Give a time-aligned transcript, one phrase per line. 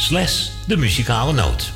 [0.00, 1.72] slash de muzikale noot.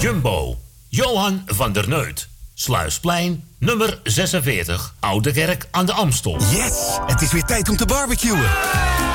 [0.00, 0.58] Jumbo,
[0.88, 2.28] Johan van der Neut.
[2.54, 6.38] Sluisplein, nummer 46, Oude Kerk aan de Amstel.
[6.50, 8.44] Yes, het is weer tijd om te barbecuen.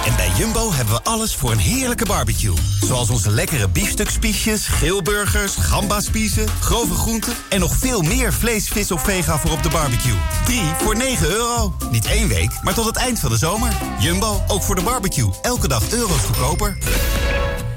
[0.06, 2.54] En bij Jumbo hebben we alles voor een heerlijke barbecue.
[2.82, 7.34] Zoals onze lekkere biefstukspiesjes, geelburgers, gambaspiezen, grove groenten...
[7.50, 10.18] en nog veel meer vlees, vis of vega voor op de barbecue.
[10.46, 11.76] 3 voor 9 euro.
[11.92, 13.72] Niet één week, maar tot het eind van de zomer.
[14.00, 15.30] Jumbo, ook voor de barbecue.
[15.42, 16.78] Elke dag euro's goedkoper.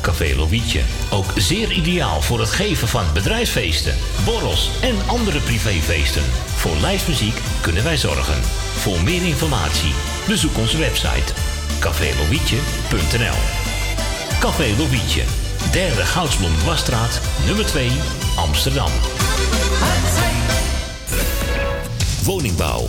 [0.00, 0.80] Café Lovietje.
[1.10, 6.22] Ook zeer ideaal voor het geven van bedrijfsfeesten, borrels en andere privéfeesten.
[6.56, 8.42] Voor lijstmuziek kunnen wij zorgen.
[8.76, 9.94] Voor meer informatie
[10.26, 11.32] bezoek onze website
[11.80, 13.38] cafélovietje.nl
[14.40, 15.22] Café Lovietje,
[15.72, 17.90] derde Goudsblom Wasstraat, nummer 2,
[18.36, 18.90] Amsterdam.
[22.24, 22.88] Woningbouw,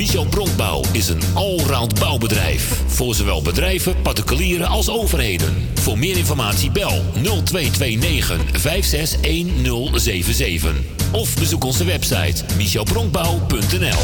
[0.00, 2.82] Michel Bronkbouw is een allround bouwbedrijf.
[2.86, 5.68] Voor zowel bedrijven, particulieren als overheden.
[5.74, 10.74] Voor meer informatie bel 0229 561077.
[11.12, 13.98] Of bezoek onze website michelbronkbouw.nl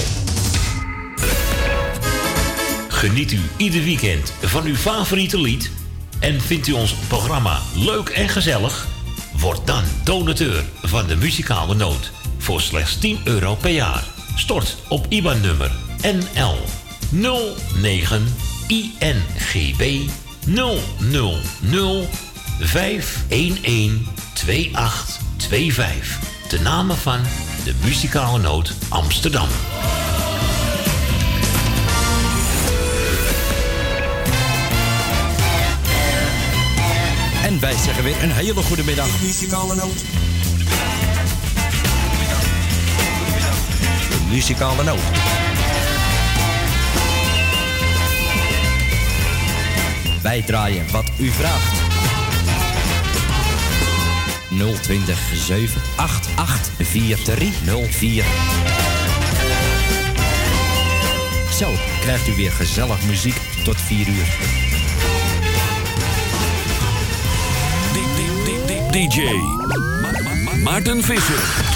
[2.88, 5.70] Geniet u ieder weekend van uw favoriete lied?
[6.20, 8.86] En vindt u ons programma leuk en gezellig?
[9.38, 14.04] Word dan donateur van de muzikale noot voor slechts 10 euro per jaar.
[14.34, 16.58] Stort op IBAN-nummer NL
[17.10, 18.34] 09
[18.66, 20.10] INGB
[20.46, 20.80] 000
[22.60, 26.18] 511 2825.
[26.48, 27.20] De namen van
[27.64, 29.48] de muzikale noot Amsterdam.
[37.42, 39.20] En wij zeggen weer een hele goede middag.
[39.22, 39.98] Muzikale noot.
[44.10, 45.35] De muzikale noot.
[50.26, 51.72] Wij draaien wat u vraagt.
[54.82, 58.24] 020 788 4304.
[61.58, 64.26] Zo krijgt u weer gezellig muziek tot 4 uur.
[68.90, 69.20] DJ
[70.00, 71.75] Ma- Ma- Ma- Maarten Visser.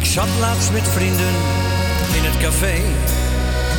[0.00, 1.34] Ik zat laatst met vrienden
[2.16, 2.76] in het café.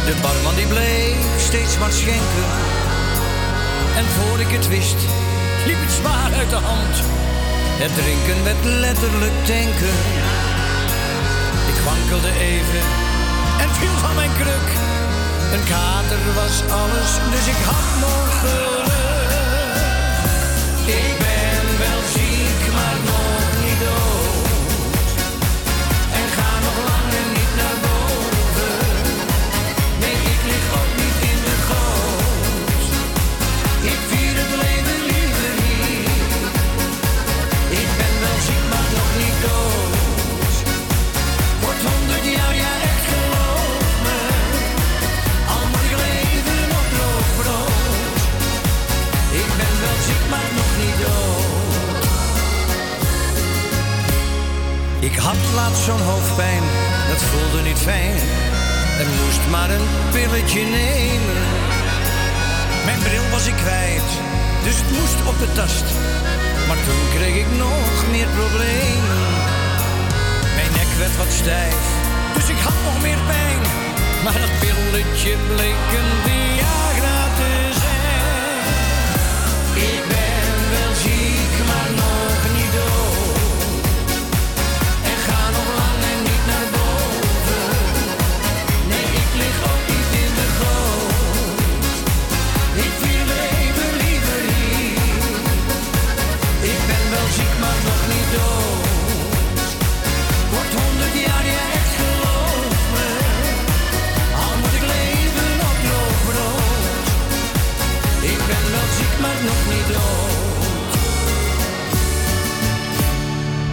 [0.05, 2.47] De barman die bleef steeds maar schenken.
[3.99, 4.99] En voor ik het wist,
[5.65, 6.95] liep het zwaar uit de hand.
[7.83, 9.95] Het drinken werd letterlijk tanken.
[11.71, 12.83] Ik wankelde even
[13.63, 14.67] en viel van mijn kruk.
[15.53, 18.80] Een kater was alles, dus ik had nog
[55.27, 56.63] had laatst zo'n hoofdpijn,
[57.09, 58.17] dat voelde niet fijn.
[59.01, 61.41] En moest maar een pilletje nemen.
[62.85, 64.09] Mijn bril was ik kwijt,
[64.63, 65.87] dus het moest op de tast.
[66.67, 69.21] Maar toen kreeg ik nog meer problemen.
[71.31, 71.83] stijf,
[72.33, 73.61] dus ik had nog meer pijn.
[74.23, 76.90] Maar dat pilletje bleek een Viagra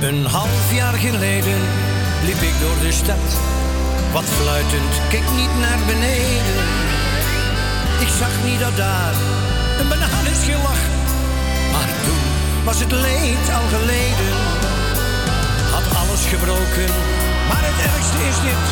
[0.01, 1.61] Een half jaar geleden
[2.25, 3.27] liep ik door de stad.
[4.13, 6.61] Wat fluitend, keek niet naar beneden.
[8.01, 9.15] Ik zag niet dat daar
[9.79, 10.83] een bananenschil lag.
[11.73, 12.25] Maar toen
[12.65, 14.35] was het leed al geleden.
[15.75, 16.91] Had alles gebroken,
[17.49, 18.67] maar het ergste is dit.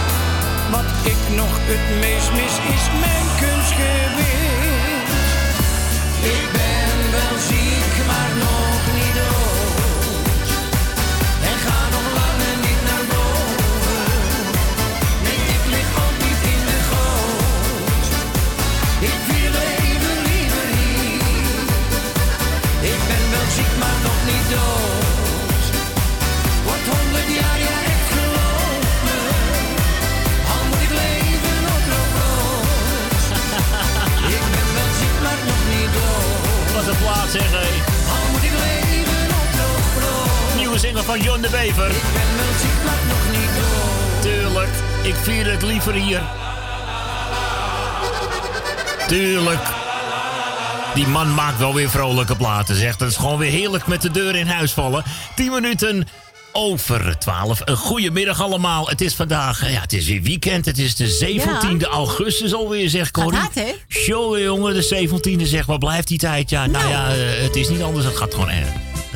[0.70, 4.46] Wat ik nog het meest mis, is mijn kunstgewicht.
[6.34, 6.55] Ik
[43.30, 44.22] niet dood.
[44.22, 44.68] Tuurlijk,
[45.02, 46.22] ik vier het liever hier.
[49.08, 49.60] Tuurlijk.
[50.94, 53.00] Die man maakt wel weer vrolijke platen, zegt.
[53.00, 55.04] Het is gewoon weer heerlijk met de deur in huis vallen.
[55.34, 56.08] 10 minuten
[56.52, 57.60] over 12.
[57.64, 58.88] Een goede middag allemaal.
[58.88, 60.64] Het is vandaag, ja, het is weer weekend.
[60.64, 61.36] Het is de
[61.80, 63.38] 17e augustus alweer, zegt Corrie.
[63.40, 63.72] hard, hè?
[63.88, 65.08] Jongen, jongen, de
[65.38, 65.66] 17e, zeg.
[65.66, 66.50] Waar blijft die tijd?
[66.50, 66.90] Ja, nou, Nou.
[66.90, 68.04] ja, eh, het is niet anders.
[68.04, 68.48] Het gaat gewoon...
[68.48, 68.56] eh,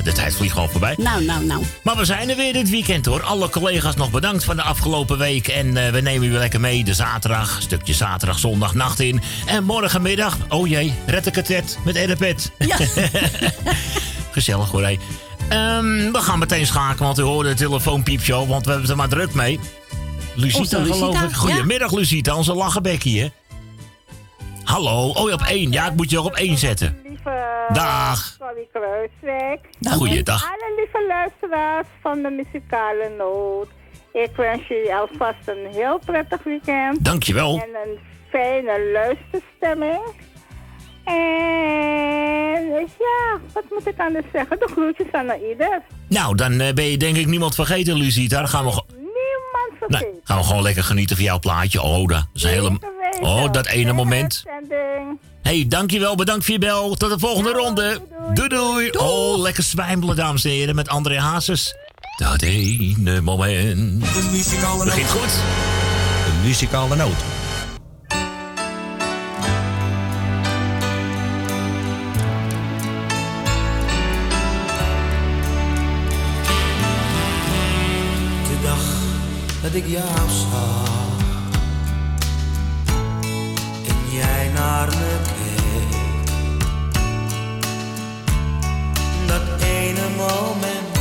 [0.05, 0.95] de tijd vliegt gewoon voorbij.
[0.99, 1.65] Nou, nou, nou.
[1.83, 3.23] Maar we zijn er weer dit weekend hoor.
[3.23, 5.49] Alle collega's nog bedankt van de afgelopen week.
[5.49, 7.59] En eh, we nemen u lekker mee de zaterdag.
[7.63, 9.23] Stukje zaterdag, zondag, nacht in.
[9.47, 12.51] En morgenmiddag, oh jee, red ik het net met Edipet.
[12.59, 12.77] Ja.
[14.31, 14.97] Gezellig hoor hé.
[15.49, 18.49] Ehm, we gaan meteen schakelen, want u hoorde de telefoonpiepshow.
[18.49, 19.61] Want we hebben er maar druk mee.
[20.35, 21.21] Lucita, geloof ik.
[21.21, 21.37] ja.
[21.37, 23.29] Goedemiddag Lucita, onze lachenbekkie hè.
[24.65, 25.73] Hallo, oh je op één.
[25.73, 26.97] Ja, ik moet je ook op één zetten.
[27.25, 28.37] Lieve Dag.
[28.39, 29.61] Corrie Kruiswijk.
[29.91, 30.45] Goeiedag.
[30.45, 33.69] Alle lieve luisteraars van de muzikale noot.
[34.13, 37.05] Ik wens jullie alvast een heel prettig weekend.
[37.05, 37.53] Dankjewel.
[37.63, 37.99] En een
[38.31, 40.01] fijne luisterstemming.
[41.05, 44.59] En ja, wat moet ik anders zeggen?
[44.59, 45.83] De groetjes aan ieder.
[46.09, 48.39] Nou, dan eh, ben je denk ik niemand vergeten Lucita.
[48.39, 48.71] Dan gaan we...
[48.73, 50.21] ge- Niemand Nou, vergeten.
[50.25, 51.83] gaan we gewoon lekker genieten van jouw plaatje.
[51.83, 52.63] Oh, dat is een hele...
[52.71, 53.00] Zeker weten.
[53.21, 54.45] Oh, dat ene moment.
[55.43, 56.15] hey, dankjewel.
[56.15, 56.95] Bedankt voor je bel.
[56.95, 58.01] Tot de volgende ronde.
[58.35, 58.91] Doei, doei.
[58.91, 60.75] Oh, lekker zwijmelen, dames en heren.
[60.75, 61.75] Met André Hazes.
[62.17, 63.99] Dat ene moment.
[64.85, 65.33] Begint goed.
[66.25, 67.19] De muzikale noot.
[78.49, 78.83] De dag
[79.63, 80.90] dat ik jou zag
[89.27, 90.99] Dat ene moment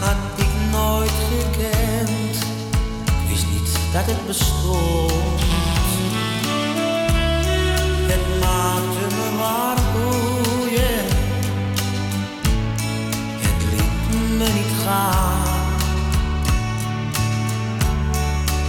[0.00, 2.36] had ik nooit gekend.
[3.04, 5.40] Ik wist niet dat het bestond.
[8.10, 11.04] Het maakte me maar boeien.
[13.40, 15.76] Het liet me niet gaan.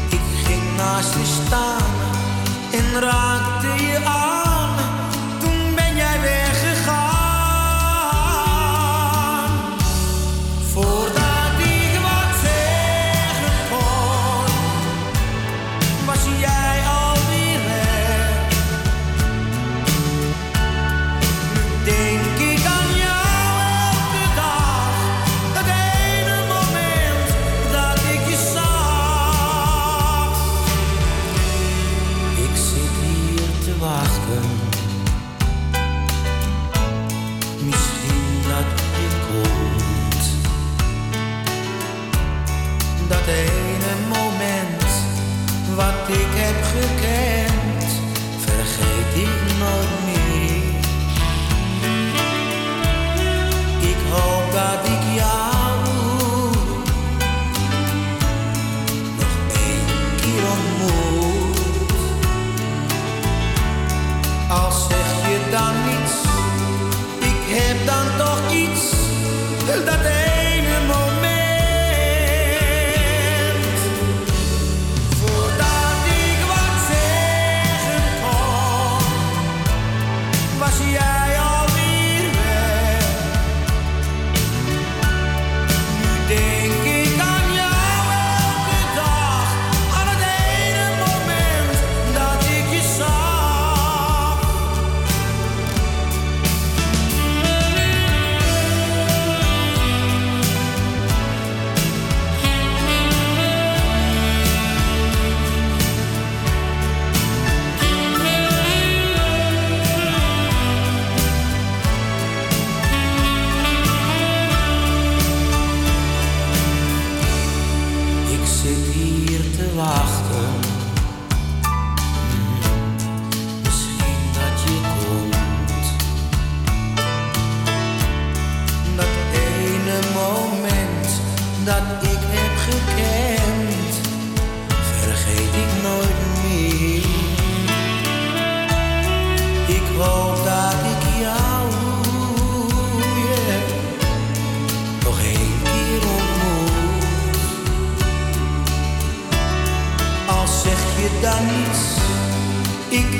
[0.09, 2.20] Ik ging naast je staan
[2.71, 4.50] en raakte je aan.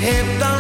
[0.02, 0.51] Heb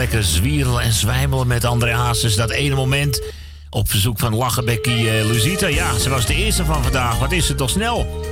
[0.00, 2.36] lekker zwieren en zwijmelen met André Hazes.
[2.36, 3.22] Dat ene moment
[3.70, 5.66] op verzoek van Lachenbekkie eh Luzita.
[5.66, 7.18] Ja, ze was de eerste van vandaag.
[7.18, 8.24] Wat is het toch snel?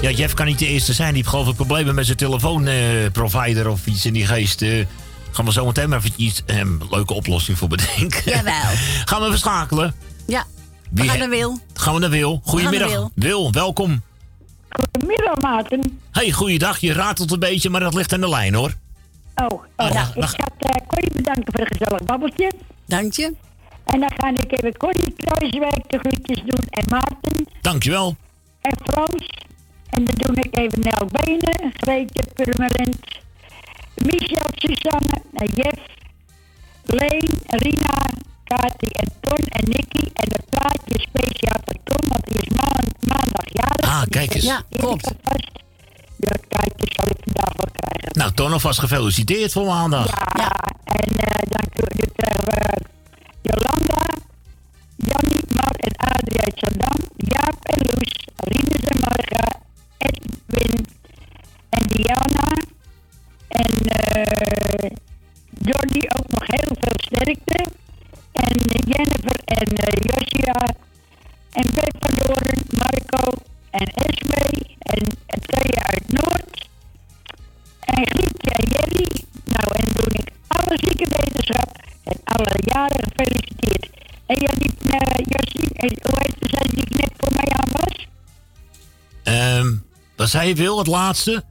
[0.00, 1.08] Ja, Jeff kan niet de eerste zijn.
[1.08, 4.62] Die heeft geloof ik problemen met zijn telefoonprovider of iets in die geest.
[4.62, 4.86] eh
[5.30, 8.22] gaan we zo meteen maar even iets, een leuke oplossing voor bedenken.
[8.24, 8.72] Jawel.
[9.08, 9.94] gaan we even schakelen?
[10.26, 10.44] Ja,
[10.90, 11.58] we Wie gaan naar Wil.
[11.74, 12.40] Gaan we naar Wil.
[12.44, 12.90] Goedemiddag.
[12.90, 13.10] Wil.
[13.14, 14.02] Wil, welkom.
[14.68, 16.00] Goedemiddag, Maarten.
[16.10, 16.78] Hey, goeiedag.
[16.78, 18.74] Je ratelt een beetje, maar dat ligt aan de lijn hoor.
[19.44, 22.50] Oh, oh ja, nou, ik ga uh, Corrie bedanken voor een gezellig babbeltje.
[22.86, 23.34] Dank je.
[23.84, 28.16] En dan ga ik even Corrie Kruiswijk de groetjes doen en Maarten Dankjewel.
[28.60, 29.26] en Frans.
[29.90, 32.98] En dan doe ik even Nel Benen, Greetje Purmerend,
[33.94, 35.80] Michel, Susanne, en Jeff,
[36.84, 37.98] Leen, Rina,
[38.44, 40.04] Kati en Ton en Nicky.
[40.12, 43.90] En het plaatje speciaal voor Ton, want die is maan- maandag jarig.
[43.90, 44.44] Ah, kijk eens.
[44.44, 45.12] Ja, klopt.
[46.18, 46.40] Ik alvast.
[46.40, 48.18] Dat kaartje zal ik vandaag wel krijgen.
[48.18, 50.06] Nou, Ton alvast gefeliciteerd voor maandag.
[50.38, 50.50] Ja,
[50.84, 52.78] en eh, dan kun- dan krijgen we
[53.42, 54.04] Jolanda,
[54.96, 59.60] Jannie, Mar en Adrie uit Zandam, Jaap en Loes, Rinus en Marga,
[59.98, 60.86] Edwin
[61.68, 62.48] en Diana.
[63.48, 64.90] En eh
[65.68, 67.64] Johnny ook nog heel veel sterkte.
[68.32, 70.74] En eh, Jennifer en eh, Josia.
[71.52, 73.32] En Beb van Doorn, Marco
[73.70, 74.75] en Esme.
[74.96, 76.68] En Thea uit Noord.
[77.80, 79.06] En Grietje en Jerry.
[79.44, 83.90] Nou, en doe ik alle zieke wetenschap en alle jaren gefeliciteerd.
[84.26, 88.06] En die uh, Josien, en hoe heet zei die net voor mij aan was?
[89.22, 89.74] Ehm,
[90.16, 91.44] wat zei je Wil, het laatste?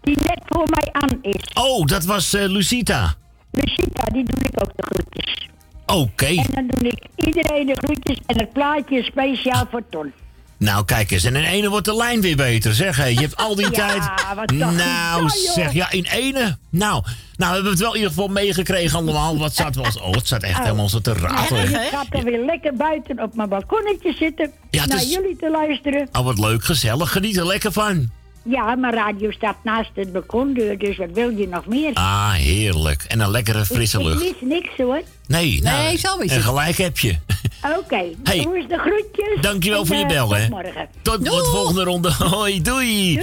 [0.00, 1.50] Die net voor mij aan is.
[1.54, 3.14] Oh, dat was eh, Lucita.
[3.50, 5.48] Lucita, die doe ik ook de groetjes.
[5.86, 6.26] Oké.
[6.26, 10.12] En dan doe ik iedereen de groetjes en het plaatje speciaal voor Ton.
[10.62, 11.24] Nou, kijk eens.
[11.24, 12.96] En in ene wordt de lijn weer beter, zeg.
[12.96, 13.04] hé.
[13.04, 14.02] Je hebt al die Ja, tijd...
[14.52, 15.32] Nou, ik?
[15.44, 15.72] Ja, zeg.
[15.72, 16.56] Ja, in ene.
[16.70, 17.02] Nou,
[17.36, 19.38] nou, we hebben het wel in ieder geval meegekregen allemaal.
[19.38, 19.84] Wat zat wel...
[20.02, 21.62] Oh, het zat echt helemaal zo te ratelen.
[21.82, 24.50] Ik ga dan weer lekker buiten op mijn balkonnetje zitten.
[24.70, 26.08] Ja, naar is- jullie te luisteren.
[26.12, 27.12] Oh, wat leuk, gezellig.
[27.12, 28.10] Geniet er lekker van.
[28.44, 31.90] Ja, mijn radio staat naast het balkondeur, dus wat wil je nog meer?
[31.94, 33.02] Ah, heerlijk.
[33.08, 34.22] En een lekkere frisse ik, lucht.
[34.22, 35.02] Ik mis niks hoor.
[35.26, 36.44] Nee, nou, Nee, zo is en het.
[36.44, 37.16] gelijk heb je.
[37.78, 38.42] Oké, Hey.
[38.44, 39.40] hoe is de groetjes?
[39.40, 40.48] Dankjewel En, voor je eh, bel, tot hè.
[40.48, 40.88] morgen.
[41.02, 42.12] Tot de volgende ronde.
[42.34, 43.20] Hoi, doei.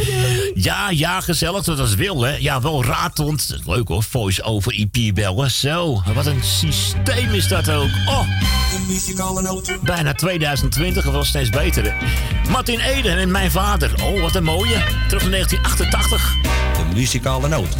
[0.53, 1.63] Ja, ja, gezellig.
[1.63, 2.36] Dat was Wil, hè.
[2.39, 3.55] Ja, wel ratelend.
[3.65, 5.51] Leuk hoor, voice over IP bellen.
[5.51, 7.89] Zo, wat een systeem is dat ook.
[8.08, 9.77] Oh, De muzikale noot.
[9.81, 11.03] bijna 2020.
[11.03, 11.91] Dat was steeds beter, hè.
[12.50, 13.91] Martin Eden en mijn vader.
[14.03, 14.84] Oh, wat een mooie.
[15.08, 16.34] Terug in 1988.
[16.77, 17.75] De muzikale noot.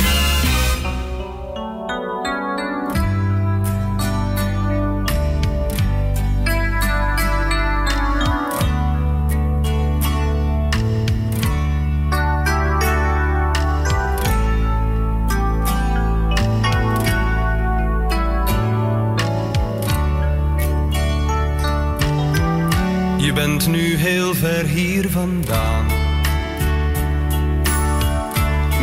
[23.29, 25.86] Je bent nu heel ver hier vandaan.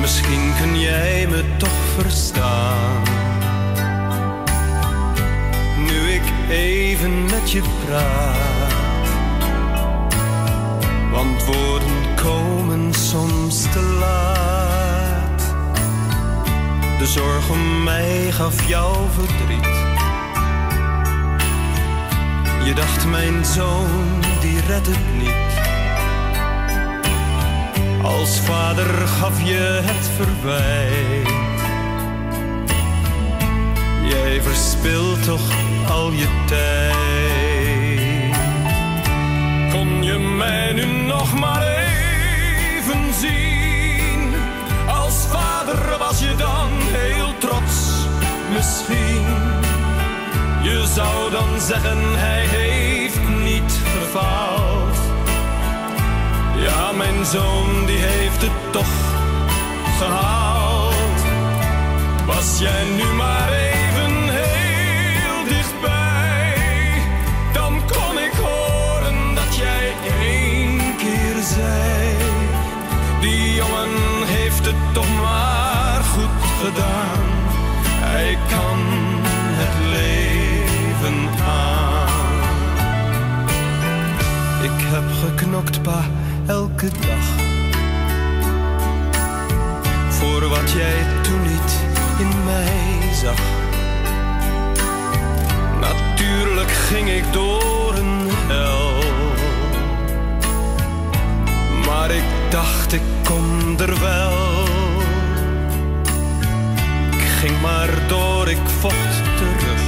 [0.01, 3.03] Misschien kun jij me toch verstaan.
[5.77, 8.73] Nu ik even met je praat.
[11.13, 15.55] Want woorden komen soms te laat.
[16.99, 19.87] De zorg om mij gaf jou verdriet.
[22.67, 24.16] Je dacht mijn zoon,
[24.67, 25.31] redt het niet.
[28.03, 31.37] Als vader gaf je het verwijt.
[34.09, 35.51] jij verspilt toch
[35.89, 36.95] al je tijd.
[39.73, 44.35] Kon je mij nu nog maar even zien?
[44.87, 48.07] Als vader was je dan heel trots,
[48.55, 49.25] misschien.
[50.63, 53.29] Je zou dan zeggen, hij heeft
[56.57, 58.95] Ja, mijn zoon die heeft het toch
[59.99, 60.95] gehaald.
[62.27, 66.55] Was jij nu maar even heel dichtbij,
[67.53, 72.17] dan kon ik horen dat jij één keer zei:
[73.21, 73.91] Die jongen
[74.25, 75.16] heeft het toch
[84.89, 86.05] heb geknokt, pa,
[86.47, 87.27] elke dag.
[90.09, 91.73] Voor wat jij toen niet
[92.19, 93.41] in mij zag.
[95.81, 98.95] Natuurlijk ging ik door een hel.
[101.87, 104.65] Maar ik dacht, ik kom er wel.
[107.11, 109.83] Ik ging maar door, ik vocht terug.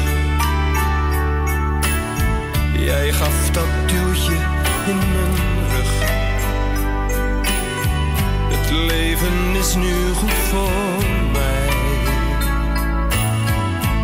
[2.79, 4.58] Jij gaf dat duwtje
[4.95, 5.93] mijn rug.
[8.49, 11.69] Het leven is nu goed voor mij.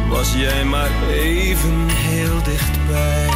[0.09, 3.29] Was jij maar even heel dichtbij.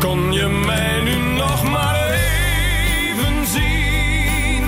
[0.00, 4.64] Kon je mij nu nog maar even zien?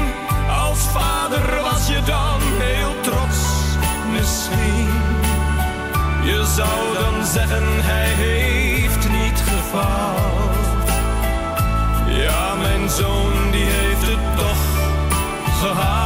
[0.49, 3.39] Als vader was je dan heel trots,
[4.13, 4.89] misschien.
[6.25, 8.56] Je zou dan zeggen, hij heeft
[12.09, 14.57] Ja, mijn zoon die heeft het toch
[15.61, 16.06] gehaald.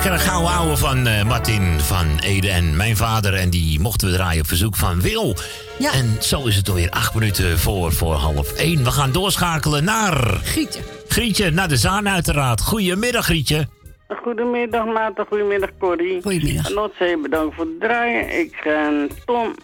[0.00, 3.34] Even lekker een gouden ouwe van eh, Martin van Ede en mijn vader.
[3.34, 5.34] En die mochten we draaien op verzoek van Wil.
[5.78, 5.92] Ja.
[5.92, 8.84] En zo is het alweer acht minuten voor, voor half één.
[8.84, 10.14] We gaan doorschakelen naar...
[10.42, 10.80] Grietje.
[11.08, 12.60] Grietje, naar de Zaan uiteraard.
[12.60, 13.68] Goedemiddag Grietje.
[14.22, 16.22] Goedemiddag Maarten, goedemiddag Corrie.
[16.22, 16.68] Goedemiddag.
[16.68, 18.40] En Notzee, bedankt voor het draaien.
[18.40, 19.54] Ik en Ton,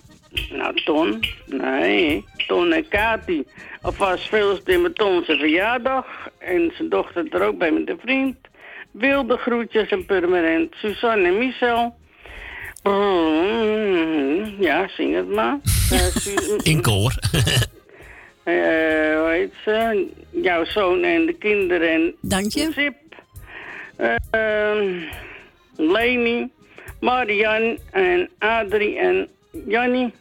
[0.50, 3.44] nou Ton, nee, Ton en Kati.
[3.80, 6.06] Alvast veel in mijn Ton zijn verjaardag.
[6.38, 8.36] En zijn dochter er ook bij met een vriend.
[8.98, 10.74] Wilde groetjes en permanent.
[10.74, 11.94] Suzanne en Michel.
[12.82, 15.58] Mm, Ja, zing het maar.
[16.62, 17.14] In koor.
[18.44, 18.54] eh,
[19.18, 20.06] hoe heet ze?
[20.30, 22.70] Jouw zoon en de kinderen en Dank je.
[22.72, 22.94] Zip.
[24.30, 25.02] Ehm
[25.76, 26.50] Leni,
[27.00, 29.28] Marian en Adrie en
[29.66, 30.14] Jannie.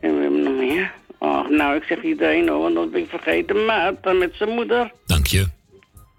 [0.00, 0.92] En we hebben nog meer.
[1.18, 3.64] Oh, nou, ik zeg iedereen hoor, want dat ben ik vergeten.
[3.64, 4.92] Maarten met zijn moeder.
[5.06, 5.46] Dank je.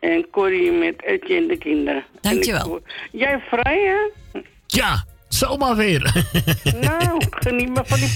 [0.02, 2.04] En Corrie met Etje en de kinderen.
[2.22, 2.66] Dankjewel.
[2.66, 4.40] En ik Jij vrij, hè?
[4.68, 6.02] Ja, zomaar weer.
[6.82, 8.12] Nou, geniet maar van die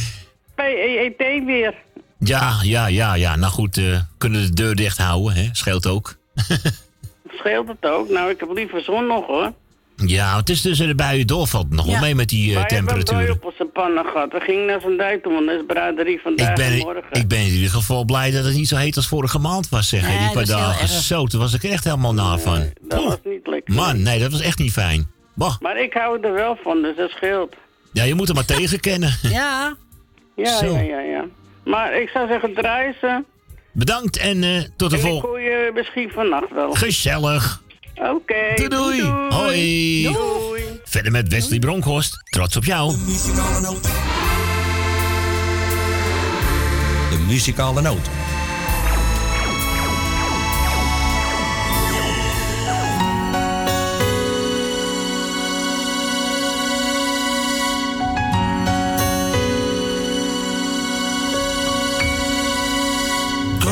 [0.55, 1.75] PEET weer.
[2.19, 3.35] ja, ja, ja, ja.
[3.35, 5.49] Nou goed, eh, kunnen de deur dicht houden, hè?
[5.51, 6.15] Scheelt ook.
[7.37, 8.09] Scheelt het ook?
[8.09, 9.53] Nou, ik heb liever zon nog, hoor.
[9.95, 11.99] Ja, het is dus de buien doorvalt nog wel Ja.
[11.99, 13.23] mee met die een temperaturen.
[13.25, 14.31] brui op zijn pannen gehad.
[14.31, 17.03] We gingen naar zijn dijk toe, want dat is braderie vandaag Ik en ben, morgen.
[17.11, 19.89] ik ben in ieder geval blij dat het niet zo heet als vorige maand was,
[19.89, 20.01] zeg.
[20.07, 20.87] Nee, die paar dagen.
[20.87, 22.69] Zo, toen was ik er echt helemaal na van.
[22.81, 23.73] Dat was niet lekker.
[23.75, 25.07] Man, nee, dat was echt niet fijn.
[25.33, 27.55] Bah, Maar ik hou er wel van, dus dat scheelt.
[27.91, 29.17] ja, je moet er maar tegen kennen.
[29.21, 29.75] Ja.
[30.35, 31.25] Ja, ja, ja, ja.
[31.65, 33.23] Maar ik zou zeggen, draai ze.
[33.71, 35.27] Bedankt en eh, tot de En ik volgende.
[35.27, 36.71] hoor je misschien vannacht wel.
[36.73, 37.61] Gezellig.
[37.95, 38.53] Oké.
[38.55, 39.01] Doei, doei.
[39.29, 40.03] Hoi.
[40.03, 40.63] Doei.
[40.83, 42.23] Verder met Wesley Bronkhorst.
[42.29, 42.95] Trots op jou.
[47.09, 48.09] De muzikale noot.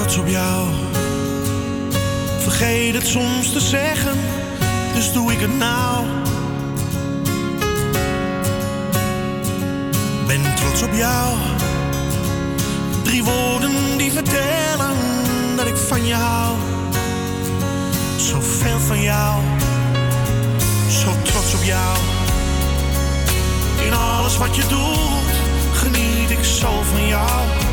[0.03, 0.92] trots op jou.
[2.43, 4.17] Vergeet het soms te zeggen,
[4.93, 6.06] dus doe ik het nou.
[10.27, 11.38] Ben trots op jou.
[13.03, 14.95] Drie woorden die vertellen
[15.56, 16.58] dat ik van je hou.
[18.17, 19.41] Zoveel van jou,
[20.89, 21.97] zo trots op jou.
[23.86, 25.34] In alles wat je doet,
[25.73, 27.72] geniet ik zo van jou.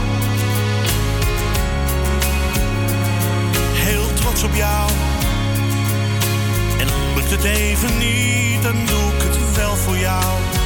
[7.30, 10.60] Het even niet, dan doe ik het wel voor jou.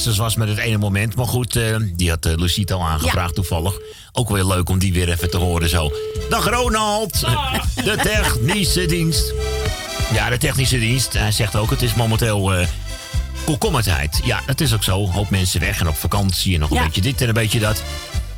[0.00, 1.14] Hazes was met het ene moment.
[1.16, 3.78] Maar goed, eh, die had uh, Lucita al aangevraagd toevallig.
[4.12, 5.92] Ook weer leuk om die weer even te horen zo.
[6.30, 7.20] Dag Ronald,
[7.84, 9.32] de technische dienst.
[10.12, 11.12] Ja, de technische dienst.
[11.12, 12.66] Hij zegt ook, het is momenteel eh
[13.44, 14.20] komkommertijd.
[14.24, 15.02] Ja, het is ook zo.
[15.04, 16.84] Een hoop mensen weg en op vakantie en nog een Ja.
[16.84, 17.82] beetje dit en een beetje dat.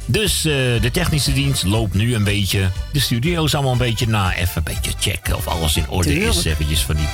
[0.07, 2.71] Dus eh, de technische dienst loopt nu een beetje.
[2.93, 4.35] De studio is allemaal een beetje na.
[4.35, 6.45] Even een beetje checken of alles in orde is.
[6.45, 7.07] Eventjes van die,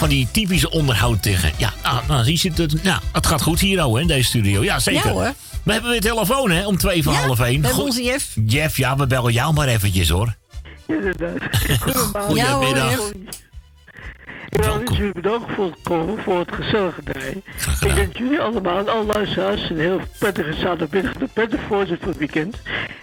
[0.00, 1.52] van die typische onderhoud tegen.
[1.56, 2.82] Ja, nou, nou zie je het.
[2.82, 4.62] Nou, het gaat goed hier ook, hè, in deze studio.
[4.62, 5.06] Ja, zeker.
[5.06, 5.34] Ja, hoor.
[5.62, 7.64] We hebben weer telefoon, hè, om twee van Ja, half één.
[7.64, 8.26] Goed- onze Jeff.
[8.46, 10.36] Jeff, ja, we bellen jou maar eventjes, hoor.
[12.26, 12.98] Goedemiddag.
[15.00, 17.42] Ik wil jullie bedanken voor het komen, voor het gezellige draaien.
[17.80, 22.08] Ik wens jullie allemaal en alle luisteraars een heel prettige zaterdagmiddag, een prettige voorzet voor
[22.08, 22.56] het weekend.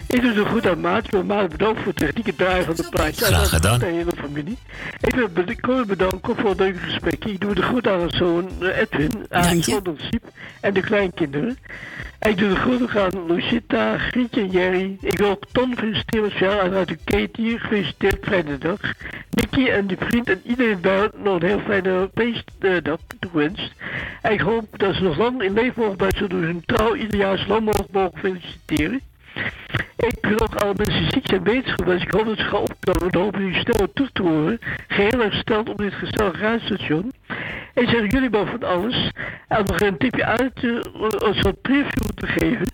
[0.08, 1.12] Ik doe het goed aan Maat.
[1.12, 3.24] Maar Maat bedankt voor het technieke draaien van de plaatje.
[3.24, 3.78] Graag En gedaan.
[3.78, 4.58] De hele familie.
[5.00, 5.28] Ik wil
[5.60, 7.24] wil bedanken voor het leuke gesprek.
[7.24, 9.62] Ik doe het goed aan mijn zoon eh, Edwin, aan
[9.96, 10.22] Siep
[10.60, 11.58] en de kleinkinderen.
[12.20, 14.96] Ik doe het goed aan Lucita, Grietje en Jerry.
[15.00, 17.58] Ik wil ook Ton feliciteren met jou en uit de Katie.
[17.58, 18.80] Gefeliciteerd, fijne dag.
[19.30, 23.72] Nicky en de vriend en iedereen daar nog een heel fijne feestdag toewenst.
[24.22, 27.18] En ik hoop dat ze nog lang in leven mogen blijven zodat hun trouw ieder
[27.18, 29.00] jaar zo lang mogelijk mogen feliciteren.
[29.96, 33.12] Ik wil ook alle mensen ziek zijn wetenschap dus ik hoop dat ze gaan opkomen
[33.12, 34.58] en hopen jullie snel toe te horen.
[34.88, 37.12] Geheel hersteld op dit gezellige radiostation.
[37.74, 39.10] En zeg jullie maar van alles.
[39.48, 42.72] En nog een tipje uit, eh, een soort preview te geven.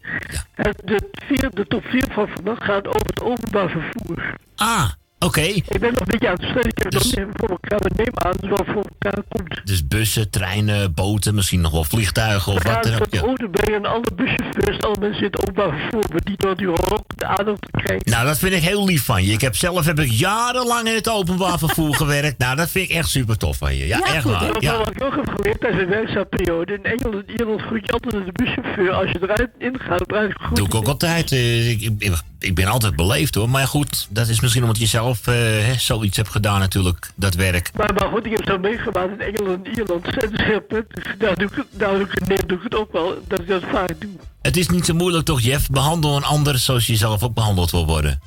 [0.55, 4.35] Het, de, vier, de top 4 van vandaag gaat over het openbaar vervoer.
[4.57, 4.91] Ah,
[5.25, 5.41] Oké.
[5.41, 6.69] Ik ben nog een beetje aan het stellen.
[6.69, 7.79] Ik heb het nog niet voor elkaar.
[7.81, 9.61] Maar neem aan dat het voor elkaar komt.
[9.65, 13.07] Dus bussen, treinen, boten, misschien nog wel vliegtuigen of wat dan ook.
[13.11, 13.21] Ja.
[13.21, 16.69] auto brengen en alle buschauffeurs, alle mensen in het openbaar vervoer, maar die door die
[16.69, 18.11] ook de aandacht te krijgen.
[18.11, 19.33] Nou, dat vind ik heel lief van je.
[19.33, 22.39] Ik heb zelf heb ik jarenlang in het openbaar vervoer gewerkt.
[22.39, 23.87] Nou, dat vind ik echt super tof van je.
[23.87, 24.63] Ja, echt waar.
[24.63, 24.79] Ja.
[24.79, 26.73] wat ik ook heb geleerd tijdens een werkzaamperiode.
[26.73, 28.93] In Engeland, in Ierland groet je altijd de buschauffeur.
[28.93, 30.57] Als je eruit ingaat, eruit goed.
[30.57, 31.33] Doe ik ook altijd.
[31.33, 32.13] eh, Ik, ik,
[32.45, 33.49] ik ben altijd beleefd hoor.
[33.51, 37.71] Maar goed, dat is misschien omdat je zelf hè, zoiets hebt gedaan natuurlijk, dat werk.
[37.75, 40.07] Maar, maar goed, ik heb zo meegemaakt in Engeland en Ierland.
[40.07, 41.17] Het is heel prettig.
[41.19, 43.41] Daar doe ik, het- daar doe ik, het- nee, doe ik het ook wel, dat
[43.41, 44.11] ik dat vaak doe.
[44.43, 45.71] Het is niet zo moeilijk toch, Jeff?
[45.71, 48.21] Behandel een ander zoals je zelf ook behandeld wil worden.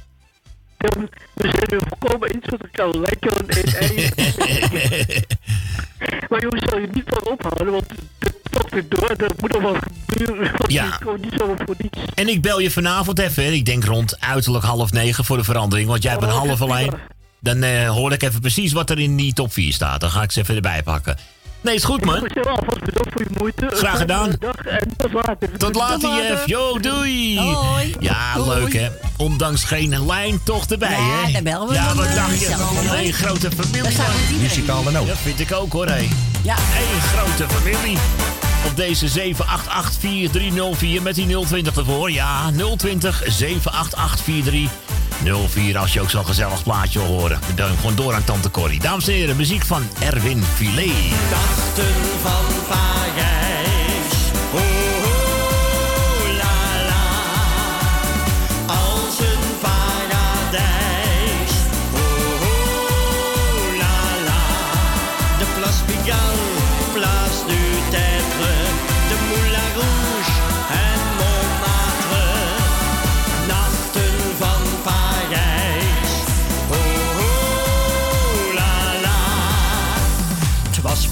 [0.78, 0.90] Ja,
[1.34, 1.84] We zijn
[2.34, 2.90] eens met elkaar.
[2.92, 4.10] We lijken wel een ei.
[6.30, 7.86] maar jongens, zal je niet van ophouden, want
[8.20, 9.10] het tocht weer door.
[9.10, 9.76] Er moet wat
[10.08, 10.52] gebeuren.
[10.68, 10.84] Ja.
[10.84, 12.00] het is gewoon niet zomaar voor niets.
[12.14, 13.44] En ik bel je vanavond even.
[13.44, 13.50] hè.
[13.50, 15.90] Ik denk rond uiterlijk half negen voor de verandering.
[15.90, 16.94] Want jij hebt een Oh, half dat alleen.
[17.40, 20.02] Dan eh, hoor ik even precies wat er in die top 4 staat.
[20.02, 21.18] Dan ga ik ze even erbij pakken.
[21.62, 22.26] Nee, is goed man.
[22.26, 23.68] Ik wil alvast bedankt voor je moeite.
[23.70, 24.38] Graag Een gedaan.
[24.98, 25.58] tot later.
[25.58, 26.46] Tot later, Jeff.
[26.48, 27.40] Yo, doei.
[27.40, 27.96] Hoi.
[28.00, 28.88] Ja, leuk hè.
[29.18, 31.32] Ondanks geen lijn toch erbij Ja, hè.
[31.32, 32.56] daar bellen we Ja, dan, wat eh, dacht je?
[33.06, 33.82] Een grote familie.
[33.98, 34.40] Dat.
[34.42, 35.08] Muzikale noot.
[35.08, 36.08] Dat vind ik ook hoor hé.
[36.44, 36.56] Ja.
[36.56, 37.98] Eén grote familie.
[38.68, 42.12] Op deze 7884304 met die 020 ervoor.
[42.12, 43.28] Ja, 020 7884304
[45.78, 47.40] als je ook zo'n gezellig plaatje wil horen.
[47.56, 48.80] Dan gewoon door aan Tante Corrie.
[48.80, 51.12] Dames en heren, muziek van Erwin Filet.
[51.30, 53.37] Nachten van Parijs.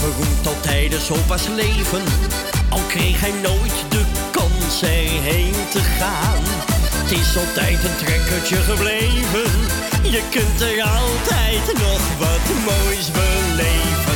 [0.05, 2.03] Was beroemd tot tijdens opa's leven.
[2.69, 6.43] Al kreeg hij nooit de kans erheen te gaan.
[6.91, 9.51] Het is altijd een trekkertje gebleven.
[10.01, 14.14] Je kunt er altijd nog wat moois beleven.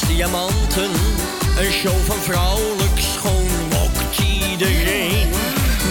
[0.00, 0.90] Diamanten,
[1.58, 4.18] een show van vrouwelijk schoon lokt
[4.50, 5.28] iedereen.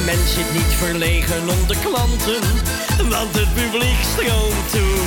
[0.05, 2.41] Men zit niet verlegen om de klanten,
[3.09, 5.00] want het publiek stroomt toe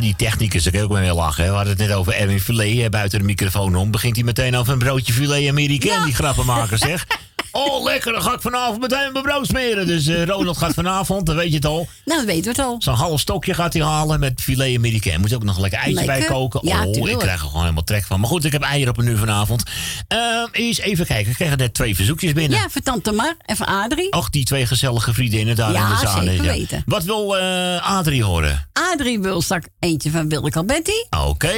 [0.00, 1.44] Ja, die technicus, daar kan ik ook mee lachen.
[1.44, 1.50] hè.
[1.50, 3.90] We hadden het net over Erwin Filet buiten de microfoon om.
[3.90, 7.06] Begint hij meteen over een broodje filet Amerikaan, die grappenmaker zeg.
[7.68, 9.86] Oh, lekker, dan ga ik vanavond meteen mijn brood smeren.
[9.86, 11.88] Dus eh, Ronald gaat vanavond, dan weet je het al.
[12.04, 12.76] Nou, dan weten we het al.
[12.78, 15.20] Zo'n half stokje gaat hij halen met filet Amerikaan.
[15.20, 16.18] Moet je ook nog een lekker eitje Lekker.
[16.18, 16.60] bij koken.
[16.62, 18.20] Ja, oh, ik krijg er gewoon helemaal trek van.
[18.20, 19.62] Maar goed, ik heb eieren op een nu vanavond.
[20.08, 22.58] Ehm eens even kijken, ik kreeg net twee verzoekjes binnen.
[22.58, 24.12] Ja, voor Tante Mar en voor Adrie.
[24.12, 26.22] Och, die twee gezellige vriendinnen daar Ja, in de zaal.
[26.22, 26.82] zeker weten.
[26.86, 28.68] Wat wil eh, Adrie horen?
[28.92, 31.06] Adrie wil straks eentje van Willeke Alberti.
[31.28, 31.52] Oké.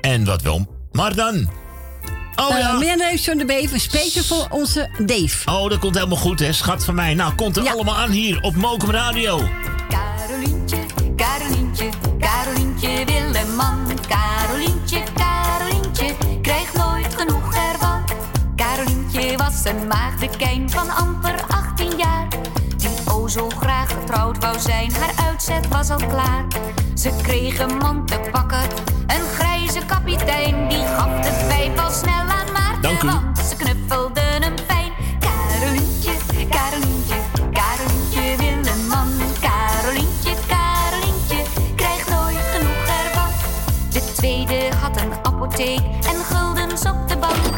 [0.00, 1.59] En wat wil Mardan?
[2.40, 2.96] Oh Eh, ja.
[2.98, 5.50] Heeft zo'n de beven, speciaal voor onze Dave.
[5.50, 7.14] Oh, dat komt helemaal goed, hè, schat van mij.
[7.14, 9.40] Nou, komt er allemaal aan hier op Mokum Radio.
[9.88, 10.76] Carolientje,
[11.16, 13.88] Carolientje, Carolientje Willeman.
[14.08, 18.04] Carolientje, Carolientje, krijgt nooit genoeg ervan.
[18.56, 22.28] Carolientje was een maagdekijn van amper 18 jaar.
[22.76, 26.44] Die o zo graag getrouwd wou zijn, haar uitzet was al klaar.
[26.94, 28.62] Ze kreeg een man te pakken,
[29.06, 29.26] een
[29.70, 30.68] grijze kapitein.
[30.68, 33.06] Die gaf de pijp al snel aan Maarten, Dank u.
[33.06, 34.92] want ze knuffelden hem fijn.
[35.18, 36.12] Carolientje,
[36.48, 37.14] Carolientje,
[37.52, 39.08] Carolientje wil een man.
[39.40, 41.42] Carolientje, Carolientje,
[41.76, 43.30] krijgt nooit genoeg ervan.
[43.92, 47.56] De tweede had een apotheek en guldens op de bank.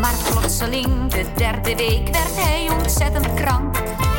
[0.00, 3.74] Maar plotseling, de derde week, werd hij ontzettend krank.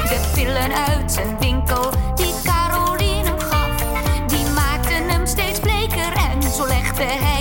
[0.10, 3.70] De pillen uit zijn winkel, die Caroline hem gaf,
[4.28, 7.33] die maakten hem steeds bleker en zo legde hij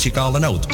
[0.00, 0.66] muzikale noot.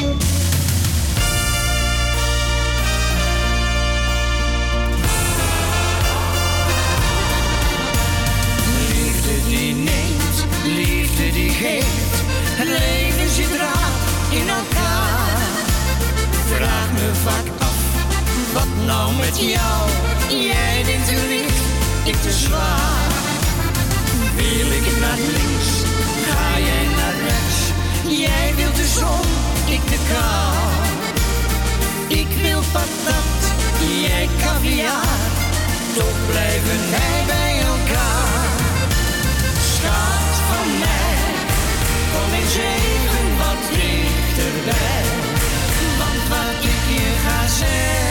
[8.93, 12.15] Liefde die neemt, liefde die geeft.
[12.59, 13.91] Het leven zit raar
[14.29, 15.37] in elkaar.
[16.55, 17.77] Vraag me vaak af,
[18.53, 19.89] wat nou met jou?
[20.29, 21.61] Jij denkt te licht,
[22.03, 23.11] ik te zwaar.
[24.35, 25.46] Wil ik naar links,
[28.57, 29.27] Wilt de zon,
[29.75, 30.55] ik de kou.
[32.21, 33.41] Ik wil patat,
[34.01, 35.29] jij caviar.
[35.95, 38.49] Toch blijven wij bij elkaar.
[39.73, 41.17] Schat van mij,
[42.13, 45.05] kom eens even wat dichterbij.
[45.99, 48.06] Want wat ik je ga zeggen,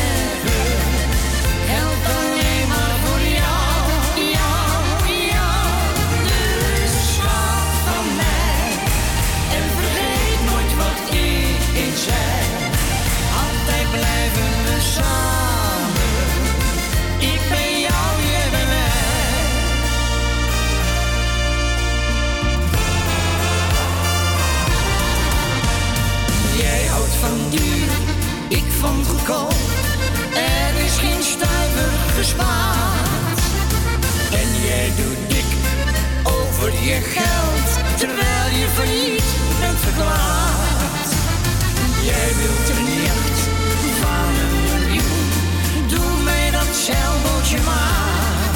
[29.27, 33.41] Er is geen stuiver gespaard.
[34.33, 35.51] En jij doet dik
[36.23, 41.09] over je geld, terwijl je failliet bent verklaard.
[42.05, 43.41] Jij wilt een jacht
[44.01, 45.29] van een miljoen,
[45.89, 48.55] doe mij dat zeilbootje maar.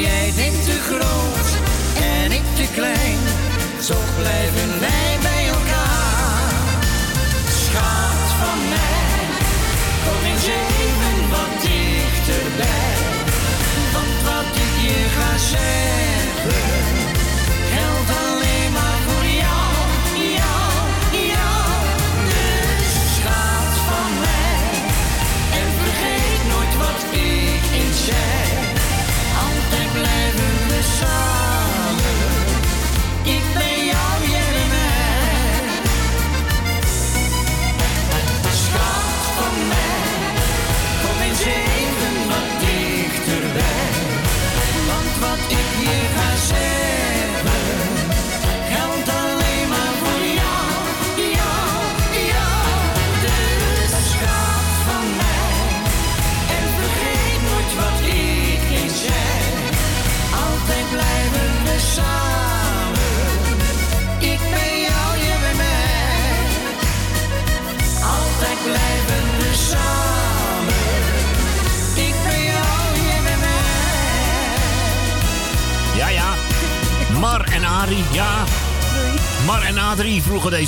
[0.00, 1.48] Jij denkt te groot
[2.02, 3.18] en ik te klein,
[3.82, 5.37] zo blijven wij bij
[15.50, 15.97] je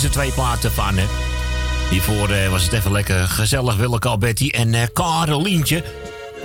[0.01, 1.05] deze twee platen van, hè.
[1.91, 5.85] Hiervoor eh, was het even lekker gezellig, Willeke Alberti en eh Carolientje.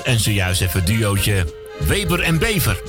[0.03, 1.45] En zojuist even duootje
[1.87, 2.81] Weber en Bever.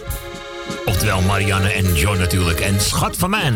[0.85, 2.61] Oftewel Marianne en John natuurlijk.
[2.61, 3.53] En schat van mij.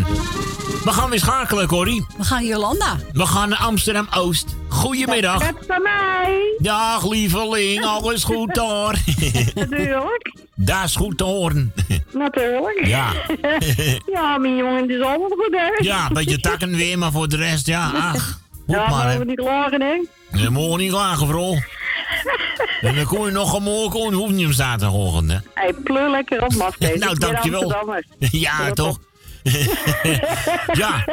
[0.84, 2.06] We gaan weer schakelen, Corrie.
[2.18, 2.96] We gaan Jolanda.
[3.12, 4.56] We gaan naar Amsterdam-Oost.
[4.68, 5.38] Goedemiddag.
[5.38, 6.54] Dat van mij.
[6.58, 7.84] Dag, lieveling.
[7.84, 9.02] Alles goed daar?
[9.54, 10.19] Natuurlijk.
[10.70, 11.72] Dat is goed te horen.
[12.12, 12.86] Natuurlijk.
[12.86, 13.12] Ja.
[14.14, 15.84] ja, mijn jongen, het is allemaal goed, hè?
[15.84, 18.40] Ja, een beetje takken weer, maar voor de rest, ja, ach.
[18.50, 20.00] Goed Ja, maar, we niet klagen, hè?
[20.38, 21.58] Je moet niet klagen, vrouw.
[22.80, 25.38] En dan kon je nog een morgen, hoef niet om zaterdagochtend, hè.
[25.54, 26.98] Hey, pleur lekker op, mafkees.
[26.98, 27.74] Nou, dankjewel.
[28.18, 28.98] Ja, toch?
[30.72, 31.04] ja.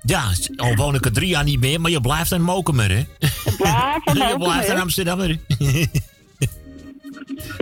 [0.00, 0.22] Ja,
[0.56, 3.04] al woon ik er drie jaar niet meer, maar je blijft een mokemer, hè?
[3.56, 4.80] Blijf een je mokemer, blijft een?
[4.80, 5.38] Amsterdammer.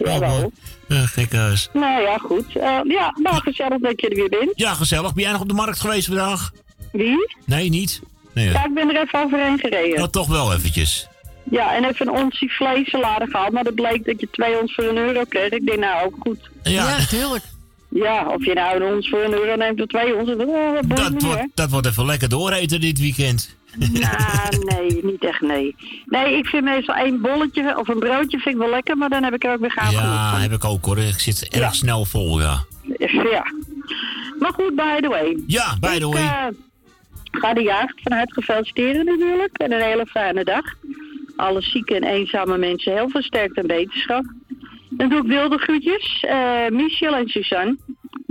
[0.05, 0.53] Jawel.
[0.89, 1.69] Uh, gekke huis.
[1.73, 2.57] Nou ja, goed.
[2.57, 4.51] Eh, ja, nou, gezellig dat je er weer bent.
[4.55, 5.15] Ja, gezellig.
[5.15, 6.51] Ben jij nog op de markt geweest vandaag?
[6.93, 7.35] Wie?
[7.47, 8.01] Nee, niet?
[8.33, 8.67] Nee, Ja, hè?
[8.69, 9.97] ik ben er even overheen gereden.
[9.99, 11.09] Nou, toch wel eventjes.
[11.51, 13.53] Ja, en even een onsje vleesalade gehaald.
[13.53, 15.51] Maar dat bleek dat je twee ons voor een euro kreeg.
[15.51, 16.39] Ik denk, nou, ook goed.
[16.63, 17.45] Ja, natuurlijk.
[17.89, 20.29] Ja, of je nou een ons voor een euro neemt of twee ons.
[20.29, 23.57] Dat, oh, dat Dat wordt, dat wordt even lekker dooreten dit weekend.
[23.79, 25.77] Nou, nee, niet echt nee.
[26.07, 29.23] Nee, ik vind meestal één bolletje of een broodje vind ik wel lekker, maar dan
[29.23, 30.99] heb ik er ook weer genoeg Ja, heb ik ook hoor.
[30.99, 31.71] Ik zit erg Ja.
[31.71, 32.65] snel vol, ja.
[32.99, 33.45] Ja.
[34.39, 35.39] Maar goed, by the way.
[35.47, 36.23] Ja, by the Ik, way.
[36.23, 36.47] eh,
[37.31, 39.59] ga de jacht van harte natuurlijk.
[39.59, 40.65] En een hele fijne dag.
[41.37, 44.25] Alle zieke en eenzame mensen heel veel sterkte en wetenschap.
[44.91, 46.25] Dan doe ik wilde groetjes.
[46.29, 47.77] Eh Michel en Suzanne.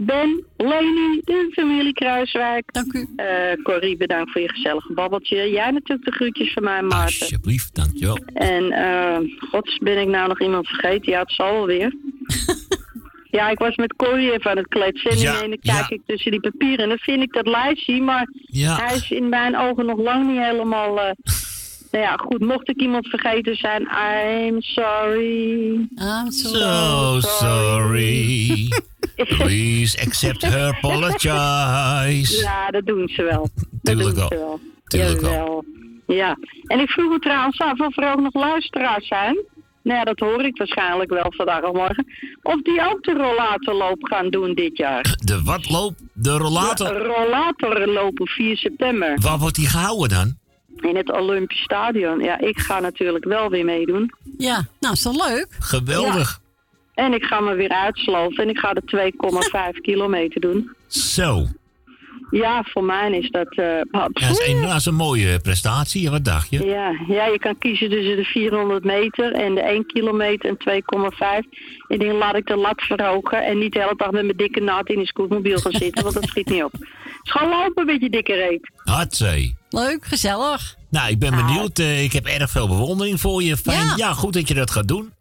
[0.05, 2.73] Ben, Leni, de familie Kruiswijk.
[2.73, 3.07] Dank u.
[3.63, 5.49] Corrie, bedankt voor je gezellige babbeltje.
[5.51, 7.19] Jij natuurlijk de groetjes van mij, Maarten.
[7.19, 8.17] Alsjeblieft, dankjewel.
[8.33, 9.17] En, eh,
[9.49, 11.11] gods, ben ik nou nog iemand vergeten?
[11.11, 11.93] Ja, het zal wel weer.
[13.37, 15.11] ja, ik was met Corrie even aan het kletsen.
[15.11, 15.95] En Ja, ene kijk ja.
[15.95, 16.77] ik tussen die papieren.
[16.83, 18.75] En dan vind ik dat lijstje, maar Ja.
[18.75, 20.99] hij is in mijn ogen nog lang niet helemaal...
[20.99, 21.11] eh,
[21.91, 25.73] nou ja, goed, mocht ik iemand vergeten zijn, I'm sorry.
[25.95, 28.67] I'm So sorry.
[29.15, 32.41] Please accept her apologize.
[32.41, 33.49] Ja, dat doen ze wel.
[33.55, 34.27] Dat Tuurlijk doen wel.
[34.27, 34.59] ze wel.
[34.87, 35.65] Tuurlijk wel.
[36.07, 36.37] Ja,
[36.67, 39.37] en ik vroeg me trouwens af of er ook nog luisteraars zijn.
[39.83, 42.05] Nou ja, dat hoor ik waarschijnlijk wel vandaag of morgen.
[42.41, 45.15] Of die ook de rollatorloop gaan doen dit jaar.
[45.17, 45.95] De wat loop?
[46.13, 46.87] De rollator?
[46.87, 49.19] De rollatorloop op 4 september.
[49.21, 50.37] Waar wordt die gehouden dan?
[50.89, 52.19] In het Olympisch Stadion.
[52.19, 54.13] Ja, ik ga natuurlijk wel weer meedoen.
[54.37, 55.47] Ja, nou, is toch leuk?
[55.59, 56.39] Geweldig.
[56.93, 59.11] En ik ga me weer uitsloven en ik ga de
[59.75, 60.71] 2,5 kilometer doen.
[60.87, 61.45] Zo.
[62.31, 63.47] Ja, voor mij is dat...
[63.55, 66.09] eh, Ja, dat, is een, dat is een mooie prestatie.
[66.09, 66.65] Wat dacht je?
[66.65, 70.81] Ja, ja, je kan kiezen tussen de 400 meter en de 1 kilometer en
[71.43, 71.49] 2,5.
[71.87, 74.59] Ik denk, laat ik de lat verhogen en niet de hele dag met mijn dikke
[74.59, 76.71] naad in die scootmobiel gaan zitten, want dat schiet niet op.
[76.71, 78.71] Dus ga lopen met je dikke reet.
[78.83, 79.55] Hatzee.
[79.69, 80.75] Leuk, gezellig.
[80.89, 81.79] Nou, ik ben benieuwd.
[81.79, 83.57] Eh, ik heb erg veel bewondering voor je.
[83.57, 83.77] Fijn.
[83.87, 83.93] Ja.
[83.95, 84.13] Ja.
[84.13, 85.13] goed dat je dat gaat doen.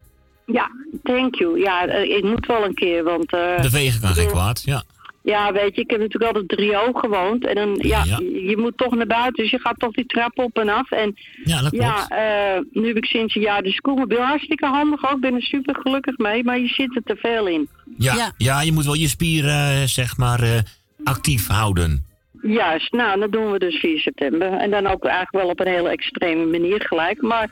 [0.53, 0.71] Ja,
[1.03, 1.59] thank you.
[1.61, 3.33] Ja, eh, ik moet wel een keer, want...
[3.33, 4.63] eh, Bewegen kan geen kwaad.
[4.65, 4.83] Ja.
[5.25, 7.47] Ja, weet je, ik heb natuurlijk altijd drie oog gewoond.
[7.47, 8.19] En dan, ja, Ja.
[8.21, 10.91] Je, moet toch naar buiten, dus je gaat toch die trap op en af.
[10.91, 11.85] En Ja, dat klopt.
[11.85, 12.07] ja,
[12.55, 14.21] eh, nu heb ik sinds een jaar de scootmobiel.
[14.21, 17.47] Hartstikke handig ook, ik ben er super gelukkig mee, maar je zit er te veel
[17.47, 17.69] in.
[17.99, 18.61] Ja, ja.
[18.61, 20.59] je moet wel je spieren, zeg maar, eh,
[21.05, 22.07] actief houden.
[22.43, 24.53] Juist, nou, dat doen we dus 4 september.
[24.53, 27.21] En dan ook eigenlijk wel op een hele extreme manier gelijk.
[27.23, 27.51] Maar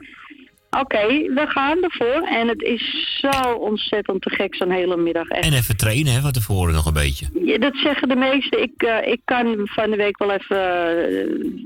[0.70, 2.22] oké, we gaan ervoor.
[2.28, 5.28] En het is zo ontzettend te gek zo'n hele middag.
[5.28, 5.44] Echt.
[5.44, 7.26] En even trainen, hè, van tevoren nog een beetje.
[7.44, 8.62] Ja, dat zeggen de meesten.
[8.62, 10.58] Ik, eh, ik kan van de week wel even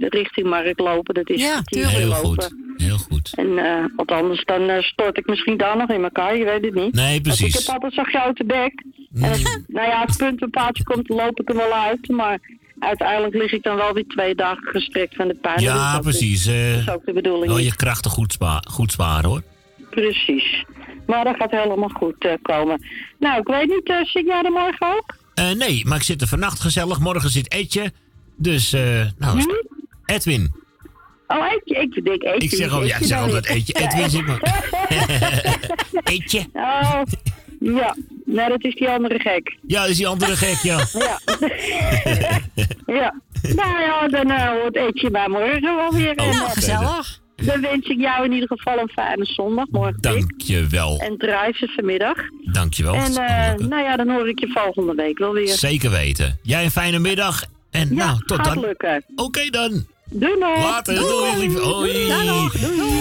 [0.01, 1.15] eh, richting Markt lopen.
[1.15, 2.25] Dat is Ja, een Heel lopen.
[2.43, 2.55] goed.
[2.77, 3.33] Heel goed.
[3.35, 6.37] En eh, wat anders, dan eh, stort ik misschien daar nog in elkaar.
[6.37, 6.95] Je weet het niet.
[6.95, 7.55] Nee, Want precies.
[7.61, 8.83] ik heb altijd zo'n grote bek.
[9.15, 12.09] En als, nou ja, het puntbepaaldje komt, dan loop ik hem wel uit.
[12.09, 12.39] Maar
[12.79, 15.55] uiteindelijk lig ik dan wel weer twee dagen gestrekt van de pijn.
[15.57, 16.47] Dus Ja, dat is- precies.
[16.47, 17.57] eh, dat is ook de bedoeling.
[17.57, 17.65] niet.
[17.65, 19.43] je krachten goed, spa goed sparen, hoor.
[19.91, 20.65] Precies.
[21.07, 22.83] Maar dat gaat helemaal goed eh, komen.
[23.19, 25.15] Nou, ik weet niet, eh, zit jij er morgen ook?
[25.35, 26.99] Eh, nee, maar ik zit er vannacht gezellig.
[27.01, 27.93] Morgen zit Etje.
[28.37, 29.47] Dus, eh, nou, is-
[30.05, 30.53] Edwin.
[31.27, 31.81] Oh, Eetje.
[31.81, 32.39] Ik denk Eetje.
[32.49, 33.47] Ik zeg, al, ja, ik zeg altijd.
[33.47, 33.73] Etje.
[33.75, 34.41] Edwin zit maar.
[36.15, 36.47] Etje.
[36.53, 37.03] Oh,
[37.73, 37.97] ja.
[38.25, 39.57] Nee, dat is die andere gek.
[39.67, 40.79] Ja, dat is die andere gek, ja.
[41.07, 41.19] Ja.
[43.01, 43.15] ja.
[43.43, 46.11] Nou ja, dan eh, hoort Eetje bij morgen wel weer.
[46.17, 47.23] Oh, nou, gezellig.
[47.37, 49.67] Dan wens ik jou in ieder geval een fijne zondag.
[49.71, 50.99] Morgen Dankjewel.
[51.01, 52.17] En draai ze vanmiddag.
[52.53, 52.95] Dankjewel.
[52.95, 55.49] En eh, nou ja, dan hoor ik je volgende week wel weer.
[55.49, 56.39] Zeker weten.
[56.43, 57.45] Jij een fijne middag.
[57.71, 58.61] En Ja, nou, tot gaat dan.
[58.61, 59.05] lukken.
[59.15, 59.87] Oké dan.
[60.11, 60.63] Doei nog.
[60.63, 60.95] Later.
[60.95, 61.55] Doei, lief.
[61.55, 62.11] Hoi.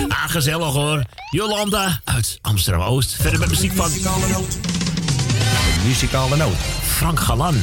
[0.07, 1.01] Ah, gezellig hoor.
[1.31, 3.15] Jolanda uit Amsterdam-Oost.
[3.15, 3.91] Verder met muziek van...
[3.91, 6.55] De muzikale noot.
[6.83, 7.55] Frank Galan.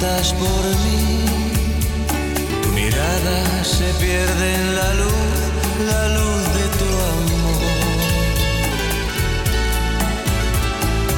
[0.00, 1.24] Por mí.
[2.62, 5.38] Tu mirada se pierde en la luz,
[5.86, 7.62] la luz de tu amor.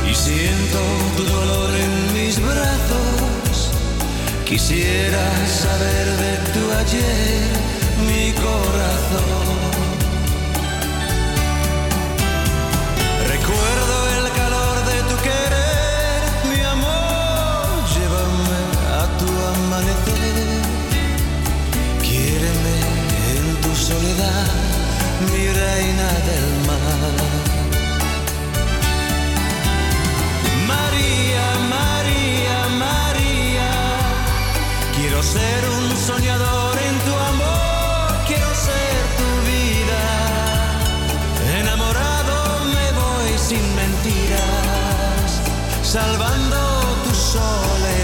[0.08, 0.80] Y siento
[1.16, 3.70] tu dolor en mis brazos.
[4.44, 7.50] Quisiera saber de tu ayer,
[8.06, 9.58] mi corazón.
[13.26, 13.97] Recuerdo
[19.78, 20.62] amanecer.
[22.02, 22.76] Quiéreme
[23.34, 24.46] en tu soledad,
[25.30, 27.16] mi reina del mar.
[30.72, 33.70] María, María, María,
[34.96, 40.04] quiero ser un soñador en tu amor, quiero ser tu vida.
[41.60, 42.36] Enamorado
[42.74, 45.28] me voy sin mentiras,
[45.82, 46.58] salvando
[47.04, 47.97] tu soledad.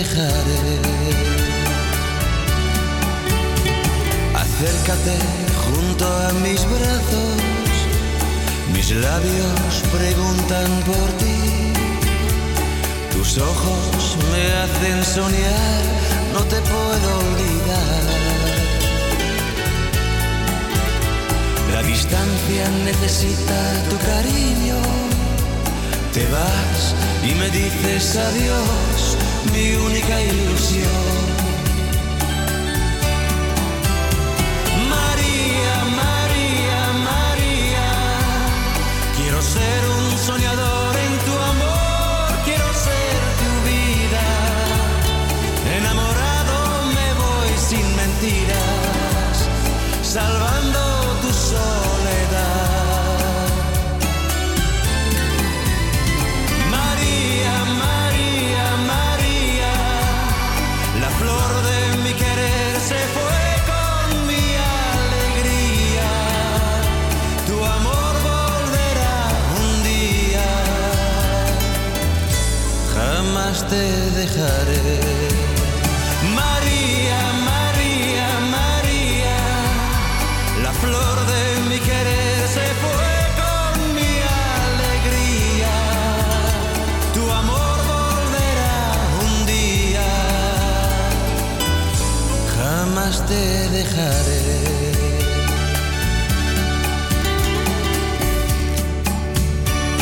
[0.00, 0.80] Dejaré.
[4.44, 5.16] Acércate
[5.62, 7.74] junto a mis brazos,
[8.74, 11.40] mis labios preguntan por ti.
[13.14, 15.82] Tus ojos me hacen soñar,
[16.34, 18.04] no te puedo olvidar.
[21.74, 23.58] La distancia necesita
[23.90, 24.78] tu cariño.
[26.14, 26.80] Te vas
[27.28, 29.16] y me dices adiós,
[29.52, 31.10] mi única ilusión.
[34.88, 36.80] María, María,
[37.10, 37.88] María,
[39.16, 40.79] quiero ser un soñador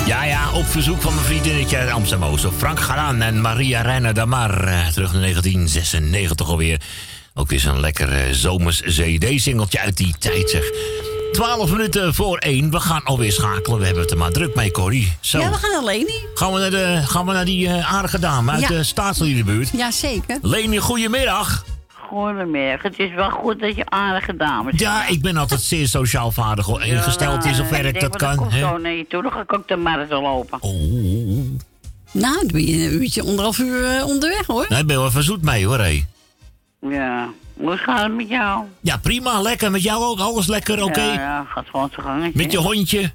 [0.07, 2.47] Ja, ja, op verzoek van mijn vriendinnetje uit Amsterdam-Oost.
[2.57, 4.65] Frank Garan en Maria Reiner Damar.
[4.65, 6.81] eh, Terug naar 1996 alweer.
[7.35, 10.63] Ook weer zo'n lekker eh, zomers CD-singeltje uit die tijd, zeg.
[11.33, 12.71] 12 minuten voor 1.
[12.71, 13.79] We gaan alweer schakelen.
[13.79, 15.13] We hebben het er maar druk mee, Corrie.
[15.21, 15.39] Zo.
[15.39, 16.15] Ja, we gaan naar Leni.
[16.35, 18.69] Gaan we naar, de, gaan we naar die eh, aardige dame uit Ja.
[18.69, 19.71] de staatsliedenbuurt?
[19.77, 20.39] Ja, zeker.
[20.43, 21.65] Leni, goedemiddag.
[22.09, 22.83] Goedemiddag.
[22.83, 26.69] Het is wel goed dat je aardige dames Ja, ik ben altijd zeer sociaal vaardig
[26.69, 28.33] ingesteld in zover ik dat kan.
[28.33, 28.59] Ik hè.
[28.59, 30.59] zo naar je toe, dan ga ik ook de marathon lopen.
[32.13, 34.67] Nou, dan ben je een uurtje, anderhalf uur eh, onderweg hoor.
[34.69, 36.05] Nee, ik ben wel even zoet mee hoor, hé.
[36.81, 37.29] Ja.
[37.55, 38.65] Hoe gaat het met jou?
[38.81, 39.71] Ja, prima, lekker.
[39.71, 41.03] Met jou ook, alles lekker, oké?
[41.03, 42.43] Ja, ja, gaat gewoon zijn gangetje.
[42.43, 43.13] Met je hondje?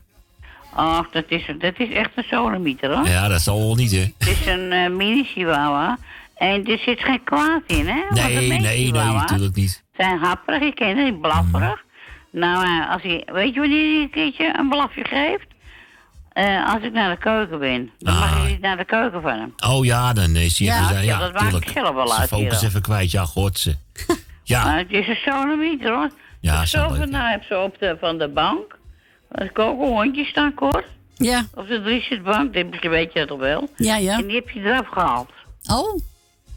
[0.76, 3.08] Ach, dat is, dat is echt een solemieter, hoor.
[3.08, 4.14] Ja, dat zal wel niet, hè?
[4.18, 5.98] Het is een eh, mini-chihuahua.
[6.36, 8.02] En er zit geen kwaad in, hè?
[8.10, 9.84] Nee, nee, nee, natuurlijk niet.
[9.98, 11.84] zijn happerig, ik ken het, blafferig.
[12.32, 12.40] Mm.
[12.40, 15.46] Nou, eh, als hij, weet je wanneer hij een keertje een blafje geeft?
[16.32, 17.92] Eh, als ik naar de keuken ben.
[17.98, 19.54] Dan mag je niet naar de keuken van hem.
[19.68, 20.96] Oh ja, dan is hij Ja, even...
[20.96, 22.70] ja, Ja, dat maakt ik zelf wel uit focus hier.
[22.70, 23.76] even kwijt, ja, godse.
[24.44, 26.10] Ja, Maar het is een solemieter, hoor.
[26.40, 28.78] ja, ik zo vandaan heb ze op de, van de bank.
[29.32, 30.86] Als ik ook een hondje staan, kort.
[31.16, 31.46] Ja.
[31.56, 33.70] Op de driezitbank, dat weet je dat toch wel?
[33.76, 34.18] Ja, ja.
[34.18, 35.30] En die heb je eraf gehaald.
[35.72, 36.00] Oh.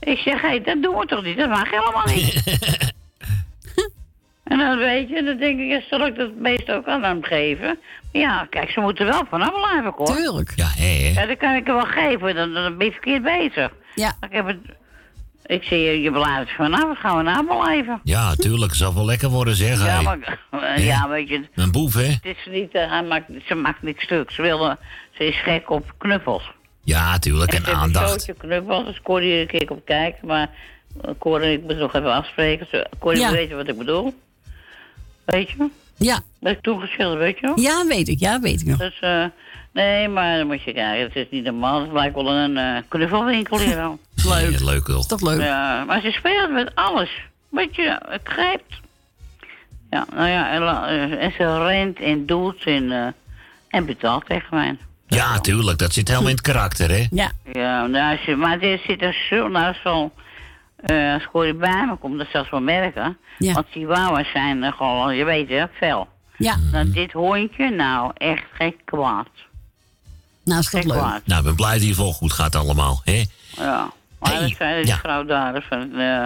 [0.07, 1.37] Ik zeg, hé, dat doen we toch niet?
[1.37, 2.43] Dat mag helemaal niet.
[4.51, 7.23] en dan weet je, dan denk ik, ja, zal ik dat beest ook aan hem
[7.23, 7.79] geven?
[8.13, 10.17] Maar ja, kijk, ze moeten wel vanaf blijven, hoor.
[10.17, 10.53] Tuurlijk.
[10.57, 10.69] Ja.
[11.15, 13.71] Ja, dat kan ik er wel geven, dan, dan ben je verkeerd bezig.
[13.95, 14.17] Ja.
[14.21, 14.59] Ik heb het...
[15.47, 18.01] Ik zeg, je, je blijft vanaf, wat gaan we nou blijven?
[18.03, 18.71] Ja, tuurlijk.
[18.71, 19.85] Het zal wel lekker worden, zeg.
[19.85, 20.03] Ja, hé.
[20.03, 22.03] maar, ja, weet je, Een boef, hè?
[22.03, 24.31] het is niet, eh, hij maakt, ze maakt niks stuk.
[24.31, 24.77] Ze,
[25.13, 26.51] ze is gek op knuffels.
[26.87, 27.53] Ja, tuurlijk.
[27.53, 28.11] En aandacht.
[28.11, 30.27] zootje knuffels, dus Corrie een keer op kijken.
[30.27, 30.51] Maar
[31.19, 32.89] Corrie, ik moet nog even afspreken.
[32.99, 33.31] Corrie Ja.
[33.31, 34.15] weet wat ik bedoel.
[35.25, 35.69] Weet je?
[35.97, 36.21] Ja.
[36.41, 37.61] Dat ik toen geschilderd, weet je wel?
[37.61, 38.19] Ja, weet ik.
[38.19, 38.79] Ja, weet ik nog.
[38.79, 39.25] Dus, eh,
[39.73, 41.05] nee, maar dan moet je kijken.
[41.07, 41.81] Het is niet normaal.
[41.81, 43.99] Het lijkt wel een eh knuffelwinkel hier al.
[44.35, 44.61] Leuk.
[44.61, 45.03] leuk wel.
[45.03, 45.41] toch leuk?
[45.41, 47.11] Ja, maar ze speelt met alles.
[47.49, 48.75] Weet je, het grijpt.
[49.91, 53.15] Ja, nou ja, en, eh, en ze rent en doet en,
[53.69, 54.77] en betaalt tegen mij.
[55.09, 55.79] Ja, tuurlijk.
[55.79, 57.07] Dat zit helemaal in het karakter, hè?
[57.11, 57.31] Ja.
[57.53, 60.11] Ja, nou, als je, maar er zit een zo, nou zo,
[60.77, 63.17] eh als Corrie bij me komt, dat zelfs wel merken.
[63.39, 63.53] Ja.
[63.53, 66.09] Want chihuahuas zijn eh, gewoon, je weet het, fel.
[66.39, 66.57] Ja.
[66.73, 69.29] Nou, dit hondje, nou, echt geen kwaad.
[70.45, 70.97] Nou, is Geen leuk.
[70.99, 71.21] kwaad.
[71.27, 73.25] Nou, ik ben blij dat het vol goed gaat allemaal, hè?
[73.57, 73.91] Ja.
[74.19, 74.97] Maar Hey, dat zei die ja.
[74.99, 76.25] vrouw daar, dus van, eh,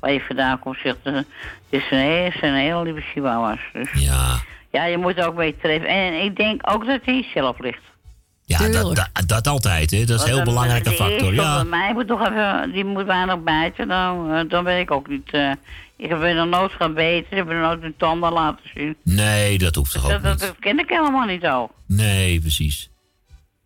[0.00, 1.24] waar je vandaan komt, zegt, het
[1.68, 3.58] is een, heel- zijn hele lieve chihuahuas.
[3.72, 3.88] Dus.
[3.94, 4.40] Ja.
[4.70, 5.88] Ja, je moet ook mee treffen.
[5.88, 7.82] En ik denk ook dat hij zelf ligt.
[8.44, 10.04] Ja, dat, dat, dat altijd, hè?
[10.04, 11.54] Dat is een heel belangrijke factor, ja.
[11.54, 15.08] Bij mij moet toch even, die moet weinig bijten, dan, eh, dan ben ik ook
[15.08, 15.30] niet.
[15.30, 15.50] eh,
[15.96, 18.96] ik heb er nog nooit gaan beten, ik heb er nooit een tanden laten zien.
[19.02, 20.40] Nee, dat hoeft toch ook Dat, niet?
[20.40, 21.70] dat ken ik helemaal niet ook.
[21.86, 22.90] Nee, precies.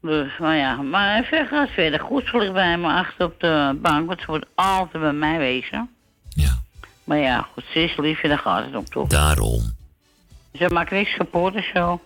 [0.03, 2.24] Dus, maar ja, maar verder gaat verder goed.
[2.27, 5.91] Ze ligt bij me achter op de bank, want ze moet altijd bij mij wezen.
[6.29, 6.59] Ja.
[7.05, 9.09] Maar ja, goed, ze is lief en daar gaat het om, toch?
[9.09, 9.74] Daarom.
[10.59, 12.01] Ze maakt niks kapot en zo.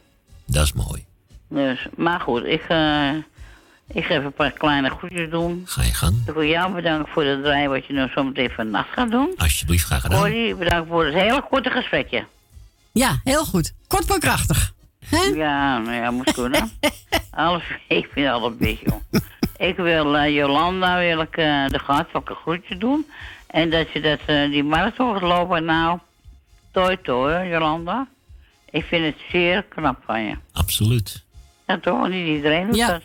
[0.47, 1.05] Dat is mooi.
[1.51, 3.15] Dus, maar goed, ik, eh,
[3.93, 5.63] ik ga even een paar kleine groetjes doen.
[5.67, 6.17] Ga je gang.
[6.27, 9.33] Ik wil jou bedanken voor het draaien wat je nou zo meteen vannacht gaat doen.
[9.37, 10.19] Alsjeblieft, graag gedaan.
[10.19, 12.25] Corrie, bedankt voor het hele korte gesprekje.
[12.93, 13.73] Ja, heel goed.
[13.87, 14.73] Kort maar krachtig.
[15.35, 16.71] Ja, nou ja, moet kunnen.
[17.31, 19.23] Alles, ik vind het altijd een beetje, joh.
[19.69, 23.07] Ik wil eh, Jolanda wil ik, eh, de hartelijke groetje doen.
[23.47, 25.99] En dat je dat, eh, die marathon gaat lopen, nou,
[26.71, 28.09] toi toi, Jolanda.
[28.71, 30.37] Ik vind het zeer knap van je.
[30.53, 31.25] Absoluut.
[31.71, 32.09] Ja, toch?
[32.09, 32.87] Niet iedereen doet Ja.
[32.89, 33.03] dat.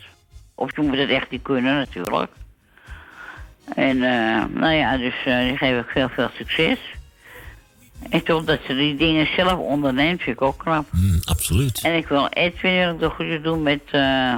[0.54, 2.30] Of je moet het echt niet kunnen, natuurlijk.
[3.74, 6.78] En, eh, nou ja, dus eh die geef ik veel, veel succes.
[8.10, 10.86] En toch dat ze die dingen zelf onderneemt, vind ik ook knap.
[10.92, 11.80] Mm, absoluut.
[11.82, 14.34] En ik wil Edwin wil ik de goede doen met eh,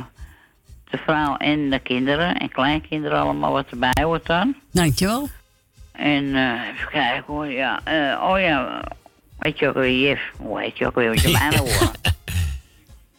[0.91, 2.37] de vrouw en de kinderen.
[2.37, 4.55] En kleinkinderen allemaal wat erbij hoort dan.
[4.73, 5.29] Dankjewel.
[5.93, 7.81] En eh, even kijken hoor, ja.
[7.85, 8.83] eh, oh ja,
[9.39, 10.21] weet je ook weer, Jef.
[10.37, 11.99] Hoe heet je ook weer, wat je bijna hoort.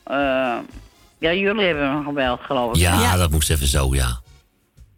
[1.20, 2.80] Ja, jullie hebben me gebeld, geloof ik.
[2.82, 4.20] Ja, dat moest even zo, ja.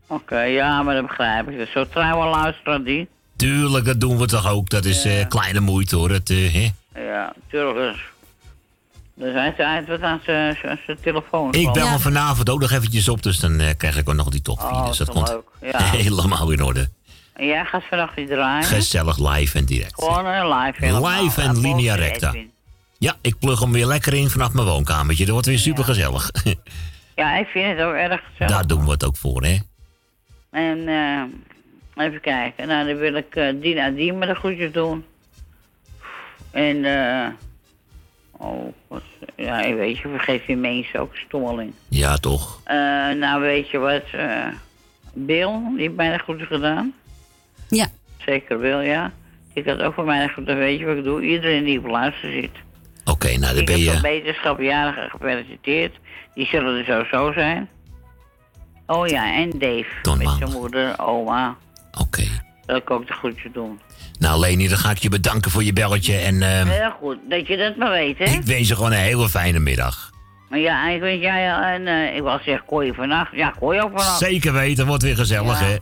[0.08, 1.68] Oké, ja, maar dat begrijp ik.
[1.74, 3.08] Zo trouwe luisteraar die.
[3.36, 4.70] Tuurlijk, dat doen we toch ook.
[4.70, 6.10] Dat is eh, kleine moeite, hoor.
[6.10, 6.72] Het, eh, hè?
[7.02, 7.76] Ja, tuurlijk.
[7.78, 8.02] Dus,
[9.14, 11.54] dus hij zei wat aan zijn zijn- zijn telefoon.
[11.54, 14.30] Ik bel me vanavond ook nog eventjes op, dus dan eh, krijg ik ook nog
[14.30, 14.70] die top 4.
[14.70, 15.72] Oh, dus dat komt leuk.
[15.72, 15.80] Ja.
[16.08, 16.90] helemaal in orde.
[17.34, 18.64] En jij gaat vannacht niet draaien?
[18.64, 20.04] Gezellig live en direct.
[20.04, 21.24] Gewoon live helemaal.
[21.24, 22.28] Live en Ja, linea recta.
[22.28, 22.52] Edwin.
[23.02, 25.24] Ja, ik plug hem weer lekker in vanaf mijn woonkamertje.
[25.24, 26.30] Dat wordt weer super gezellig.
[27.16, 28.54] Ja, ik vind het ook erg gezellig.
[28.54, 29.58] Daar doen we het ook voor, hè?
[30.52, 32.68] En eh, even kijken.
[32.68, 35.06] Nou, dan wil ik eh Dina Dien met de groetjes doen.
[36.52, 37.28] En eh.
[38.32, 39.04] oh, wat,
[39.36, 41.74] ja, weet je, vergeet je mensen ook stommeling.
[41.88, 42.62] Ja, toch?
[42.64, 42.76] Eh,
[43.10, 44.04] nou, weet je wat?
[44.12, 44.48] eh,
[45.14, 46.94] Bill, die heeft mij de groetjes gedaan.
[47.70, 47.88] Ja.
[48.26, 49.12] Zeker Bill, ja.
[49.54, 51.22] Ik had ook voor mij de groetjes, weet je wat ik doe?
[51.22, 52.52] Iedereen die op luister zit.
[53.26, 53.92] Oké, nou dan ik ben heb je...
[53.92, 55.96] van wetenschapjarigen gefeliciteerd.
[56.34, 57.70] Die zullen er sowieso zijn.
[58.88, 59.86] Oh ja, en Dave.
[60.02, 61.56] Ton met zijn moeder, oma.
[62.00, 62.24] Oké.
[62.66, 63.80] Dat ik ook de groetjes doen.
[64.20, 66.16] Nou, Leni, dan ga ik je bedanken voor je belletje.
[66.18, 68.24] En eh, Heel goed, dat je dat maar weet, hè?
[68.26, 70.10] ik wens je gewoon een hele fijne middag.
[70.50, 73.32] Maar ja, ik weet jij, en eh, ik wil zeggen, kooi vannacht?
[73.36, 74.18] Ja, kooi ook vannacht.
[74.18, 75.66] Zeker weten, wordt weer gezellig, Ja.
[75.66, 75.76] hè?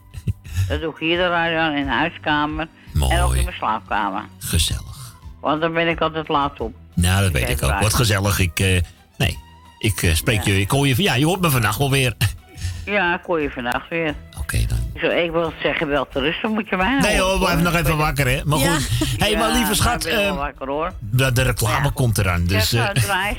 [0.68, 2.68] Dat doe ik hier de radio aan in de huiskamer.
[3.10, 4.22] En ook in mijn slaapkamer.
[4.40, 5.16] Gezellig.
[5.42, 6.74] Want dan ben ik altijd laat op.
[7.02, 7.80] Nou, dat weet ik ook.
[7.80, 8.39] Wat gezellig.
[8.39, 8.82] Ik, eh,
[9.18, 9.38] nee,
[9.80, 12.14] ik eh, spreek je, ik hoor je, ja, je hoort me vannacht wel weer.
[12.86, 14.14] Ja, kooi je vannacht weer.
[14.39, 14.78] Oké dan.
[15.02, 17.97] Zo, ik wil zeggen, wel te rusten moet je mij Nee hoor, blijf nog even
[17.97, 18.41] wakker, hè?
[18.45, 18.74] Maar Ja.
[18.74, 18.88] goed.
[19.00, 20.93] Hé, hey, maar lieve schat, ik eh, wakker hoor.
[21.00, 22.45] de, de reclame komt eraan.
[22.45, 22.93] Dus, ja,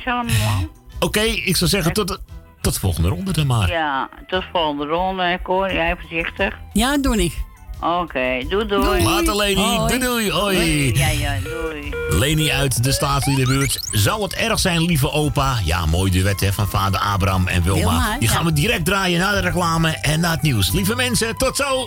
[0.04, 0.64] allemaal.
[1.00, 2.18] oké, ik zou zeggen tot, de-
[2.60, 3.68] tot de volgende ronde dan maar.
[3.70, 5.72] Ja, tot volgende ronde, Cor.
[5.72, 6.58] Jij voorzichtig.
[6.72, 7.32] Ja, doe ik.
[7.80, 9.02] Oké, doei doei.
[9.02, 9.76] Later, Leni.
[9.76, 10.30] Doei, doei.
[10.30, 10.98] Hoi.
[10.98, 11.92] Ja, ja, doei.
[12.10, 13.80] Leni uit de Staatsliedenbuurt.
[13.90, 15.58] Zou het erg zijn, lieve opa?
[15.64, 17.80] Ja, mooi duet hè, van vader Abraham en Wilma.
[17.80, 18.34] Wilma, Die ja.
[18.34, 20.72] gaan we direct draaien na de reclame en na het nieuws.
[20.72, 21.86] Lieve mensen, tot zo!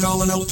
[0.00, 0.46] Muzikale.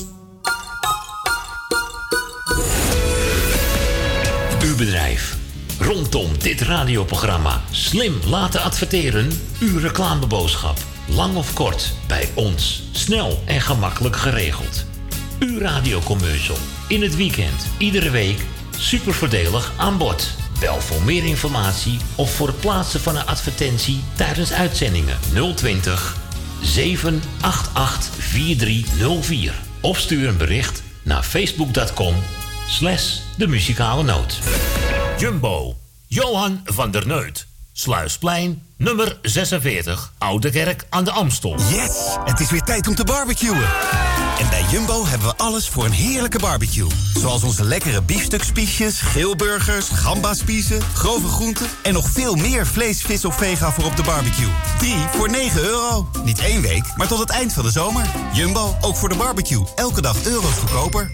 [4.62, 5.36] Uw bedrijf.
[5.78, 9.30] Rondom dit radioprogramma slim laten adverteren.
[9.60, 10.78] Uw reclameboodschap.
[11.06, 12.82] Lang of kort, bij ons.
[12.92, 14.84] Snel en gemakkelijk geregeld.
[15.38, 16.56] Uw radiocommercial.
[16.88, 18.44] In het weekend, iedere week.
[18.78, 20.30] Super voordelig aan bod.
[20.60, 25.18] Bel voor meer informatie of voor het plaatsen van een advertentie tijdens uitzendingen
[25.54, 26.17] 020
[26.78, 29.54] 788 4304.
[29.80, 32.14] Of stuur een bericht naar facebook.com
[32.68, 34.38] slash de muzikale noot.
[35.18, 35.76] Jumbo,
[36.06, 37.46] Johan van der Neut.
[37.72, 41.56] Sluisplein, nummer 46, Oude Kerk aan de Amstel.
[41.58, 42.16] Yes!
[42.24, 43.66] Het is weer tijd om te barbecuen.
[44.38, 46.86] En bij Jumbo hebben we alles voor een heerlijke barbecue.
[47.14, 51.66] Zoals onze lekkere biefstukspiesjes, geelburgers, gambaspiezen, grove groenten...
[51.82, 54.48] en nog veel meer vlees, vis of vega voor op de barbecue.
[54.78, 56.08] 3 voor 9 euro.
[56.24, 58.06] Niet één week, maar tot het eind van de zomer.
[58.32, 59.64] Jumbo, ook voor de barbecue.
[59.74, 61.10] Elke dag euro's goedkoper.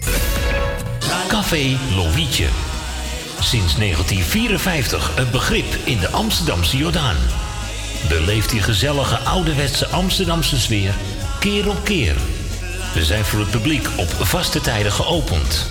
[1.27, 2.47] Café Lovietje.
[3.39, 7.15] Sinds 1954 een begrip in de Amsterdamse Jordaan.
[8.07, 10.95] Beleeft die gezellige ouderwetse Amsterdamse sfeer
[11.39, 12.15] keer op keer.
[13.03, 15.67] Zijn voor het publiek op vaste tijden geopend.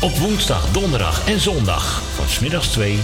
[0.00, 2.98] Op woensdag, donderdag en zondag van smiddags 2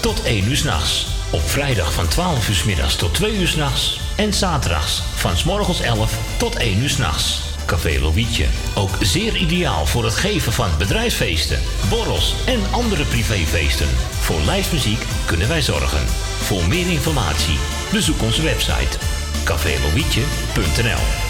[0.00, 1.06] tot 1 uur s'nachts.
[1.30, 4.00] Op vrijdag van 12 uur 's middags tot 2 uur s'nachts.
[4.16, 7.40] En zaterdags van 's morgens 11 tot 1 uur s'nachts.
[7.66, 8.46] Café Lovietje.
[8.74, 13.88] Ook zeer ideaal voor het geven van bedrijfsfeesten, borrels en andere privéfeesten.
[14.20, 16.06] Voor lijstmuziek kunnen wij zorgen.
[16.42, 17.58] Voor meer informatie
[17.92, 18.98] bezoek onze website
[19.44, 21.25] cafélovietje.nl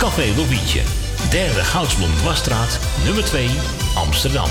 [0.00, 0.82] Café Lovietje,
[1.30, 3.50] derde Goudsblom Wasstraat, nummer 2,
[3.94, 4.48] Amsterdam.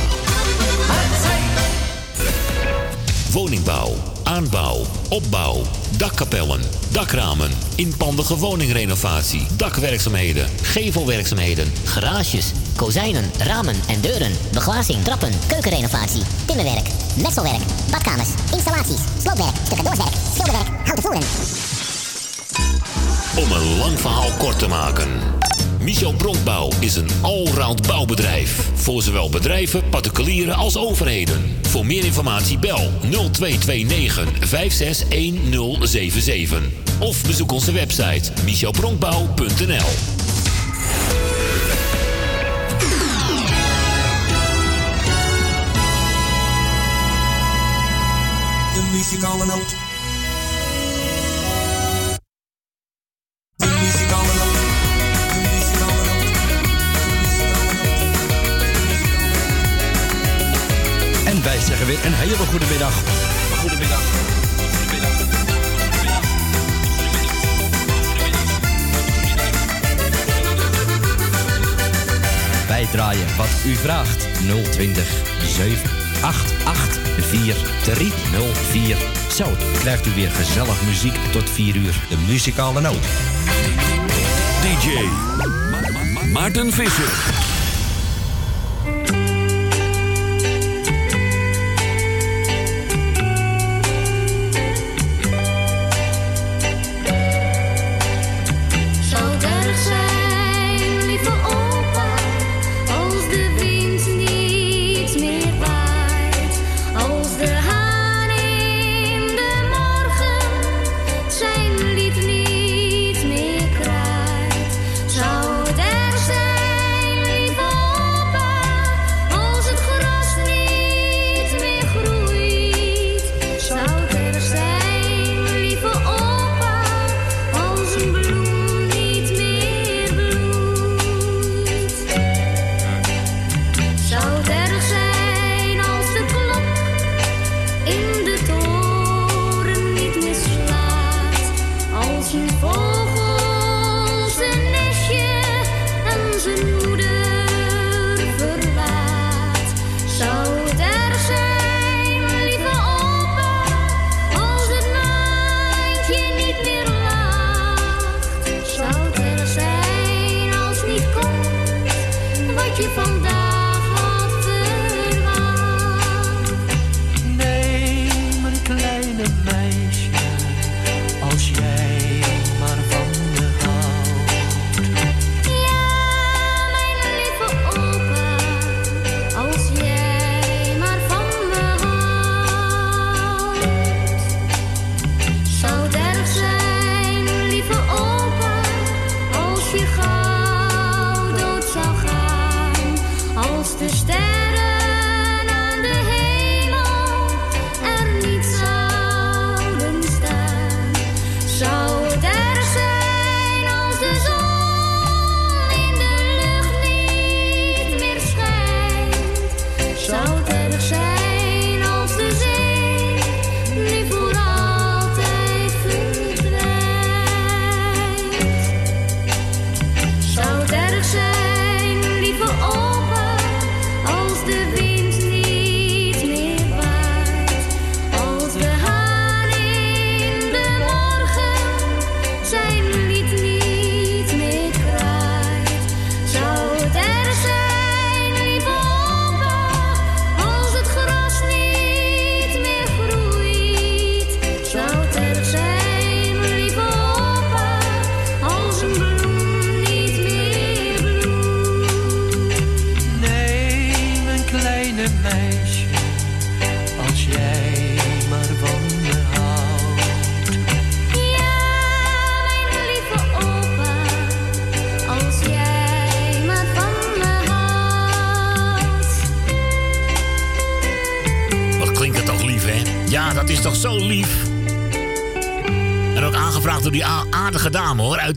[3.31, 3.93] Woningbouw,
[4.23, 5.61] aanbouw, opbouw,
[5.97, 16.87] dakkapellen, dakramen, inpandige woningrenovatie, dakwerkzaamheden, gevelwerkzaamheden, Garages, kozijnen, ramen en deuren, beglazing, trappen, keukenrenovatie, timmerwerk,
[17.21, 21.78] messelwerk, badkamers, installaties, sloopwerk, stucadoorswerk, schilderwerk, houten voeren.
[23.35, 25.07] Om een lang verhaal kort te maken.
[25.79, 28.69] Michel Bronkbouw is een allround bouwbedrijf.
[28.73, 31.57] Voor zowel bedrijven, particulieren als overheden.
[31.61, 36.61] Voor meer informatie bel 0229 561077.
[36.99, 39.89] Of bezoek onze website michelbronkbouw.nl
[48.73, 49.45] De muzikale
[62.05, 62.93] een hele goede middag.
[63.59, 64.01] Goedemiddag.
[72.67, 74.27] Wij draaien wat u vraagt.
[74.71, 75.07] 020
[75.45, 76.97] 788
[77.29, 78.97] 4304.
[79.35, 79.45] Zo
[79.79, 81.95] krijgt u weer gezellig muziek tot 4 uur.
[82.09, 83.03] De muzikale noot.
[84.61, 84.87] DJ
[85.71, 85.79] Ma-
[86.13, 87.47] Ma- Maarten Visser.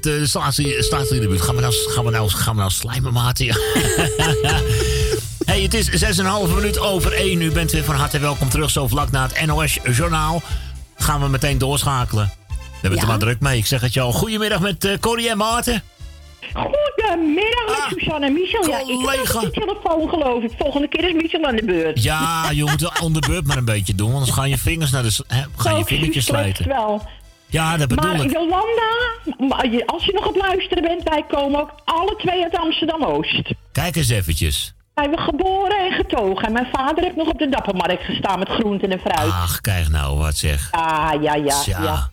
[0.03, 1.41] Dame hoor, uit de staatsie- staatsliedenbuurt.
[1.43, 3.39] Gaan we nou, gaan we nou, gaan we nou slijmen, maat?
[3.39, 3.55] Ja.
[5.51, 7.41] hey, het is 6,5 minuut over 1.
[7.41, 10.43] U bent weer van harte welkom terug, zo vlak na het NOS-journaal.
[10.97, 12.33] Gaan we meteen doorschakelen.
[12.49, 13.59] We hebben het er maar druk mee.
[13.59, 14.13] Ik zeg het je al.
[14.13, 15.83] Goedemiddag met eh, Corrie en Maarten.
[16.53, 18.69] Goedemiddag met Suzanne en Michel.
[18.69, 20.51] Ja, ik heb de telefoon geloof ik.
[20.59, 22.03] Volgende keer is Michel aan de beurt.
[22.03, 25.25] Ja, je moet de onderbeurt maar een beetje doen, anders gaan je vingers naar de...
[25.57, 26.69] gaan je vingertjes slijten.
[26.69, 27.03] wel.
[27.47, 28.33] Ja, dat bedoel Maar ik.
[28.33, 28.82] Jolanda,
[29.87, 33.53] als je nog op luisteren bent, wij komen ook alle twee uit Amsterdam-Oost.
[33.73, 34.75] Kijk eens eventjes.
[34.95, 36.47] Wij zijn geboren en getogen.
[36.47, 39.33] En mijn vader heeft nog op de Dappermarkt gestaan met groenten en fruit.
[39.33, 40.69] Ach, kijk nou wat zeg.
[40.71, 41.83] Ah, ja, ja, Tja.
[41.83, 42.11] ja.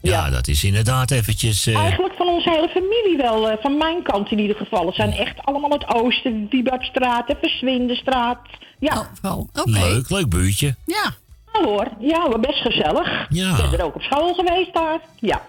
[0.00, 1.66] Ja, dat is inderdaad eventjes...
[1.66, 4.86] eh, Eigenlijk van onze hele familie wel, eh, van mijn kant in ieder geval.
[4.86, 8.38] Het zijn echt allemaal het oosten, Wiebertstraat en Verswindenstraat.
[8.78, 9.10] Ja.
[9.22, 10.74] Oh, Leuk, leuk buurtje.
[10.86, 11.10] Ja.
[11.52, 13.26] Ja hoor, ja hoor, best gezellig.
[13.28, 13.50] Ja.
[13.56, 15.00] Ik ben er ook op school geweest daar.
[15.18, 15.42] Ja.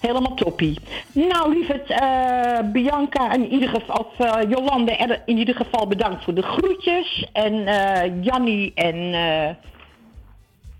[0.00, 0.78] Helemaal toppie.
[1.12, 6.34] Nou, lieverd, eh, Bianca in ieder geval, of eh, Jolande, in ieder geval bedankt voor
[6.34, 7.26] de groetjes.
[7.32, 9.14] En eh Jannie en,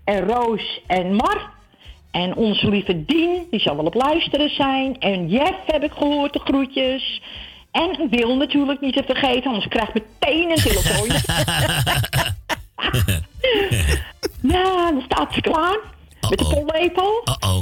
[0.03, 1.49] en Roos en Mar.
[2.11, 4.99] En onze lieve Dien, die zal wel op luisteren zijn.
[4.99, 7.21] En Jeff heb ik gehoord, de groetjes.
[7.71, 11.21] En Wil natuurlijk niet te vergeten, anders krijg ik meteen een telefoontje.
[14.53, 15.77] ja, dan staat ze klaar.
[16.29, 17.23] Met de pollepel.
[17.25, 17.59] Uh-oh.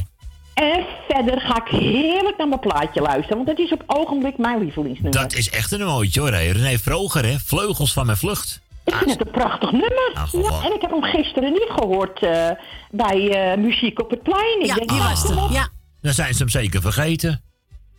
[0.57, 3.35] En verder ga ik heerlijk naar mijn plaatje luisteren.
[3.35, 5.21] Want dat is op ogenblik mijn lievelingsnummer.
[5.21, 6.31] Dat is echt een mooitje hoor.
[6.31, 6.51] hè.
[6.51, 7.35] René Vroger, hè?
[7.45, 8.61] Vleugels van mijn vlucht.
[8.85, 10.11] Ik vind het een prachtig nummer.
[10.13, 12.49] Ah, ja, en ik heb hem gisteren niet gehoord eh,
[12.91, 14.59] bij eh, Muziek op het Plein.
[14.59, 15.51] Ik Ja, denk, die ah, was er.
[15.51, 15.67] Ja.
[16.01, 17.41] Dan zijn ze hem zeker vergeten.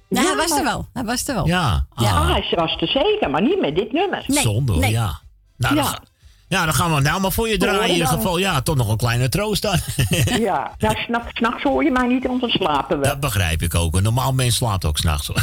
[0.09, 0.89] Nee, Ja, hij was maar- er wel.
[0.93, 1.47] Hij was er wel.
[1.47, 1.87] Ja.
[1.97, 4.25] Ja, Ah, hij was er zeker, maar niet met dit nummer.
[4.27, 5.21] Zonde hoor, ja.
[5.57, 5.99] Nou, Ja.
[6.49, 7.83] Ja, dan gaan we nou maar voor je draaien.
[7.83, 8.17] In ieder dan.
[8.17, 9.77] geval, ja, toch nog een kleine troost dan.
[10.49, 13.07] Ja, nou, s'nachts s'nachts hoor je mij niet, want dan slapen we.
[13.07, 13.97] Dat begrijp ik ook.
[13.97, 15.29] Een normaal mens slaapt ook s'nachts.
[15.29, 15.35] Ik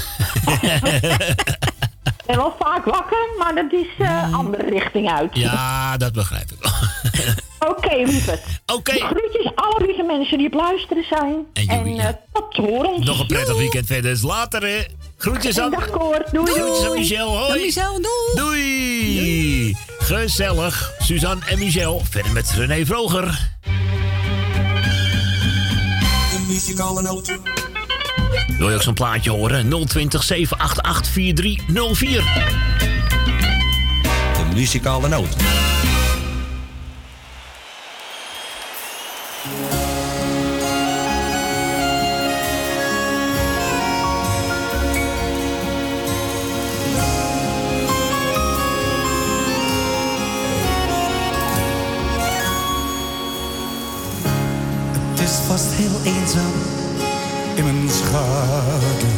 [2.26, 5.30] ben wel vaak wakker, maar dat is eh andere richting uit.
[5.34, 6.72] Ja, dat begrijp ik wel.
[7.70, 8.41] Oké, lieverd.
[8.66, 8.91] Oké.
[8.91, 11.36] Groetjes alle lieve mensen die op luisteren zijn.
[11.53, 13.06] En jullie, eh, tot horens.
[13.06, 14.12] Nog een prettig weekend verder.
[14.12, 14.84] Dus later hè.
[15.18, 15.72] Groetjes aan...
[15.72, 16.99] Dag Koort, doei Groetjes aan doei.
[16.99, 17.47] Michel, hoi.
[17.47, 18.36] Dag Michel, doei.
[18.36, 19.76] Doei.
[19.99, 20.91] Gezellig.
[20.99, 22.01] Suzanne en Michel.
[22.09, 23.51] Verder met René Vroger.
[26.32, 27.38] De muzikale noot.
[28.57, 29.70] Wil je ook zo'n plaatje horen?
[29.88, 32.24] 020 788 4304.
[34.34, 35.36] De muzikale noot.
[55.26, 56.53] Is vast heel eenzaam
[57.55, 59.17] in mijn schaduw.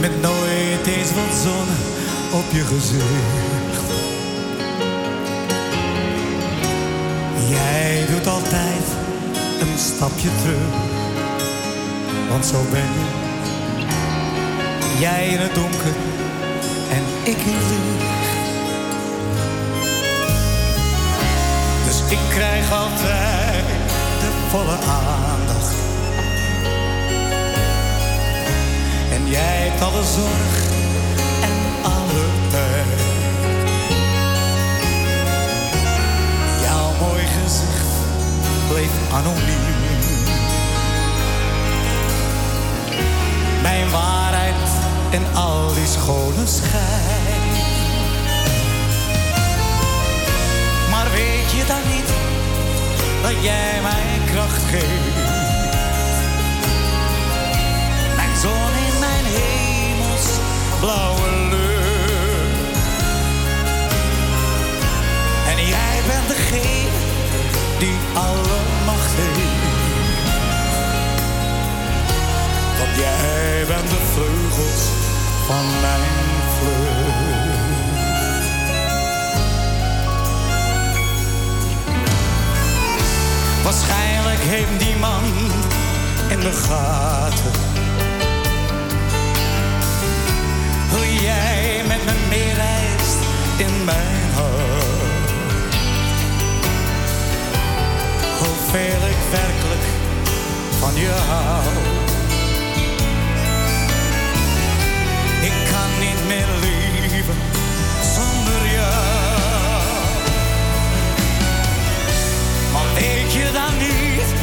[0.00, 1.68] Met nooit eens wat zon
[2.38, 3.84] op je gezicht.
[7.48, 8.84] Jij doet altijd
[9.60, 10.74] een stapje terug.
[12.28, 13.06] Want zo ben je.
[15.00, 15.96] Jij in het donker
[16.90, 18.17] en ik in het licht.
[22.10, 23.64] Ik krijg altijd
[24.20, 25.74] de volle aandacht.
[29.12, 30.70] En jij hebt alle zorg
[31.42, 33.00] en alle tijd.
[36.62, 37.92] Jouw mooi gezicht
[38.68, 39.76] bleef anoniem.
[43.62, 44.70] Mijn waarheid
[45.10, 47.17] en al die schone schijn.
[53.38, 55.16] Dat jij mij kracht geeft?
[58.16, 60.26] Mijn zon in mijn hemels
[60.80, 62.78] blauwe lucht.
[65.48, 66.90] En jij bent degene
[67.78, 69.66] die alle macht heeft.
[72.78, 74.84] Want jij bent de vleugels
[75.46, 76.02] van mijn
[76.58, 77.47] vlucht.
[83.68, 85.24] Waarschijnlijk heeft die man
[86.28, 87.52] in de gaten
[90.90, 93.18] hoe jij met me meereist
[93.56, 95.30] in mijn hart.
[98.38, 99.86] Hoeveel ik werkelijk
[100.78, 101.64] van je hou.
[105.40, 106.77] Ik kan niet meer leven
[113.52, 114.34] dan niet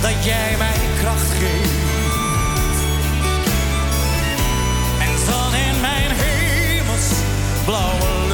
[0.00, 2.78] dat jij mij kracht geeft?
[4.98, 7.08] En dan in mijn hemels
[7.64, 8.29] blauwe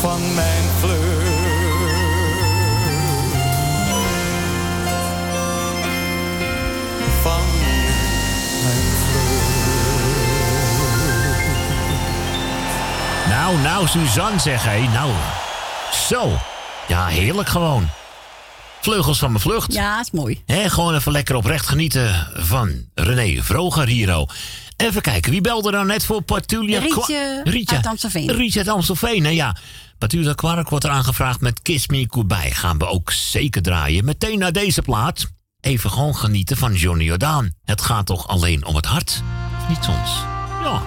[0.00, 1.48] van mijn vlucht.
[7.22, 7.42] Van
[8.62, 8.98] mijn
[13.28, 14.78] Nou, nou, Suzanne, zeg hé.
[14.78, 15.12] Nou,
[16.08, 16.38] zo.
[16.88, 17.88] Ja, heerlijk gewoon.
[18.80, 19.72] Vleugels van mijn vlucht.
[19.72, 20.42] Ja, is mooi.
[20.46, 24.28] Hè, gewoon even lekker oprecht genieten van René Vroger hier al.
[24.80, 28.30] Even kijken, wie belde nou net voor Patulia Rietje Kwa- uit Amstelveen.
[28.32, 29.56] Rietje uit Amstelveen, nou ja.
[29.98, 32.50] Patulia Kwark wordt er aangevraagd met Kiss Me Goodbye.
[32.54, 34.04] Gaan we ook zeker draaien.
[34.04, 35.26] Meteen naar deze plaat.
[35.60, 37.50] Even gewoon genieten van Johnny Jordaan.
[37.64, 39.22] Het gaat toch alleen om het hart?
[39.68, 40.10] Niet soms?
[40.62, 40.82] Ja.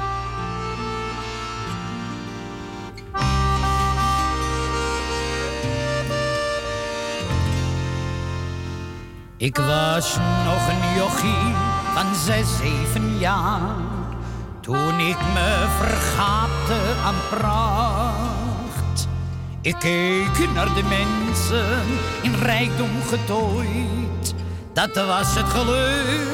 [9.37, 10.15] Ik was
[10.45, 11.55] nog een jochie
[11.93, 13.75] van zes, zeven jaar.
[14.61, 19.07] Toen ik me vergaapte aan pracht.
[19.61, 21.81] Ik keek naar de mensen
[22.21, 24.33] in rijkdom getooid.
[24.73, 26.33] Dat was het geluk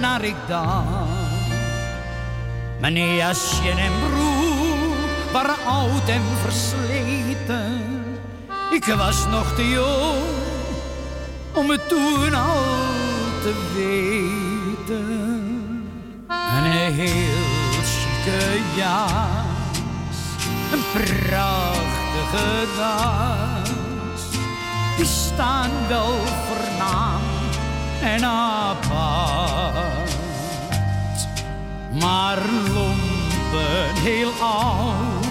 [0.00, 1.14] naar ik dacht.
[2.80, 7.82] Mijn jasje en broek waren oud en versleten.
[8.70, 10.22] Ik was nog te jong
[11.52, 12.64] om het toen al
[13.42, 14.43] te weten.
[14.88, 20.18] Een heel chique jas,
[20.72, 23.70] een prachtige das.
[24.96, 26.14] Die staan wel
[26.46, 27.20] voornaam
[28.02, 28.94] en apart.
[32.00, 32.38] Maar
[32.74, 35.26] lompen heel oud,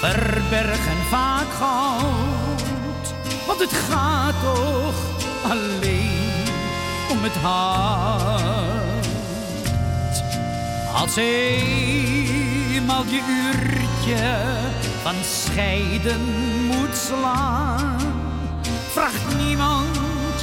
[0.00, 3.14] verbergen vaak goud.
[3.46, 4.94] Want het gaat toch
[5.50, 6.29] alleen
[7.18, 9.08] het hart.
[10.94, 14.36] Als eenmaal je uurtje
[15.02, 16.20] van scheiden
[16.66, 17.98] moet slaan,
[18.92, 19.96] vraagt niemand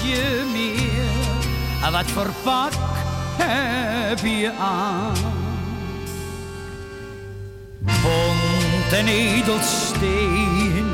[0.03, 1.91] je meer.
[1.91, 2.73] Wat voor pak
[3.37, 5.15] heb je aan?
[7.79, 10.87] Bont en edelsteen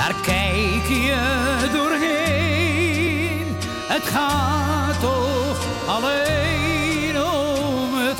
[0.00, 3.56] daar kijk je doorheen.
[3.88, 8.18] Het gaat toch alleen om het.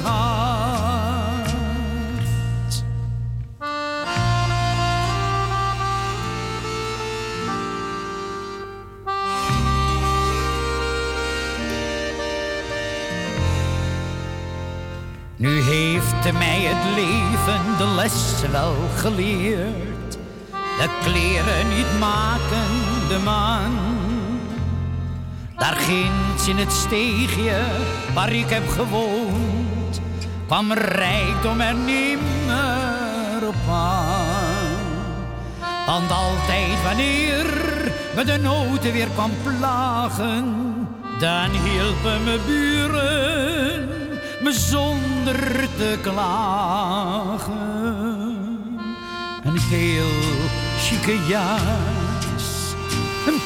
[15.40, 20.18] Nu heeft mij het leven de les wel geleerd.
[20.78, 22.68] De kleren niet maken
[23.08, 23.99] de man.
[25.60, 27.62] Daar ginds in het steegje
[28.14, 30.00] waar ik heb gewoond,
[30.46, 34.88] kwam rijkdom er nimmer op aan.
[35.86, 37.46] Want altijd wanneer
[38.14, 40.54] me de noten weer kwam plagen,
[41.18, 43.88] dan hielpen mijn buren
[44.42, 47.48] me zonder te klagen.
[49.44, 52.74] Een heel chique jas,
[53.26, 53.40] een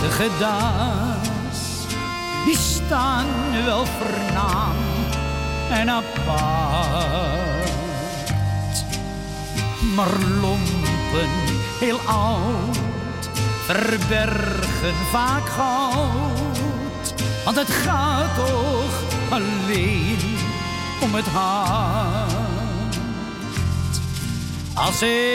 [0.00, 1.86] prachtige das.
[2.46, 3.26] Die staan
[3.64, 4.76] wel voornaam
[5.70, 7.28] en apart.
[9.94, 11.28] Maar lompen,
[11.78, 12.78] heel oud,
[13.66, 17.14] verbergen vaak goud.
[17.44, 20.38] Want het gaat toch alleen
[21.00, 22.30] om het hart.
[24.74, 25.30] Als eenmaal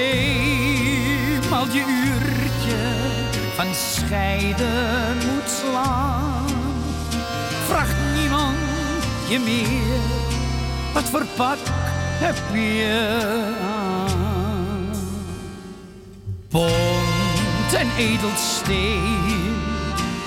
[1.72, 3.05] je uurtje
[3.56, 6.46] van scheiden moet slaan,
[7.68, 8.58] vraagt niemand
[9.28, 10.00] je meer.
[10.94, 11.58] Wat voor pak
[12.20, 13.14] heb je
[13.62, 14.94] aan?
[16.50, 19.56] Bont en edelsteen,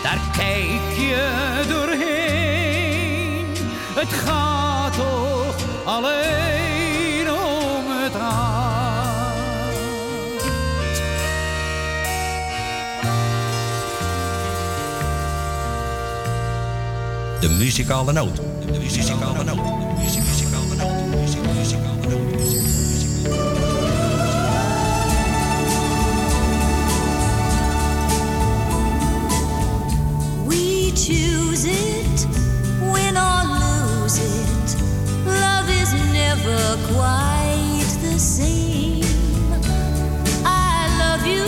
[0.03, 3.47] daar kijk je doorheen.
[3.95, 6.68] Het gaat toch alleen
[17.41, 18.37] De muzikale noot.
[18.37, 19.61] De muzikale noot.
[30.47, 32.27] We choose it,
[32.93, 34.77] win or lose it.
[35.25, 39.05] Love is never quite the same.
[40.45, 41.45] I love you,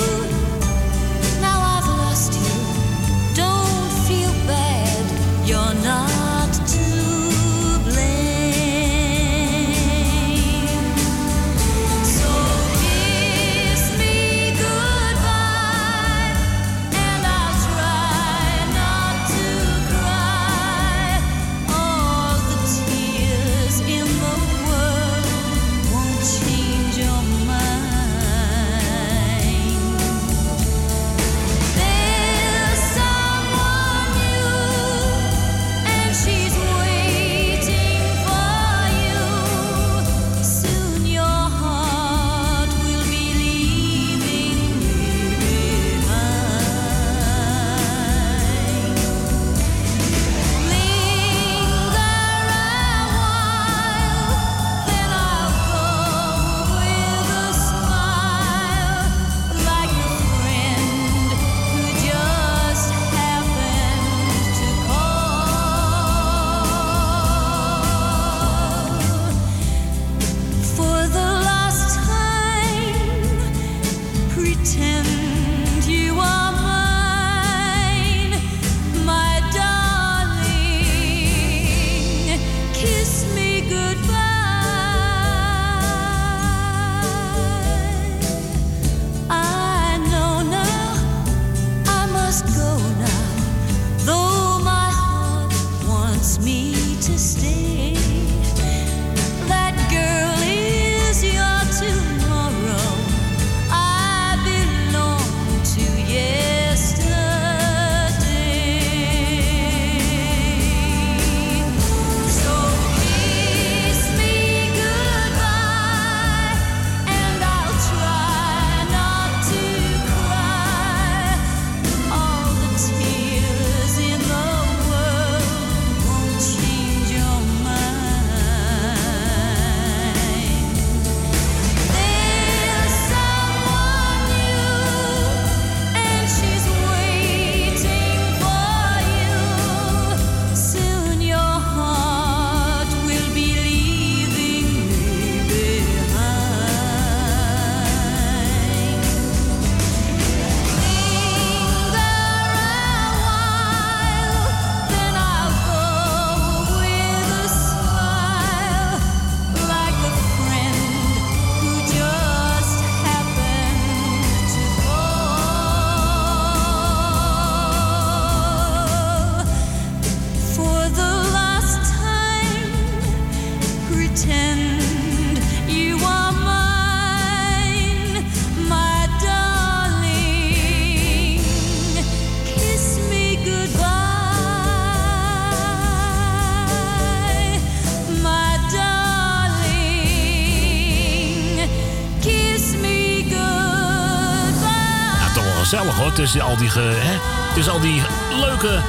[196.20, 197.18] tussen al die, ge, hè,
[197.55, 198.02] tussen al die
[198.40, 198.82] leuke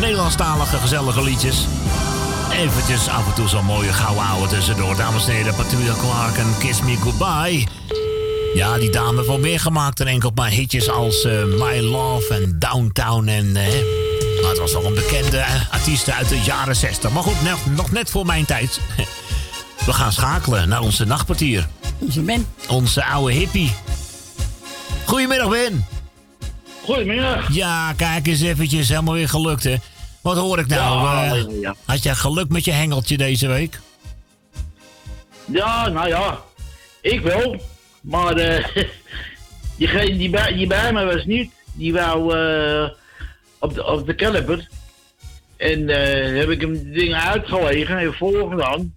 [0.00, 1.66] Nederlandstalige gezellige liedjes.
[2.52, 4.96] Eventjes af en toe zo'n mooie gouden ouwe tussendoor.
[4.96, 7.66] Dames en heren, Patricia Clark en Kiss Me Goodbye.
[8.54, 12.34] Ja, die dame heeft wel meer gemaakt dan enkel maar hitjes als eh, My Love
[12.34, 13.52] en Downtown en...
[13.52, 17.10] maar het was wel een bekende eh, artiest uit de jaren 60.
[17.10, 18.80] Maar goed, nog, nog net voor mijn tijd.
[19.86, 21.68] We gaan schakelen naar onze nachtpartier.
[21.98, 22.46] Onze Ben.
[22.68, 23.72] Onze oude hippie.
[25.04, 25.95] Goedemiddag, Ben.
[26.86, 27.54] Goedemiddag.
[27.54, 28.88] Ja, kijk eens eventjes.
[28.88, 29.76] Helemaal weer gelukt, hè.
[30.20, 31.06] Wat hoor ik nou?
[31.06, 31.74] Ja, eh, ja.
[31.84, 33.80] Had jij geluk met je hengeltje deze week?
[35.44, 36.40] Ja, nou ja,
[37.00, 37.60] ik wel.
[38.00, 38.64] Maar eh
[39.78, 42.90] diegene die bij, die bij me was niet, die wou eh,
[43.58, 44.68] op, de, op de caliper.
[45.56, 45.88] En
[46.36, 48.94] heb ik hem de dingen uitgelegen, even voorgedaan.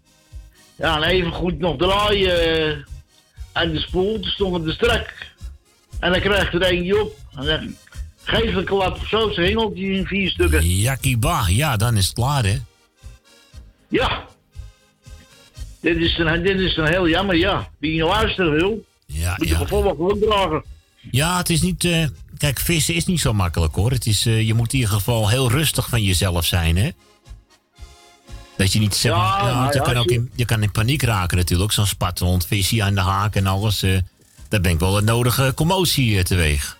[0.76, 2.86] Ja, en even goed nog draaien
[3.52, 5.29] aan de spoel, toen stond het de strak.
[6.00, 7.18] En dan krijgt er eentje op.
[7.36, 7.76] En dan
[8.24, 10.78] geef een klap of zo, zijn hengeltje in vier stukken.
[10.78, 12.58] Jakkie bah, ja, dan is het klaar, hè?
[13.88, 14.26] Ja.
[15.82, 17.70] Dit is dan, dit is dan heel jammer, ja.
[17.80, 20.64] Wie nou luisteren wil, ja, moet je gevolg gewoon dragen.
[21.12, 21.84] Ja, het is niet...
[21.86, 22.06] eh,
[22.38, 23.92] kijk, vissen is niet zo makkelijk hoor.
[23.92, 26.90] Het is, eh, je moet in ieder geval heel rustig van jezelf zijn, hè?
[28.58, 30.64] Dat je niet maar, Ja, ja, want je, ja, kan ook je- in, je kan
[30.64, 31.72] in paniek raken natuurlijk.
[31.72, 33.84] Zo'n spathond, visje aan de haak en alles.
[33.84, 33.98] eh
[34.50, 36.78] daar brengt wel een nodige commotie eh, teweeg.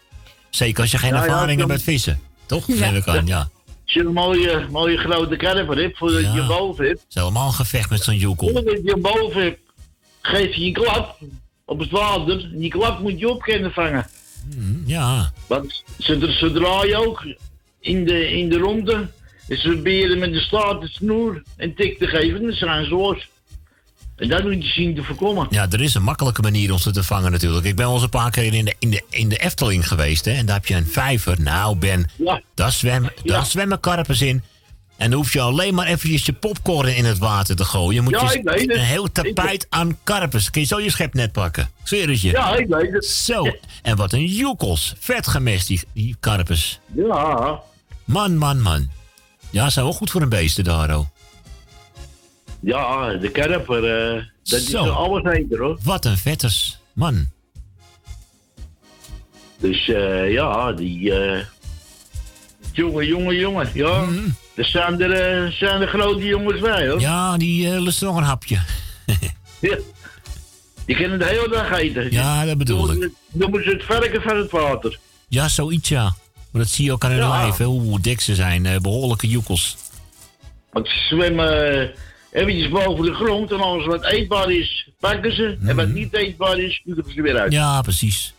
[0.50, 2.20] Zeker als je geen Ja, ja, ervaring hebt met vissen.
[2.46, 2.68] Toch?
[2.68, 2.76] Ja.
[2.76, 3.50] Neem ik aan, ja.
[3.84, 7.00] Als je een mooie, mooie grote karper hebt, voordat je boven hebt.
[7.00, 8.50] Het is helemaal een gevecht met zo'n joekel.
[8.50, 9.60] Voordat je boven hebt,
[10.22, 11.18] geef je een klap
[11.66, 12.50] op het water.
[12.54, 14.08] En die klap moet je op kunnen vangen.
[14.86, 15.32] Ja.
[15.48, 17.26] Want ze, draaien ook
[17.80, 19.08] in de, in de ronde.
[19.48, 22.40] En ze proberen met de staart de snoer een tik te geven.
[22.40, 23.28] En dan zijn ze los.
[24.20, 25.48] En dat moet je zien te voorkomen.
[25.50, 27.66] Ja, er is een makkelijke manier om ze te vangen natuurlijk.
[27.66, 30.26] Ik ben wel eens een paar keer in de, in de, in de Efteling geweest.
[30.26, 31.42] Hè, en daar heb je een vijver.
[31.42, 32.10] Nou, Ben,
[32.56, 34.44] daar, zwemmen, daar zwemmen karpers in.
[34.98, 37.94] En dan hoef je alleen maar eventjes je popcorn in het water te gooien.
[37.94, 38.70] Je moet Ja, je weet het.
[38.76, 40.50] een heel tapijt aan karpers.
[40.50, 41.64] Kun je zo je schepnet pakken.
[41.64, 42.30] Ik Zweer het je.
[42.32, 43.06] Ja, ik weet het.
[43.06, 43.46] Zo.
[43.82, 44.94] En wat een joekels.
[45.00, 46.80] Vet gemest, die, die karpers.
[46.96, 47.60] Ja.
[48.06, 48.90] Man, man, man.
[49.50, 50.90] Ja, zijn wel goed voor een beesten daar.
[52.60, 53.84] Ja, de karper,
[54.16, 54.84] eh, dat is Zo.
[54.86, 55.78] er alles eten hoor.
[55.84, 56.80] Wat een vetters.
[56.94, 57.28] Man.
[59.60, 61.14] Dus eh, ja, die.
[61.14, 61.46] eh
[62.74, 63.70] jongen, jongen, jongen.
[63.74, 64.06] Ja.
[64.56, 67.00] Er zijn er, zijn er grote jongens bij hoor.
[67.00, 68.60] Ja, die eh lusten nog een hapje.
[69.62, 69.78] Ja.
[70.86, 72.12] Die kunnen de hele dag eten.
[72.12, 73.10] Ja, dat bedoel ik.
[73.32, 75.00] Dan moeten ze het verken van het water.
[75.28, 76.04] Ja, zoiets ja.
[76.52, 77.30] Maar dat zie je ook aan hun Ja.
[77.42, 78.66] lijf, hè, hoe dik ze zijn.
[78.66, 79.78] eh, behoorlijke joekels.
[80.72, 81.92] Want ze zwemmen
[82.32, 85.58] eventjes boven de grond en alles wat eetbaar is, pakken ze.
[85.66, 87.52] En wat niet eetbaar is, sturen ze weer uit.
[87.52, 87.60] Mhm.
[87.62, 88.34] Ja, precies.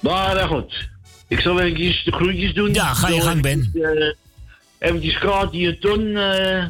[0.00, 0.88] Maar eh, goed,
[1.28, 2.74] ik zal eventjes de groetjes doen.
[2.74, 3.58] Ja, ga je gang, Ben.
[3.58, 6.64] eventjes, eh, eventjes Kaatje en Ton eh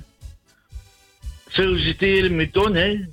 [1.48, 3.05] feliciteren met Ton, hè.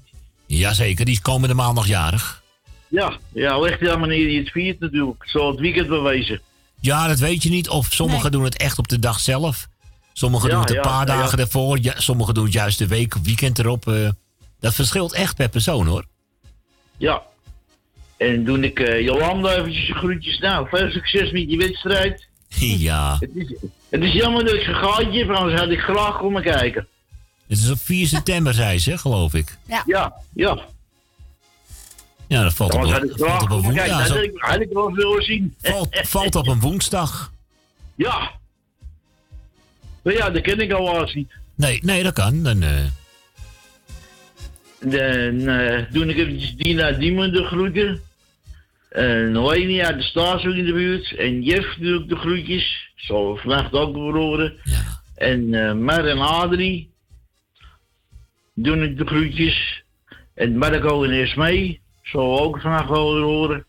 [0.46, 2.44] Jazeker, die is komende maandag jarig.
[2.88, 5.30] Ja, ja, leg aan wanneer je het viert natuurlijk.
[5.30, 6.42] Zal het weekend wel wezen.
[6.80, 7.70] Ja, dat weet je niet.
[7.70, 9.68] Of sommigen doen het echt op de dag zelf.
[10.18, 11.20] Sommigen Ja, doen het een ja, paar ja, ja.
[11.22, 11.78] dagen ervoor.
[11.82, 13.88] Ja, sommigen doen het juist de week, weekend erop.
[13.88, 14.10] eh.
[14.60, 16.06] dat verschilt echt per persoon, hoor.
[16.98, 17.22] Ja.
[18.18, 20.40] En doe ik eh, Jolanda eventjes groetjes.
[20.40, 22.28] Nou, veel succes met je wedstrijd.
[22.90, 23.18] ja.
[23.20, 23.54] Het is,
[23.90, 26.88] het is jammer dat ik een gaatje heb, anders had ik graag komen kijken.
[27.48, 29.58] Het is op 4 september, zei ze, geloof ik.
[29.68, 29.84] Ja.
[29.86, 30.60] Ja, ja.
[32.28, 33.86] Ja, dat valt op, Anders had ik dat valt graag op een woensdag.
[33.88, 35.56] Ja, dat zo- had ik, had ik wel willen zien.
[35.62, 37.32] valt, valt op een woensdag.
[37.96, 38.32] Ja.
[40.06, 41.32] Maar ja, dat ken ik al niet.
[41.56, 42.44] Nee, nee, dat kan.
[42.44, 42.86] Dan, eh,
[44.80, 48.02] Dan eh, doe ik eventjes Dina Diemen de groeten.
[48.90, 51.16] En Noemi uit de Staatsen in de buurt.
[51.16, 52.92] En Jeff doe ik de groetjes.
[52.96, 54.54] Zal we vannacht ook weer horen.
[55.16, 56.90] En eh Mar en Adrie
[58.54, 59.84] doen ik de groetjes.
[60.34, 63.66] En Marco en Esmee zal we ook vannacht wel weer horen.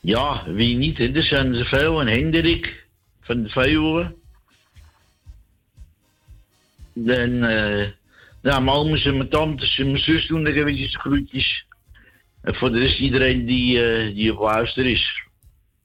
[0.00, 1.12] Ja, wie niet, hè?
[1.12, 2.00] er zijn er veel.
[2.00, 2.86] En Hendrik
[3.20, 4.17] van de Veeuwen.
[7.06, 7.86] Dan, eh
[8.42, 11.64] ja, mijn ooms en mijn tantes en mijn zus doen ik eventjes groetjes.
[12.42, 15.26] En voor de rest iedereen die, eh, die op luister is.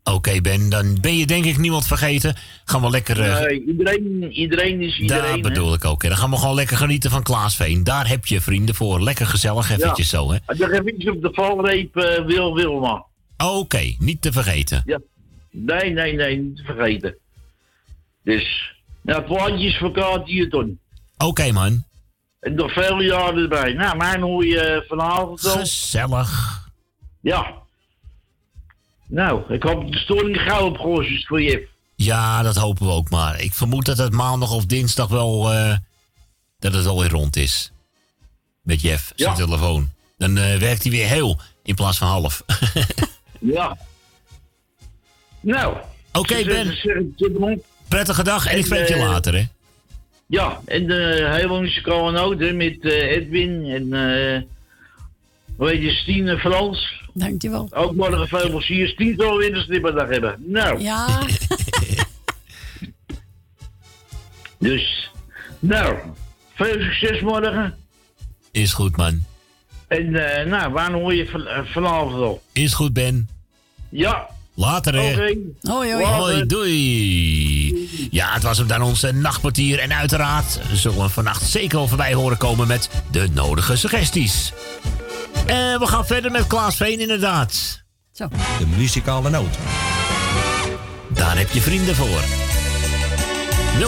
[0.04, 2.36] Oké, Ben, dan ben je denk ik niemand vergeten.
[2.66, 3.22] Gaan we lekker...
[3.22, 5.24] eh, Nee, iedereen, iedereen is iedereen.
[5.24, 5.40] daar hè.
[5.42, 6.02] bedoel ik ook.
[6.04, 6.10] hè.
[6.10, 7.84] Dan gaan we gewoon lekker genieten van Klaasveen.
[7.84, 9.02] Daar heb je vrienden voor.
[9.02, 10.38] Lekker gezellig eventjes zo, hè.
[10.46, 13.06] En dan eventjes op de valreep eh, Wil Wilma.
[13.38, 14.84] Oké, niet te vergeten.
[14.86, 15.00] Ja.
[15.52, 17.16] Nee, nee, nee, niet te vergeten.
[18.24, 20.80] Dus, nou, het plaatje is voor Kaatje Ton.
[21.18, 21.84] Oké, man.
[22.40, 23.74] En nog vele jaren erbij.
[23.74, 25.58] Nou, mijn hoor je eh, vanavond wel.
[25.58, 26.62] Gezellig.
[27.22, 27.54] Ja.
[29.08, 31.68] Nou, ik hoop dat de storing gauw opgelost is voor je.
[31.96, 33.40] Ja, dat hopen we ook maar.
[33.42, 35.52] Ik vermoed dat het maandag of dinsdag wel...
[35.54, 35.78] eh,
[36.60, 37.72] dat het alweer rond is.
[38.62, 39.90] Met Jeff, zijn telefoon.
[40.18, 42.44] Dan eh, werkt hij weer heel in plaats van half.
[43.46, 43.78] Ja.
[45.40, 45.78] Nou.
[46.14, 46.78] Oké, Ben.
[47.88, 49.46] Prettige dag en ik spreek je later, hè.
[50.34, 54.42] Ja, en de hele muzikale noten met eh, Edwin en eh
[55.56, 57.02] hoe heet je, Stine Frans.
[57.14, 57.68] Dankjewel.
[57.72, 58.88] Ook morgen veel plezier.
[58.88, 60.36] Stien zal weer een snipperdag hebben.
[60.40, 60.80] Nou.
[60.80, 61.08] Ja.
[64.68, 65.12] dus,
[65.60, 65.96] nou,
[66.54, 67.76] veel succes morgen.
[68.52, 69.24] Is goed, man.
[69.88, 72.42] En eh, nou, waar hoor je van, eh, vanavond al?
[72.52, 73.30] Is goed, Ben.
[73.90, 74.30] Ja.
[74.56, 75.36] Later, hè.
[75.62, 76.06] Hoi, hoi.
[76.06, 77.90] Hoi, doei.
[78.12, 79.80] Ja, het was hem dan onze nachtportier.
[79.80, 84.54] En uiteraard zullen we vannacht zeker wel voorbij horen komen met de nodige suggesties.
[85.46, 87.82] En we gaan verder met Klaas Veen, inderdaad.
[88.12, 88.28] Zo.
[88.60, 89.58] De muzikale noot.
[91.08, 92.22] Daar heb je vrienden voor.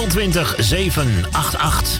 [0.10, 2.00] 020 788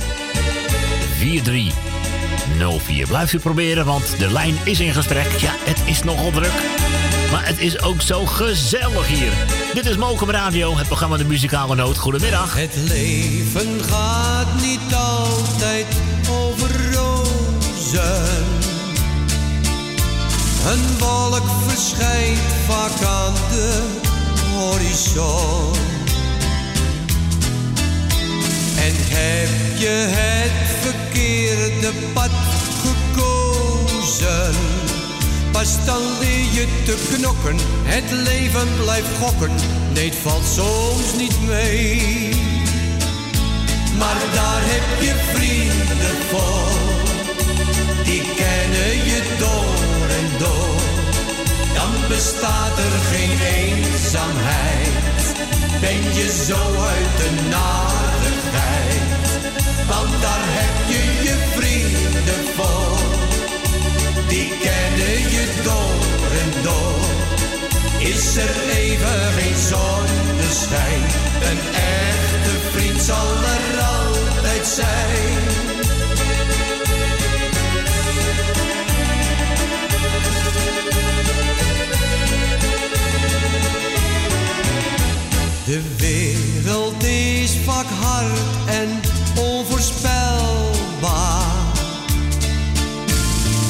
[1.18, 3.08] 4304.
[3.08, 5.32] Blijf u proberen, want de lijn is in gesprek.
[5.32, 6.54] Ja, het is nogal druk.
[7.32, 9.32] Maar het is ook zo gezellig hier.
[9.74, 11.98] Dit is Mokum Radio, het programma De Muzikale Noot.
[11.98, 12.56] Goedemiddag.
[12.56, 15.86] Het leven gaat niet altijd
[16.30, 18.26] over rozen.
[20.66, 23.82] Een wolk verschijnt vaak aan de
[24.54, 25.74] horizon.
[28.78, 32.30] En heb je het verkeerde pad
[32.82, 34.54] gekozen?
[35.56, 39.52] Pas dan leer je te knokken, het leven blijft gokken.
[39.94, 42.30] Nee, het valt soms niet mee.
[43.98, 46.78] Maar daar heb je vrienden voor,
[48.04, 50.80] die kennen je door en door.
[51.74, 55.24] Dan bestaat er geen eenzaamheid,
[55.80, 56.62] ben je zo
[56.94, 59.06] uit de narigheid.
[59.88, 60.85] Want daar heb
[64.36, 67.04] die kennen je door en door.
[68.00, 71.02] Is er even geen zonneschijn,
[71.50, 75.64] een echte vriend zal er altijd zijn.
[85.66, 89.00] De wereld is vaak hard en
[89.44, 90.65] onvoorspelbaar.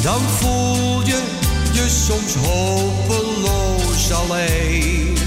[0.06, 1.24] Dan voel je
[1.74, 5.18] je soms hopeloos alleen.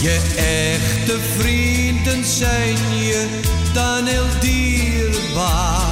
[0.00, 3.40] Je echte vrienden zijn je
[3.72, 5.86] dan heel dierbaar.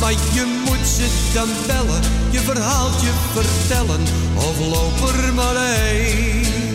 [0.00, 4.02] Maar je moet ze dan bellen, je verhaaltje vertellen
[4.34, 6.74] of loop er maar heen.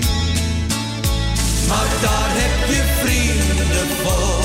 [1.68, 4.44] Maar daar heb je vrienden voor,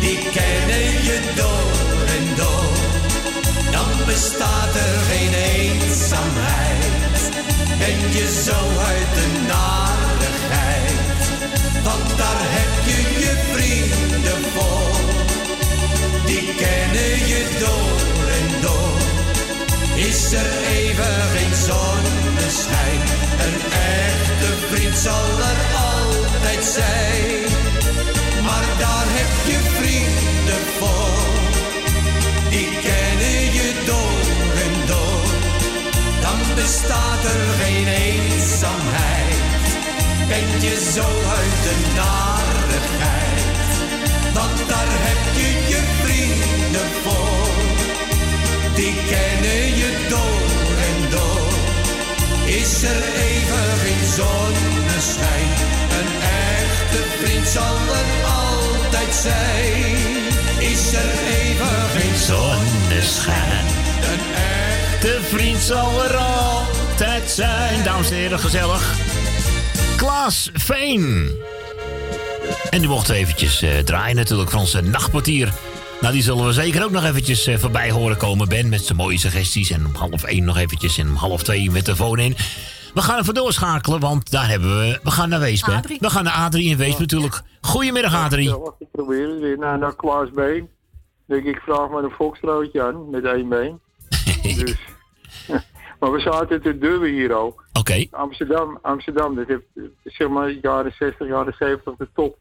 [0.00, 2.70] die kennen je door en.
[3.72, 7.20] Dan bestaat er geen eenzaamheid,
[7.78, 8.58] ben je zo
[8.90, 10.98] uit de narigheid.
[11.82, 14.94] Want daar heb je je vrienden voor,
[16.26, 18.98] die kennen je door en door.
[20.08, 23.00] Is er even geen zonneschijn,
[23.46, 23.58] een
[23.96, 25.60] echte vriend zal er
[25.90, 27.50] altijd zijn.
[28.42, 31.29] Maar daar heb je vrienden voor,
[32.50, 34.22] die kennen je door
[34.64, 35.28] en door.
[36.20, 39.66] Dan bestaat er geen eenzaamheid,
[40.28, 41.06] ben je zo
[41.38, 43.70] uit de narigheid.
[44.32, 47.50] Want daar heb je je vrienden voor,
[48.74, 51.48] die kennen je door en door.
[52.44, 55.50] Is er even geen zonneschijn,
[55.98, 56.12] een
[56.46, 60.19] echte vriend zal er altijd zijn.
[60.60, 63.66] Is er even geen zonneschijn,
[64.02, 64.18] een
[65.00, 67.84] De vriend zal er altijd zijn.
[67.84, 68.94] Dames en heren, gezellig.
[69.96, 71.30] Klaas Veen.
[72.70, 75.52] En die mocht eventjes eh, draaien natuurlijk van zijn nachtportier.
[76.00, 78.68] Nou, die zullen we zeker ook nog eventjes eh, voorbij horen komen, Ben.
[78.68, 79.70] Met zijn mooie suggesties.
[79.70, 82.36] En om half één nog eventjes en om half twee met de telefoon in.
[82.94, 85.00] We gaan even doorschakelen, want daar hebben we...
[85.02, 85.80] We gaan naar Weesp, hè?
[85.98, 87.42] We gaan naar Adrie in Weesp natuurlijk.
[87.60, 88.48] Goedemiddag, Adrie.
[88.48, 89.58] Ja, wacht, ik probeer het weer.
[89.58, 90.68] Nou, naar Klaas Been.
[91.26, 93.80] Denk ik, vraag maar een foxtrootje aan met één been.
[94.64, 94.78] dus,
[96.00, 97.64] maar we zaten te dubben hier ook.
[97.72, 98.06] Oké.
[98.10, 99.64] Amsterdam, Amsterdam, dat heeft
[100.04, 102.36] zeg maar jaren 60, jaren 70 de top.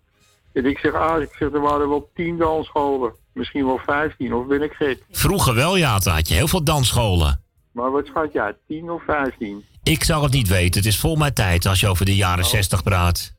[0.53, 3.13] En ik zeg, ah, ik zeg, er waren wel tien dansscholen.
[3.33, 5.03] Misschien wel 15, of ben ik gek?
[5.11, 5.99] Vroeger wel, ja.
[6.03, 7.41] Had je heel veel dansscholen.
[7.71, 9.65] Maar wat schat jij, 10 of 15?
[9.83, 10.81] Ik zou het niet weten.
[10.81, 13.33] Het is vol mijn tijd als je over de jaren 60 praat.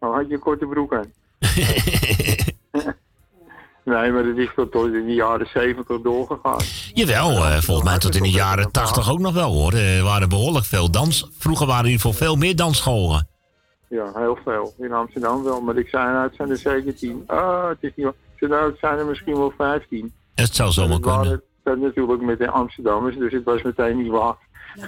[0.00, 1.12] Nou, had je korte broek aan.
[3.84, 6.60] nee, maar dat is tot in de jaren 70 doorgegaan.
[6.92, 9.72] Jawel, eh, volgens mij tot in de jaren 80 ook nog wel hoor.
[9.72, 11.30] Er waren behoorlijk veel dans.
[11.38, 13.28] Vroeger waren er geval veel meer dansscholen.
[13.88, 14.74] Ja, heel veel.
[14.78, 17.24] In Amsterdam wel, maar ik zei, nou, het zijn er zeker 10.
[17.26, 18.48] Ah, het is niet waar.
[18.48, 20.12] Nou, het zijn er misschien wel 15.
[20.34, 21.42] Het zou zomaar kunnen.
[21.62, 24.36] dat natuurlijk met de Amsterdammers, dus het was meteen niet waar.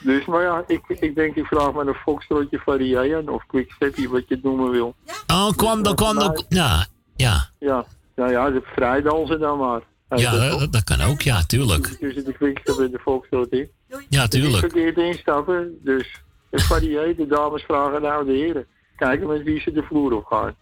[0.00, 4.08] dus, maar ja, ik, ik denk, ik vraag maar een foxtrotje variëren aan, of quickstepje,
[4.08, 4.94] wat je het noemen wil.
[5.26, 6.44] Oh, kwam dan, kwam dan.
[6.48, 6.86] Ja,
[7.16, 7.50] ja.
[7.58, 9.82] Ja, nou ja, de vrijdansen dan maar.
[10.08, 11.86] Ja, dat kan ook, ja, tuurlijk.
[11.86, 13.70] Tussen de quickstep en de foxtrot in.
[14.08, 14.58] Ja, tuurlijk.
[14.58, 17.16] verkeerd instappen, dus het varieert.
[17.16, 18.66] De dames vragen nou de heren.
[18.96, 20.54] Kijken met wie ze de vloer op gaan.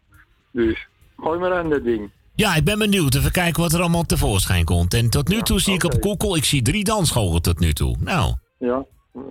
[0.50, 2.10] Dus, gooi maar aan dat ding.
[2.36, 3.14] Ja, ik ben benieuwd.
[3.14, 4.94] Even kijken wat er allemaal tevoorschijn komt.
[4.94, 7.96] En tot nu toe zie ik op Google, ik zie drie dansscholen tot nu toe.
[8.00, 8.84] Nou, Ja,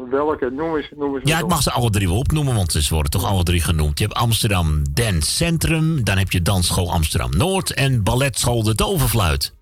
[0.10, 0.50] Welke?
[0.50, 1.30] Noem eens, noem eens.
[1.30, 4.00] Ja, ik mag ze alle drie wel opnoemen, want ze worden toch alle drie genoemd.
[4.00, 9.54] Je hebt Amsterdam Dance Centrum, dan heb je Dansschool Amsterdam Noord en Balletschool De Toverfluit.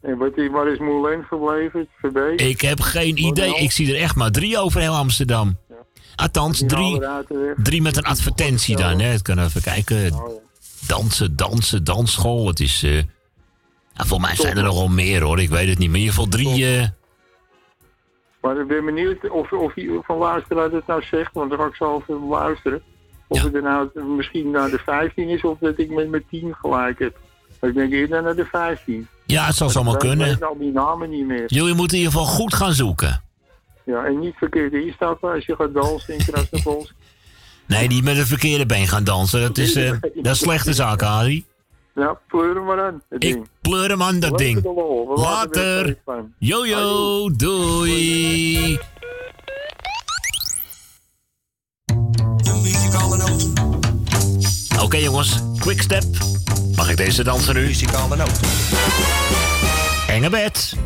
[0.00, 1.88] En wat is, waar is Moulin gebleven?
[1.98, 2.40] Verbeek?
[2.40, 5.58] Ik heb geen idee, ik zie er echt maar drie over heel Amsterdam.
[6.14, 7.00] Althans, drie,
[7.62, 9.12] drie met een advertentie dan, hè.
[9.12, 10.22] Ik kan even kijken.
[10.90, 12.82] Dansen, dansen, dansschool, het is...
[12.82, 13.02] eh
[13.94, 15.88] volgens mij zijn er nog wel meer hoor, ik weet het niet.
[15.88, 16.78] Maar in ieder geval drie...
[16.78, 16.88] eh,
[18.40, 21.66] Maar ik ben benieuwd of, of je van luisteraar het nou zegt, want dan ga
[21.66, 22.82] ik zo even luisteren.
[23.28, 26.54] Of het er nou misschien naar de 15 is of dat ik met mijn 10
[26.60, 27.18] gelijk heb.
[27.60, 29.08] Ik denk eerder naar de 15.
[29.26, 30.26] Ja, het zal zomaar kunnen.
[30.26, 31.44] Ik weet al die namen niet meer.
[31.46, 33.22] Jullie moeten in ieder geval goed gaan zoeken.
[33.84, 36.94] Ja, en niet verkeerd instappen als je gaat dansen in Krasnopolsk.
[37.70, 39.40] Nee, niet met het verkeerde been gaan dansen.
[39.40, 41.44] Dat is, eh, dat is een slechte zaak, Adi.
[41.94, 43.48] Ja, pleur hem maar aan, het Ik ding.
[43.60, 44.64] pleur hem aan, dat ding.
[44.64, 45.96] er Later.
[46.38, 48.78] Jojo, doei.
[54.82, 56.04] Oké jongens, quick step.
[56.76, 57.66] Mag ik deze dansen nu?
[57.66, 58.40] Muzikale noot.
[60.08, 60.76] Enge bed.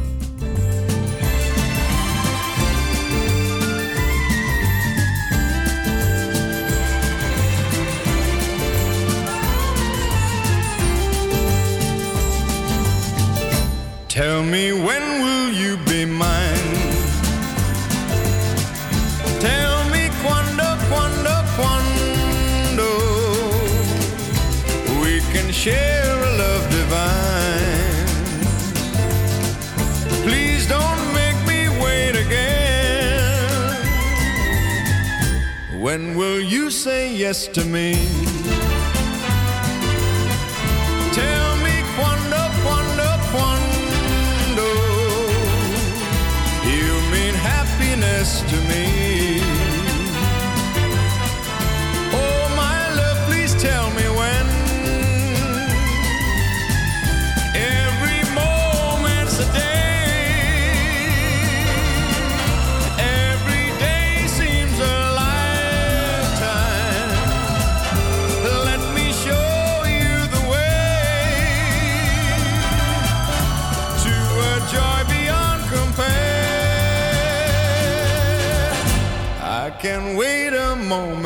[14.14, 16.70] Tell me when will you be mine?
[19.40, 22.90] Tell me quando, quando, quando
[25.02, 28.06] we can share a love divine.
[30.22, 33.74] Please don't make me wait again.
[35.76, 37.94] When will you say yes to me?
[41.12, 41.53] Tell
[79.84, 81.23] can wait a moment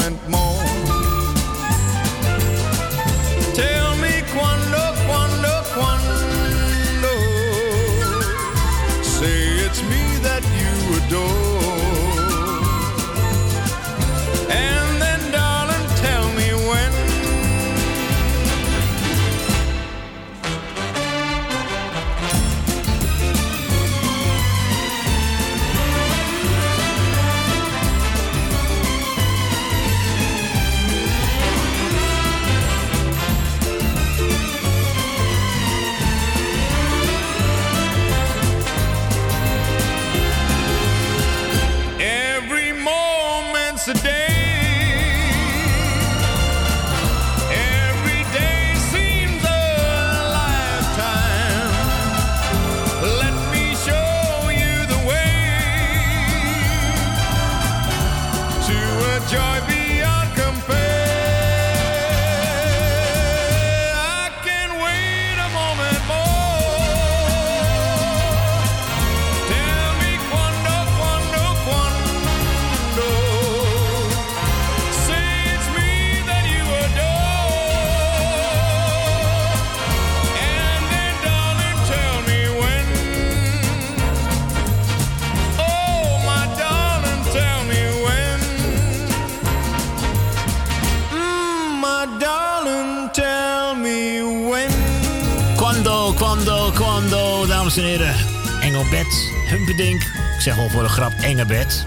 [97.74, 98.14] dames en heren.
[98.60, 100.02] Engelbed, Humperdinck.
[100.02, 101.84] Ik zeg al voor de grap Engelbed.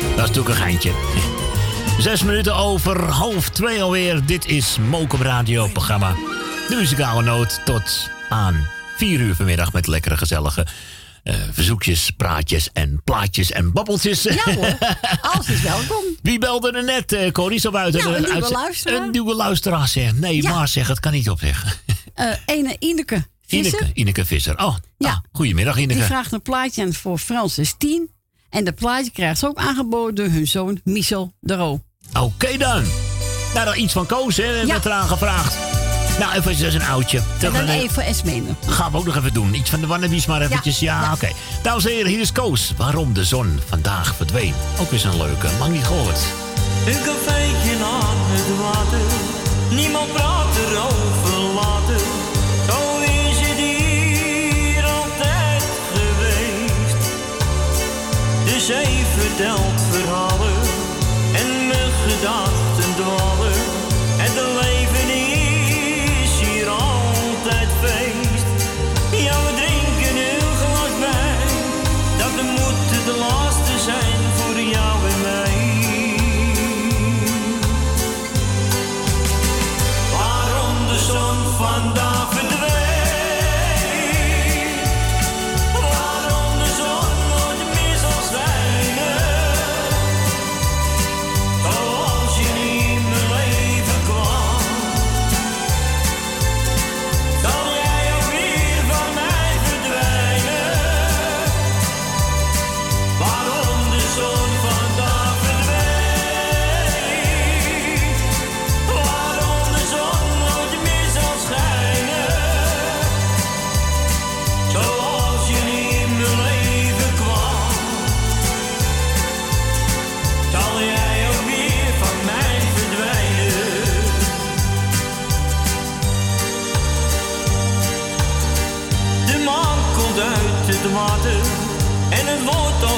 [0.00, 0.92] Dat is natuurlijk een geintje.
[1.98, 4.26] Zes minuten over half twee alweer.
[4.26, 6.14] Dit is Mokum Radio programma.
[6.68, 10.66] De muzikale noot tot aan vier uur vanmiddag met lekkere gezellige
[11.22, 14.22] eh, verzoekjes, praatjes en plaatjes en babbeltjes.
[14.22, 14.78] Ja hoor,
[15.20, 16.04] alles is welkom.
[16.22, 18.00] Wie belde er net, eh Corrie, zo buiten?
[18.14, 19.02] Een nieuwe luisteraar.
[19.02, 20.14] Een nieuwe luisteraar, zeg.
[20.14, 20.54] Nee, Ja.
[20.54, 21.72] maar zeg, het kan niet op zeggen.
[22.14, 24.58] Eh ene Ineke Visser, Ineke, Ineke Visser.
[24.58, 25.08] Oh, Ja.
[25.10, 25.94] ah, goedemiddag Ineke.
[25.98, 28.10] die vraagt een plaatje en voor Frans is 10.
[28.50, 31.80] En dat plaatje krijgt ze ook aangeboden door hun zoon Michel de Roo.
[32.20, 32.84] Oké dan.
[33.54, 35.56] Nou, dan iets van Koos, hè, werd eraan gevraagd.
[36.18, 37.18] Nou, even dat is een oudje.
[37.18, 38.48] En dan de- even Esmene.
[38.66, 39.54] Gaan we ook nog even doen.
[39.54, 40.78] Iets van de Wannabies maar eventjes.
[40.78, 41.12] Ja, ja.
[41.12, 41.28] oké.
[41.62, 42.72] Dames en heren, hier is Koos.
[42.76, 44.54] Waarom de zon vandaag verdween.
[44.80, 45.48] Ook weer zo'n leuke.
[45.58, 46.20] Lang niet gehoord.
[46.86, 49.00] Een cafeetje aan het water,
[49.76, 51.25] niemand praat erover
[58.66, 60.60] Zee vertelt verhalen
[61.34, 63.35] en mijn gedachten dwalen.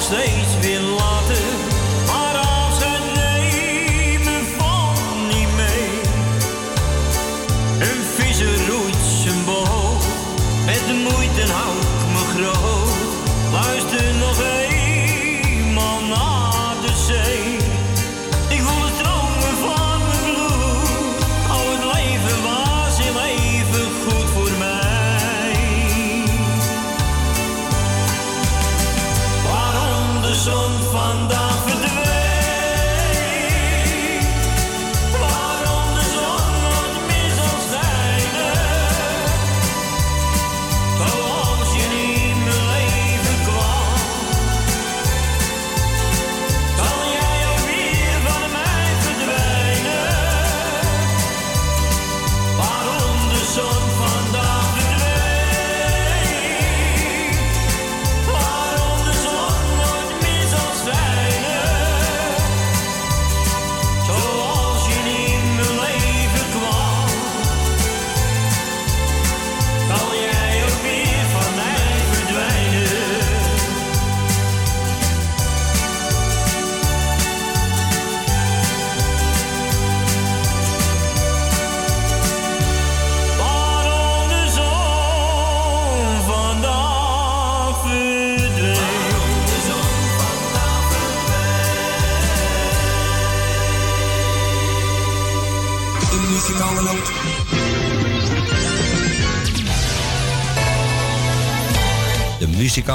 [0.08, 0.47] Wordt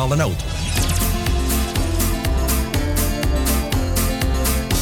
[0.08, 0.44] muzikale noot.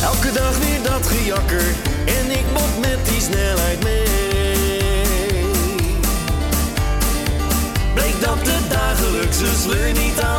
[0.03, 1.75] Elke dag weer dat gejakker
[2.05, 4.79] en ik bot met die snelheid mee.
[7.93, 10.30] Bleek dat de dagelijkse sleur niet aan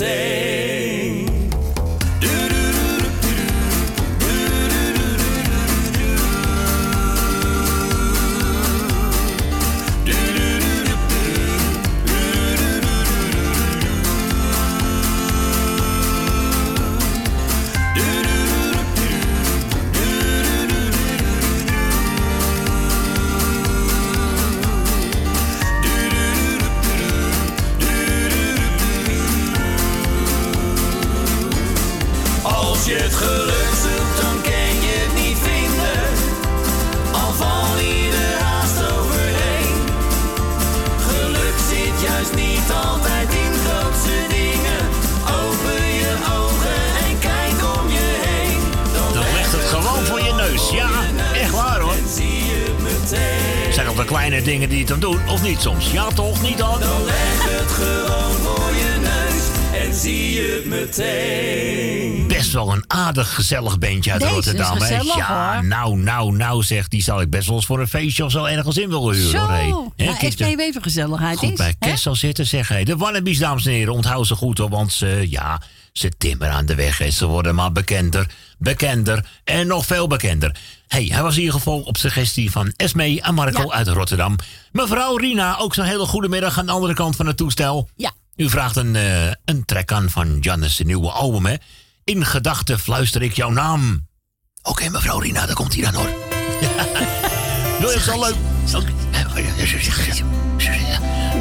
[0.00, 0.67] je
[54.08, 55.90] kleine dingen die het dan doen, of niet soms?
[55.92, 56.80] Ja toch, niet dan?
[56.80, 62.26] Dan leg het gewoon voor je neus en zie je het meteen.
[62.28, 64.76] Best wel een aardig gezellig bandje uit Deze is Rotterdam.
[64.76, 64.80] hè?
[64.80, 65.64] gezellig, ja, hoor.
[65.64, 68.44] nou, nou, nou zegt, die zal ik best wel eens voor een feestje of zo
[68.44, 69.30] ergens in willen huren.
[69.30, 71.56] Zo, hoor, nou, echt even even gezelligheid goed is.
[71.56, 71.90] bij hè?
[71.90, 72.82] Kessel zitten, zeg hé.
[72.82, 75.60] De Wannabies, dames en heren, onthoud ze goed hoor, want ze, ja,
[75.92, 78.26] ze timmeren aan de weg en ze worden maar bekender,
[78.58, 80.56] bekender en nog veel bekender.
[80.88, 84.36] hey, hij was in ieder geval op suggestie van Esme en Marco uit Rotterdam.
[84.72, 87.88] Mevrouw Rina, ook zo'n hele goede middag aan de andere kant van het toestel.
[87.96, 88.12] Ja.
[88.36, 91.54] U vraagt een, eh, een track aan van Jannes' nieuwe album, hè?
[92.04, 94.06] In gedachten fluister ik jouw naam.
[94.62, 96.08] Oké, mevrouw Rina, daar komt hij dan hoor.
[97.80, 98.47] Wil je zo'n leuk...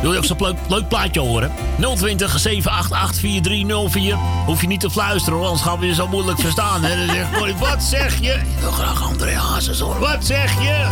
[0.02, 1.52] Wil je ook zo'n leuk, leuk plaatje horen?
[1.78, 4.18] 020 788 4304.
[4.46, 6.84] Hoef je niet te fluisteren hoor, anders gaan we je zo moeilijk verstaan.
[6.84, 7.06] Hè?
[7.06, 8.32] Dan zegt Corrie, wat zeg je?
[8.32, 10.00] Ik wil graag André Hazes hoor.
[10.00, 10.88] Wat zeg je?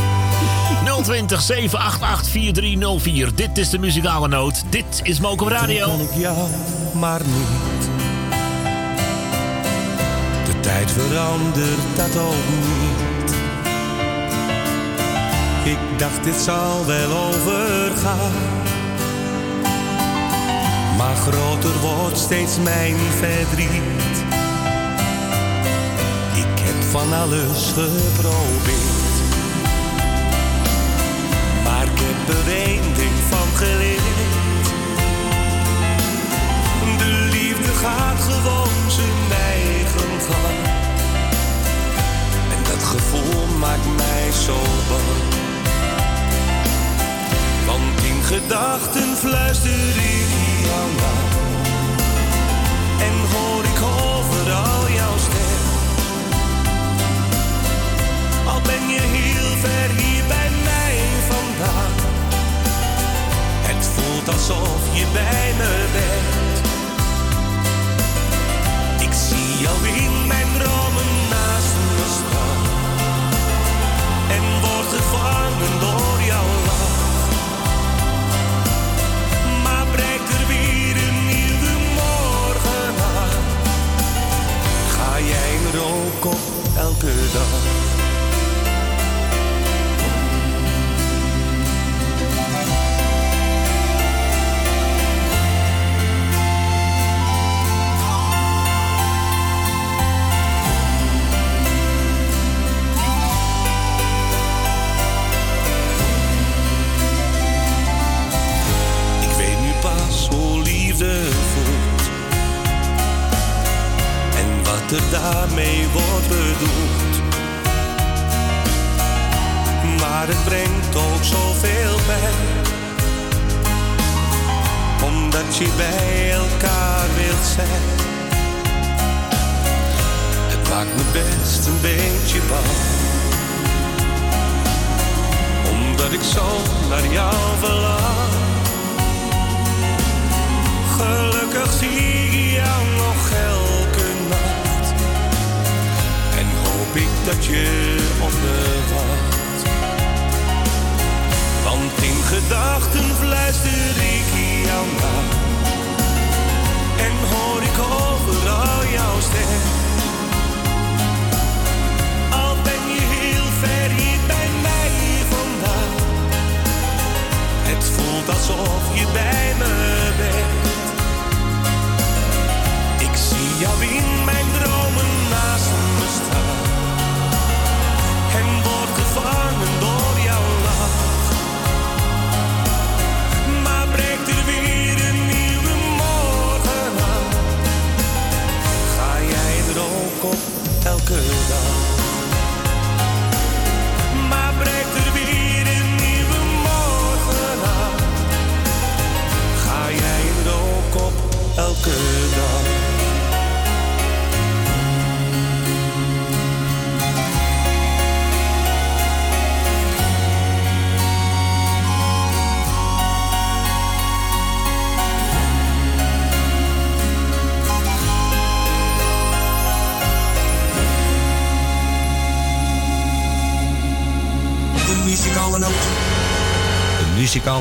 [1.04, 3.36] 020 788 4304.
[3.36, 4.64] Dit is de muzikale noot.
[4.70, 5.86] Dit is Mokum Radio.
[5.88, 6.50] kan ik jou
[6.94, 7.90] maar niet.
[10.46, 13.15] De tijd verandert dat ook niet.
[15.66, 18.32] Ik dacht dit zal wel overgaan.
[20.98, 24.16] Maar groter wordt steeds mijn verdriet.
[26.34, 29.16] Ik heb van alles geprobeerd.
[31.64, 34.02] Maar ik heb er één ding van geleerd.
[36.98, 40.60] De liefde gaat gewoon zijn eigen gang.
[42.56, 44.58] En dat gevoel maakt mij zo
[44.90, 45.45] bang.
[48.26, 50.30] Gedachten fluister ik
[50.66, 51.14] jou na.
[53.06, 55.64] En hoor ik overal jouw stem.
[58.48, 60.98] Al ben je heel ver hier bij mij
[61.30, 61.94] vandaan.
[63.62, 66.58] Het voelt alsof je bij me bent.
[69.02, 70.65] Ik zie jou in mijn dromen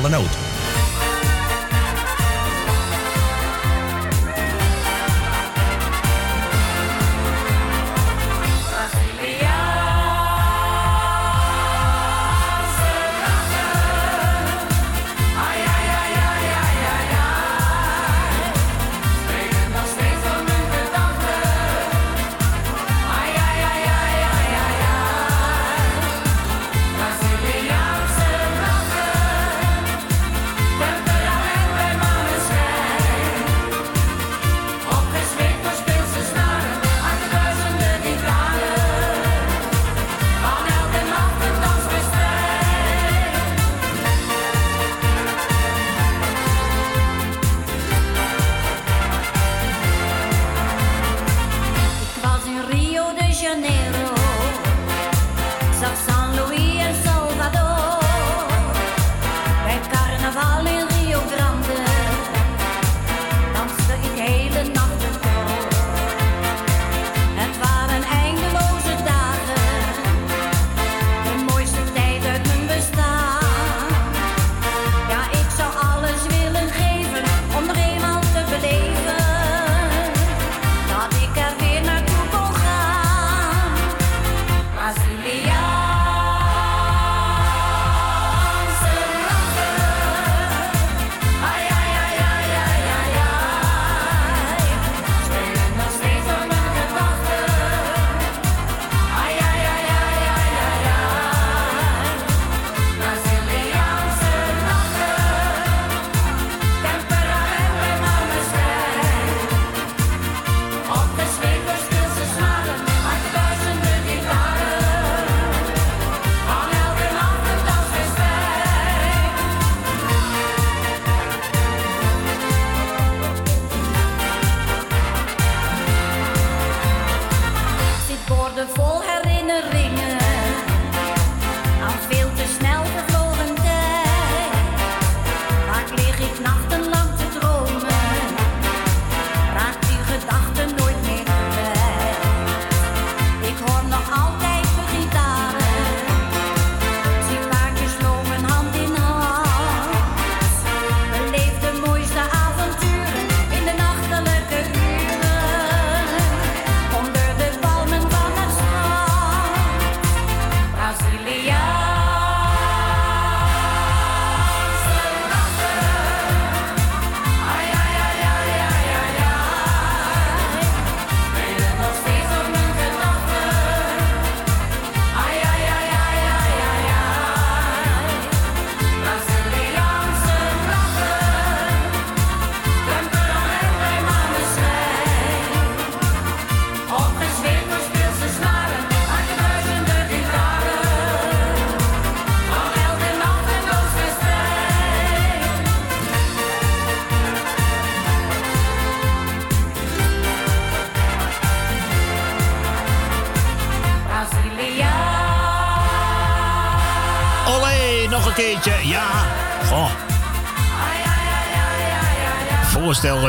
[0.05, 0.34] muzikale noot.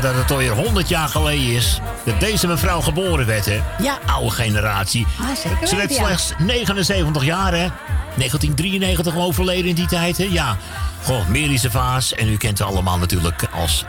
[0.01, 3.61] Dat het alweer 100 jaar geleden is dat deze mevrouw geboren werd, hè?
[3.79, 3.99] Ja.
[4.07, 5.07] Oude generatie.
[5.21, 5.97] Ah, zeker Ze werd ja.
[6.05, 7.69] slechts 79 jaar, hè?
[8.17, 10.29] 1993 overleden in die tijd, hè?
[10.31, 10.57] Ja.
[11.03, 12.15] Goh, Merische Vaas.
[12.15, 13.85] En u kent haar allemaal natuurlijk als...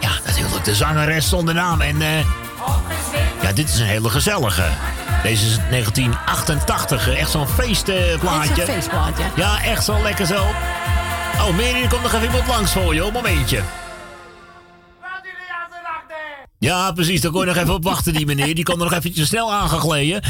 [0.00, 1.80] Ja, natuurlijk de zangeres zonder naam.
[1.80, 2.18] En eh,
[3.42, 4.64] ja, dit is een hele gezellige.
[5.22, 7.08] Deze is 1988.
[7.08, 8.64] eh, Echt zo'n feestplaatje.
[9.36, 10.46] Ja, echt zo lekker zo.
[11.40, 13.04] Oh, Mary, komt nog even iemand langs voor je.
[13.04, 13.62] Een momentje.
[16.72, 17.20] Ja, precies.
[17.20, 18.54] Daar kon je nog even op wachten, die meneer.
[18.54, 20.22] Die kon er nog eventjes snel aangegleden.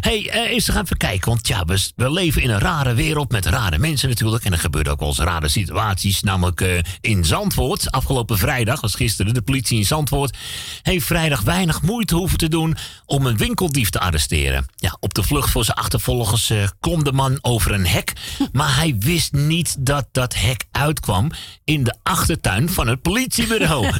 [0.00, 1.28] Hé, hey, eh, eens gaan even kijken.
[1.28, 4.44] Want ja, we, leven in een rare wereld met rare mensen natuurlijk.
[4.44, 6.22] En er gebeuren ook wel eens rare situaties.
[6.22, 7.90] Namelijk eh, in Zandvoort.
[7.90, 10.36] Afgelopen vrijdag, was gisteren, de politie in Zandvoort...
[10.82, 14.66] heeft vrijdag weinig moeite hoeven te doen om een winkeldief te arresteren.
[14.76, 18.12] Ja, op de vlucht voor zijn achtervolgers eh, klom de man over een hek.
[18.52, 21.30] Maar hij wist niet dat dat hek uitkwam
[21.64, 23.90] in de achtertuin van het politiebureau.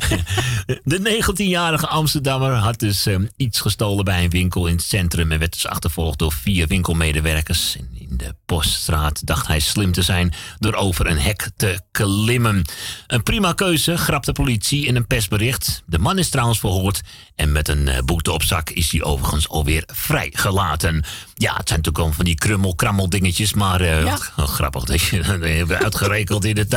[0.85, 5.39] De 19-jarige Amsterdammer had dus eh, iets gestolen bij een winkel in het centrum en
[5.39, 7.77] werd dus achtervolgd door vier winkelmedewerkers.
[7.77, 12.65] En in de Poststraat dacht hij slim te zijn door over een hek te klimmen.
[13.07, 15.83] Een prima keuze, grapt de politie in een persbericht.
[15.87, 17.01] De man is trouwens verhoord
[17.35, 21.05] en met een eh, boete op zak is hij overigens alweer vrijgelaten.
[21.35, 24.19] Ja, het zijn natuurlijk al van die krummel-krammel dingetjes, maar eh, Ja.
[24.37, 26.77] oh, grappig dat je uitgerekend in het...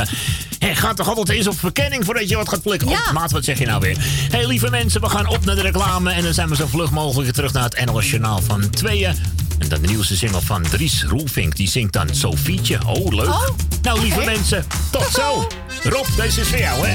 [0.58, 2.88] Hé, gaat toch altijd eens op verkenning voordat je wat gaat klikken?
[2.88, 3.02] Ja.
[3.06, 3.96] Oh, maat, wat zeg je nou weer?
[3.98, 6.66] Hé, hey, lieve mensen, we gaan op naar de reclame en dan zijn we zo
[6.66, 9.16] vlug mogelijk terug naar het NOS Journaal van tweeën.
[9.58, 12.78] En dan de nieuwste single van Dries Roelvink, die zingt dan Sofietje.
[12.86, 13.28] Oh, leuk.
[13.28, 13.48] Oh,
[13.82, 15.48] nou, lieve mensen, tot zo.
[15.82, 16.94] Rob, deze is voor jou, hè?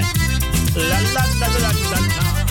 [0.74, 2.49] La, la, la,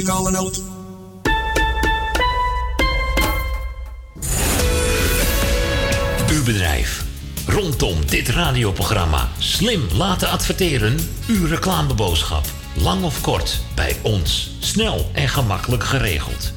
[0.00, 0.50] muzikale.
[6.30, 7.04] Uw bedrijf.
[7.46, 10.96] Rondom dit radioprogramma slim laten adverteren.
[11.26, 12.44] Uw reclameboodschap.
[12.74, 14.50] Lang of kort, bij ons.
[14.58, 16.52] Snel en gemakkelijk geregeld.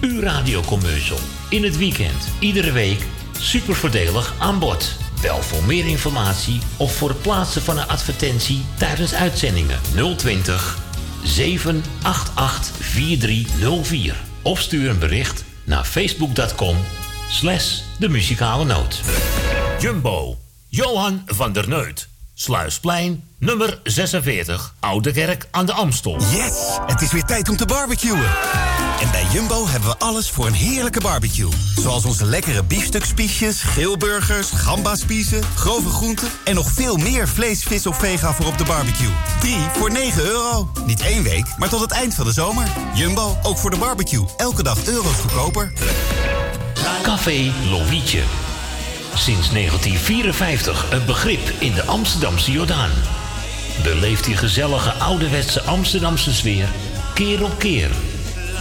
[0.00, 1.18] Uw radiocommercial.
[1.48, 3.06] In het weekend, iedere week.
[3.38, 4.92] Super voordelig aan bod.
[5.20, 9.80] Bel voor meer informatie of voor het plaatsen van een advertentie tijdens uitzendingen
[10.16, 10.82] 020
[11.24, 14.14] 788 4304.
[14.42, 16.76] Of stuur een bericht naar facebook.com
[17.30, 19.00] slash de muzikale noot.
[19.80, 22.08] Jumbo, Johan van der Neut.
[22.34, 26.20] Sluisplein, nummer 46, Oude Kerk aan de Amstel.
[26.20, 26.78] Yes!
[26.86, 28.22] Het is weer tijd om te barbecuen.
[29.34, 31.48] Jumbo hebben we alles voor een heerlijke barbecue.
[31.76, 36.28] Zoals onze lekkere biefstukspiesjes, grillburgers, gambaspiezen, grove groenten...
[36.44, 39.10] en nog veel meer vlees, vis of vega voor op de barbecue.
[39.40, 40.70] 3 voor 9 euro.
[40.86, 42.66] Niet één week, maar tot het eind van de zomer.
[42.94, 44.24] Jumbo, ook voor de barbecue.
[44.36, 45.72] Elke dag euro's goedkoper.
[47.02, 48.22] Café Lovietje.
[49.14, 52.90] Sinds 1954 een begrip in de Amsterdamse Jordaan.
[53.82, 56.68] Beleef die gezellige ouderwetse Amsterdamse sfeer
[57.14, 57.90] keer op keer.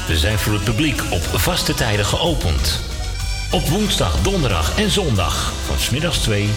[0.08, 2.80] We zijn voor het publiek op vaste tijden geopend.
[3.52, 6.50] Op woensdag, donderdag en zondag van smiddags 2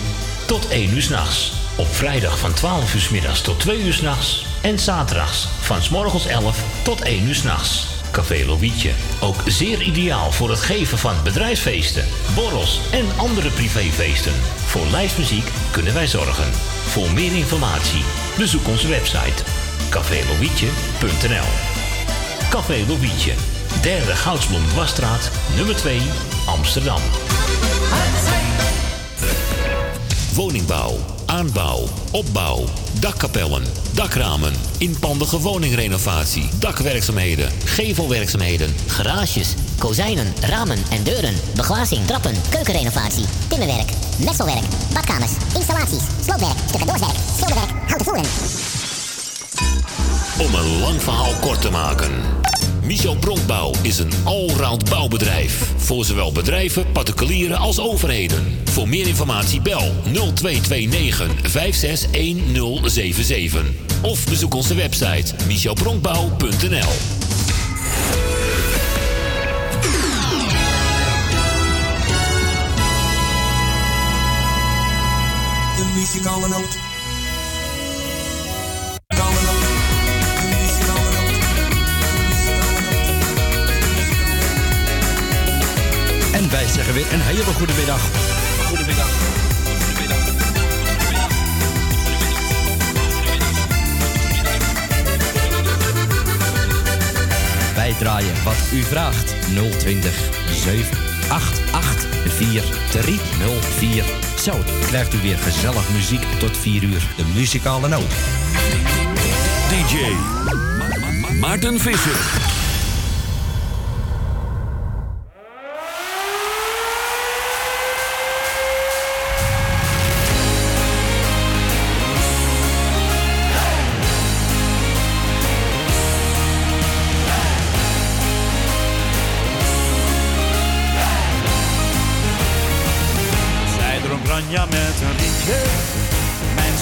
[0.46, 1.52] tot 1 uur s'nachts.
[1.76, 4.46] Op vrijdag van 12 uur 's middags tot 2 uur s'nachts.
[4.62, 7.86] En zaterdags van 's morgens 11 tot 1 uur s'nachts.
[8.10, 8.90] Café Lovietje.
[9.20, 12.04] Ook zeer ideaal voor het geven van bedrijfsfeesten,
[12.34, 14.34] borrels en andere privéfeesten.
[14.66, 16.52] Voor lijstmuziek kunnen wij zorgen.
[16.86, 18.04] Voor meer informatie
[18.38, 19.42] bezoek onze website
[19.90, 21.65] cafélovietje.nl
[22.50, 23.34] Café Lovietje,
[23.82, 26.00] derde Goudsblom Dwarsstraat, nummer 2,
[26.46, 27.00] Amsterdam.
[30.34, 30.96] Woningbouw,
[31.26, 32.64] aanbouw, opbouw,
[33.00, 33.62] dakkapellen,
[33.94, 43.90] dakramen, inpandige woningrenovatie, dakwerkzaamheden, gevelwerkzaamheden, Garages, kozijnen, ramen en deuren, beglazing, trappen, keukenrenovatie, timmerwerk,
[44.24, 48.65] messelwerk, badkamers, installaties, sloopwerk, stucadoorswerk, schilderwerk, houten voeren.
[50.38, 52.10] Om een lang verhaal kort te maken.
[52.82, 55.72] Michel Bronkbouw is een allround bouwbedrijf.
[55.76, 58.58] Voor zowel bedrijven, particulieren als overheden.
[58.64, 63.64] Voor meer informatie bel 0229 561077.
[64.02, 66.92] Of bezoek onze website michelbronkbouw.nl
[75.94, 76.85] muzikale noot.
[86.36, 88.00] En wij zeggen weer een hele goede middag.
[88.66, 89.08] Goedemiddag.
[97.74, 99.34] Wij draaien wat u vraagt.
[99.78, 102.06] 020 788
[102.36, 104.04] 4304.
[104.38, 104.52] Zo
[104.86, 107.02] krijgt u weer gezellig muziek tot 4 uur.
[107.16, 108.12] De muzikale noot.
[109.68, 109.96] DJ
[111.40, 112.45] Maarten Visser.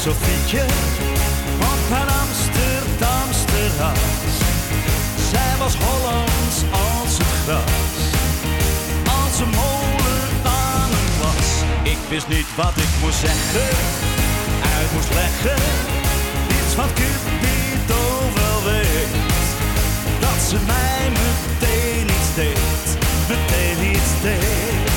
[0.05, 0.65] Sofietje,
[1.61, 3.45] op haar Amsterdamse.
[5.31, 7.97] Zij was Hollands als het gras,
[9.21, 11.49] als een molen aan een was.
[11.83, 13.77] Ik wist niet wat ik moest zeggen,
[14.77, 15.63] uit moest leggen,
[16.57, 18.05] iets wat Cupido
[18.35, 19.15] wel weet.
[20.21, 22.87] Dat ze mij meteen iets deed,
[23.29, 24.93] meteen iets deed.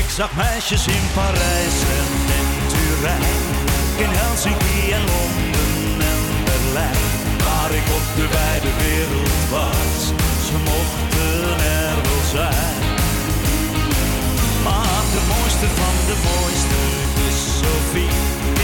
[0.00, 2.25] Ik zag meisjes in Parijs en
[2.96, 7.04] In Helsinki en Londen en Berlijn.
[7.46, 9.98] Waar ik op de wijde wereld was,
[10.46, 11.40] ze mochten
[11.82, 12.80] er wel zijn.
[14.66, 16.80] Maar de mooiste van de mooiste
[17.28, 18.14] is Sophie.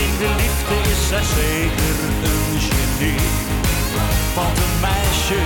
[0.05, 1.97] In de liefde is zij zeker
[2.31, 3.25] een genie.
[4.39, 5.41] Want een meisje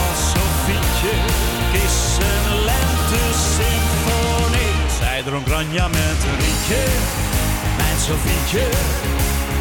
[0.00, 1.14] als Sofietje
[1.84, 1.96] is
[2.30, 4.72] een lente-symfonie.
[5.00, 6.82] Zij dronk Ranja met een rietje,
[8.04, 8.66] Sofietje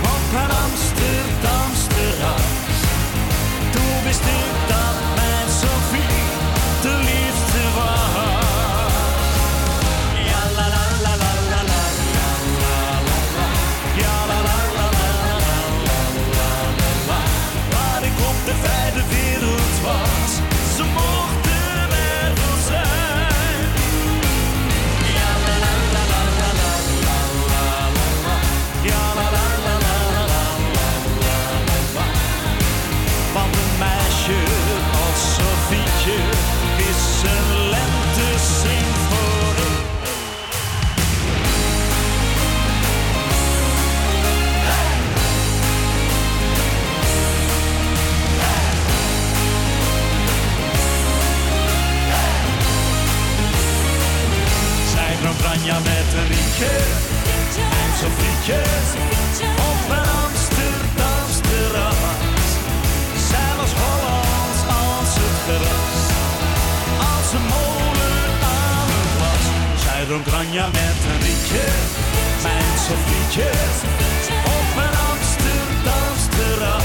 [0.02, 2.42] op haar Amsterdamse raad.
[3.72, 4.93] Du bist der
[56.60, 58.88] Mijn zijn frietjes,
[59.70, 62.52] of van Amsterdams terras.
[63.30, 66.02] zij als Hollands als het gras,
[67.12, 69.46] als een molen aan het was.
[69.84, 71.66] Zij dronk Ranja met een rietje,
[72.46, 73.76] mijn Sofietjes,
[74.58, 76.84] op mijn Amsterdamse terras.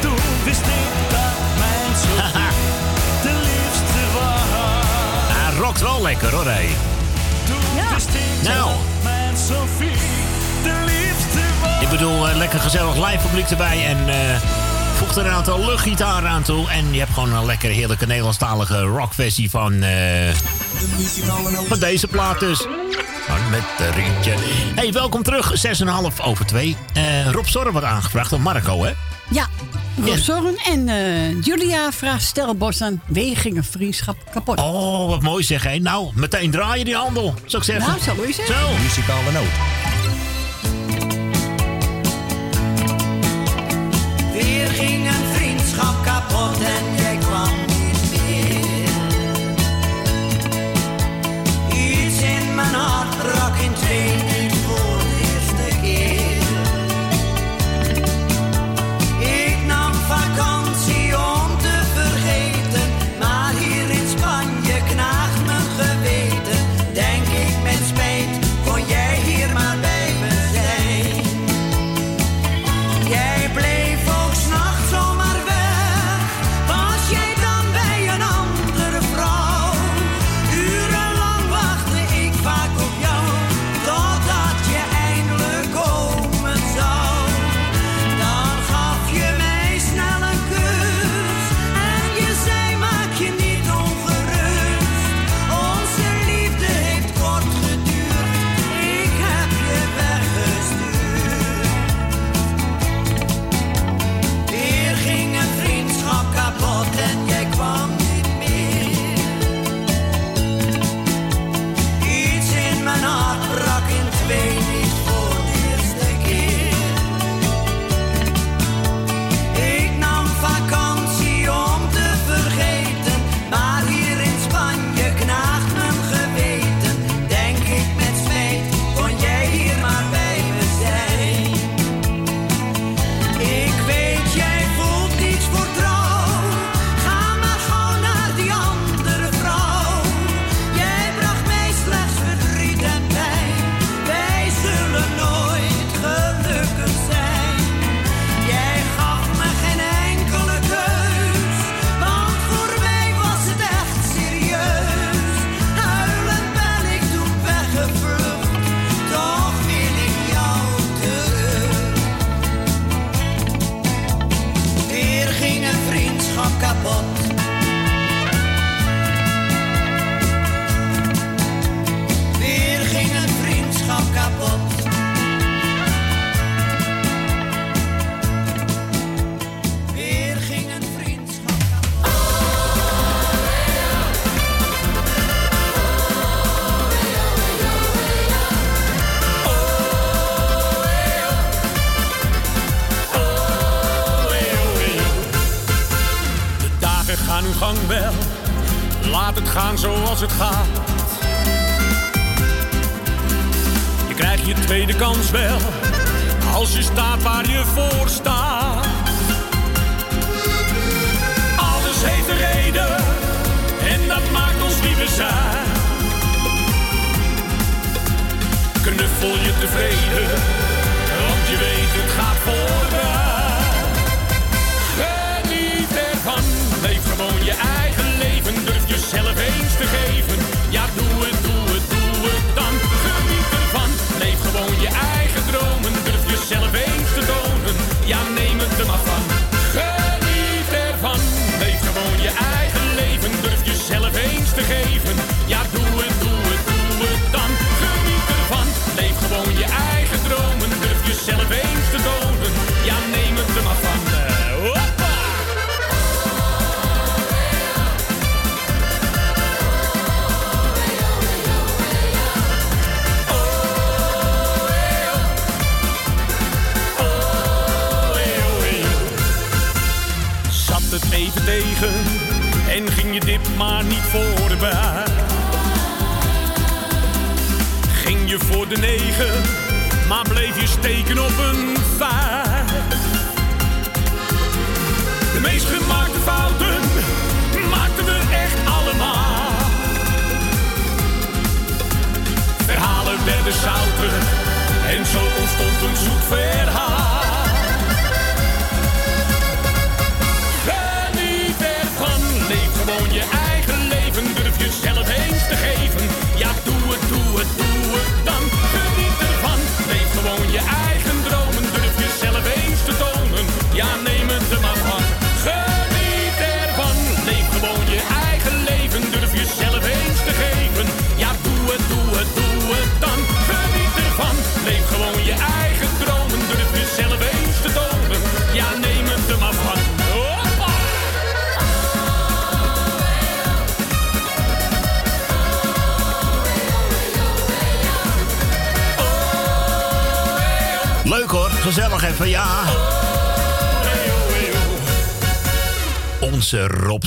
[0.00, 2.60] Toen wist ik dat mijn Sofie
[3.26, 5.26] de liefste was.
[5.36, 6.91] Hij rokt wel lekker hoor.
[7.74, 7.96] Ja.
[8.42, 8.70] Nou.
[11.80, 13.86] Ik bedoel, eh, lekker gezellig live publiek erbij.
[13.86, 14.14] En uh,
[14.96, 16.70] voegt er een aantal luchtgitaar aan toe.
[16.70, 20.34] En je hebt gewoon een lekker heerlijke Nederlandstalige rockversie van, eh,
[21.68, 22.66] van deze plaat dus.
[23.50, 24.34] Met de rietje.
[24.74, 25.52] Hey, welkom terug.
[25.54, 26.76] 6,5 over 2.
[27.30, 28.92] Rob Zorren wordt aangevraagd door Marco, hè?
[29.28, 29.48] Ja,
[30.04, 34.58] Rosorn en eh, Julia vraagt Stelbos aan wegingen vriendschap kapot.
[34.58, 35.78] Oh, wat mooi zeg, hè.
[35.78, 37.90] Nou, meteen draai je die handel, zou ik zeggen.
[37.90, 38.46] Nou, zo is het.
[38.46, 38.82] Zo.
[38.82, 39.71] Muzikale noot.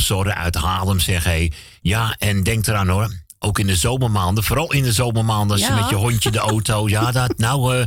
[0.05, 1.49] Onze Rob Zorre uit Haarlem zegt hé.
[1.81, 3.11] Ja, en denk eraan hoor.
[3.39, 5.79] Ook in de zomermaanden, vooral in de zomermaanden, als je Ja.
[5.79, 6.87] met je hondje de auto.
[6.89, 7.79] Ja, dat, nou, eh,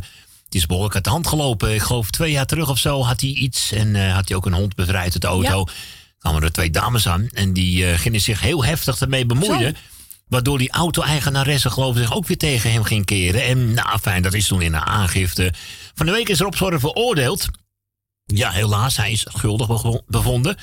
[0.44, 1.74] het is behoorlijk uit de hand gelopen.
[1.74, 3.72] Ik geloof twee jaar terug of zo had hij iets.
[3.72, 5.64] En eh, had hij ook een hond bevrijd uit de auto.
[6.18, 7.28] kwamen er twee dames aan.
[7.32, 9.76] En die eh, gingen zich heel heftig ermee bemoeien.
[10.28, 13.44] Waardoor die auto-eigenaresse geloof ik zich ook weer tegen hem ging keren.
[13.44, 15.52] En nou, fijn, dat is toen in een aangifte.
[15.94, 17.46] Van de week is Rob Zorre veroordeeld.
[18.26, 20.56] Ja, helaas, hij is schuldig bevo- bevonden.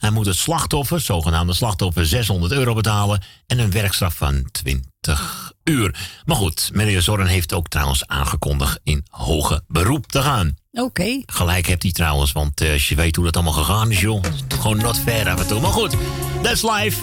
[0.00, 5.94] Hij moet het slachtoffer, zogenaamde slachtoffer, 600 euro betalen en een werkstraf van 20 uur.
[6.24, 10.54] Maar goed, meneer Zorren heeft ook trouwens aangekondigd in hoge beroep te gaan.
[10.72, 11.22] Oké.
[11.26, 14.22] Gelijk hebt hij trouwens, want eh, als je weet hoe dat allemaal gegaan is, joh.
[14.22, 15.60] het is Gewoon not fair af en toe.
[15.60, 15.94] Maar goed,
[16.42, 16.98] that's life.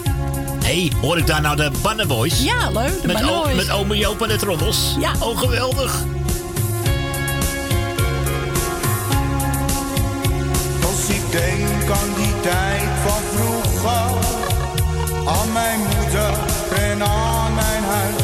[0.64, 2.42] hey, hoor ik daar nou de Banner Boys?
[2.42, 3.56] Ja, leuk, de met, Banner o- Boys.
[3.56, 4.94] met ome Joop en de trommels.
[5.00, 5.12] Ja.
[5.20, 6.04] Oh, geweldig.
[11.30, 14.10] Denk aan die tijd van vroeger,
[15.26, 16.32] aan mijn moeder
[16.90, 18.22] en aan mijn huis.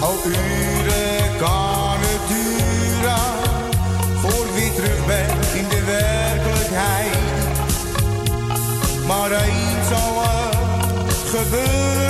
[0.00, 3.26] Al uren kan het duren,
[4.14, 7.16] voor wie terug ben in de werkelijkheid.
[9.06, 10.22] Maar eens zal
[11.06, 12.05] het gebeuren,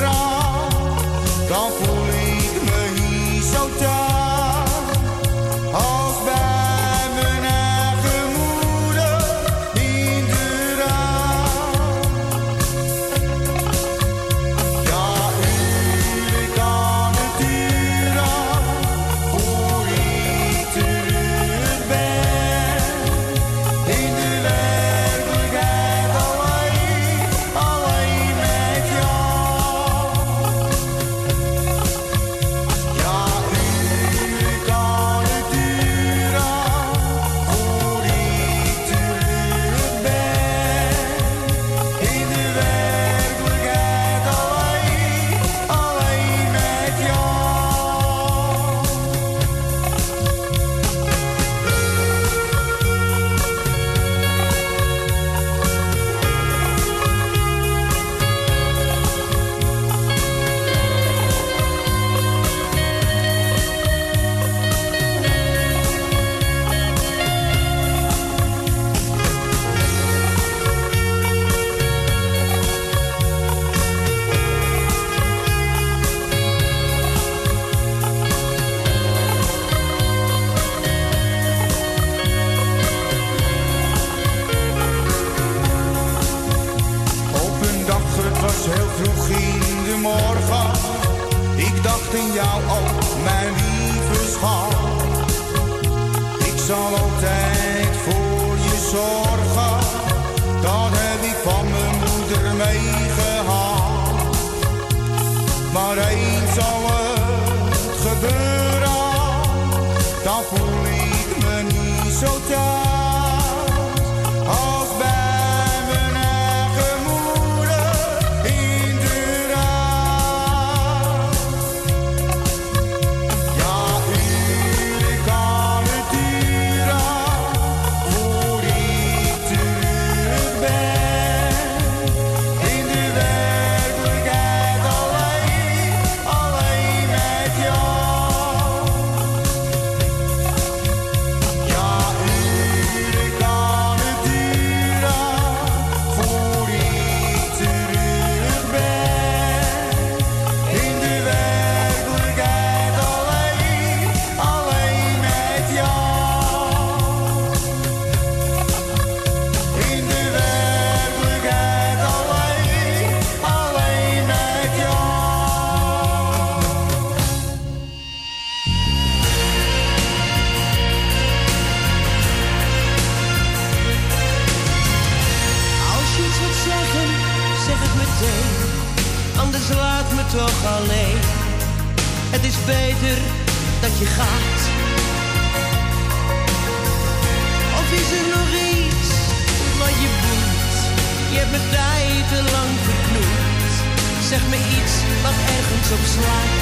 [194.29, 196.56] Zeg me iets wat ergens op slaat.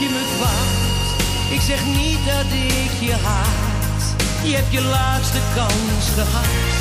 [0.00, 0.28] Je me.
[1.50, 4.02] Ik zeg niet dat ik je haat.
[4.42, 6.74] Je hebt je laatste kans gehad.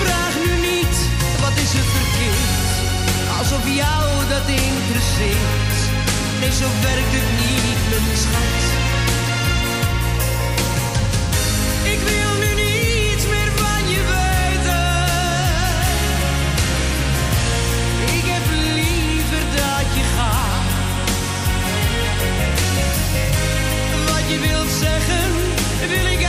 [0.00, 0.96] Vraag nu niet,
[1.40, 2.66] wat is er verkeerd?
[3.38, 5.76] Alsof jou dat interesseert.
[6.40, 8.75] Nee, zo werkt het niet, mijn schat.
[25.96, 26.25] Wil ik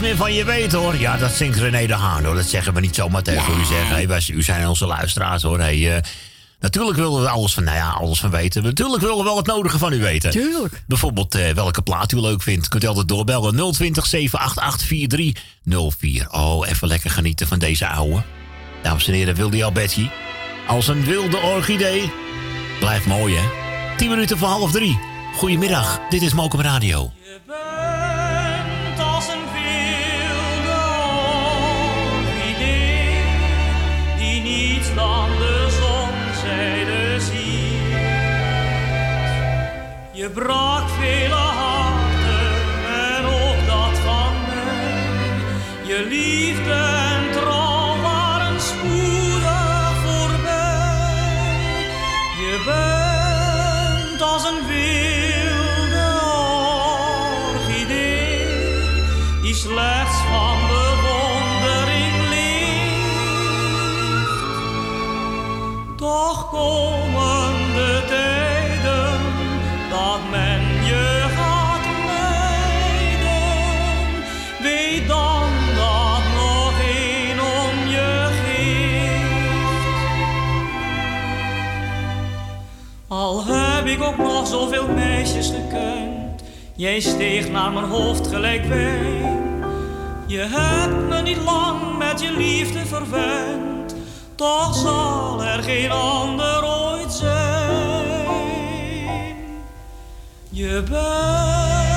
[0.00, 0.96] meer van je weten hoor.
[0.96, 2.34] Ja, dat zingt René de Haan hoor.
[2.34, 3.94] Dat zeggen we niet zomaar tegen u zeggen.
[3.94, 5.58] Hey, wij, u zijn onze luisteraars hoor.
[5.58, 6.02] Hey, eh,
[6.60, 8.62] natuurlijk willen we alles van, nou ja, alles van weten.
[8.62, 10.30] Natuurlijk willen we wel het nodige van u weten.
[10.30, 10.82] Tuurlijk.
[10.86, 12.68] Bijvoorbeeld eh, welke plaat u leuk vindt.
[12.68, 16.30] Kunt u altijd doorbellen 020 788 4304.
[16.30, 18.22] Oh, even lekker genieten van deze ouwe.
[18.82, 20.08] Dames en heren, wilde al Betsy.
[20.66, 22.12] Als een wilde orchidee.
[22.78, 23.48] Blijft mooi hè.
[23.96, 24.98] 10 minuten voor half drie.
[25.34, 27.12] Goedemiddag, dit is Mokum Radio.
[40.20, 42.50] Je brak vele harten
[43.06, 45.86] en ook dat van mij.
[45.86, 46.99] Je liefde
[84.10, 86.42] ook nog zoveel meisjes gekend,
[86.74, 89.64] Jij steeg naar mijn hoofd gelijk wijn.
[90.26, 93.94] Je hebt me niet lang met je liefde verwend.
[94.34, 98.16] Toch zal er geen ander ooit zijn.
[100.48, 101.89] Je bent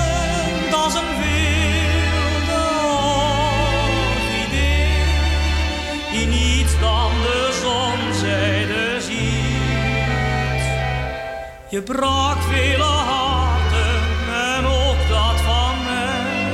[11.73, 14.01] Je brak vele harten
[14.33, 16.51] en ook dat van mij.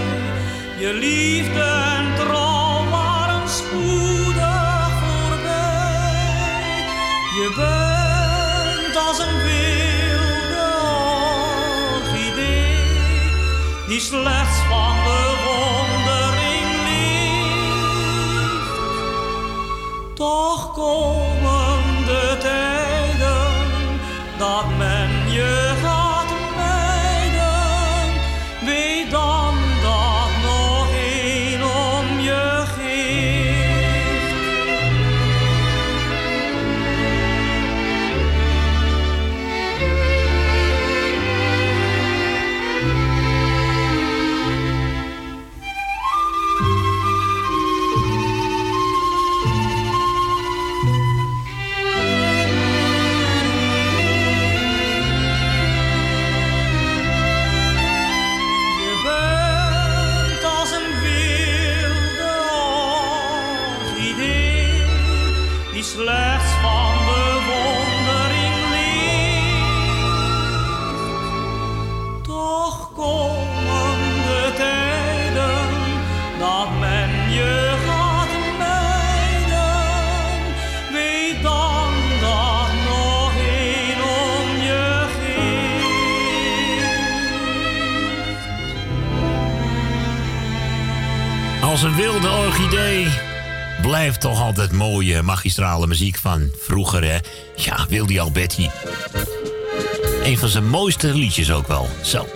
[0.77, 1.61] Je liefde
[1.97, 6.25] en trouw waren spoedig voorbij.
[7.39, 10.71] Je bent als een wilde
[11.95, 12.77] orchidee
[13.87, 17.75] die slechts van bewondering leeft.
[20.15, 21.18] Toch komen
[92.60, 93.07] orchidee
[93.81, 97.18] blijft toch altijd mooie magistrale muziek van vroeger, hè?
[97.56, 98.69] Ja, Wildy Alberti.
[100.23, 101.88] Een van zijn mooiste liedjes ook wel.
[102.02, 102.27] Zo.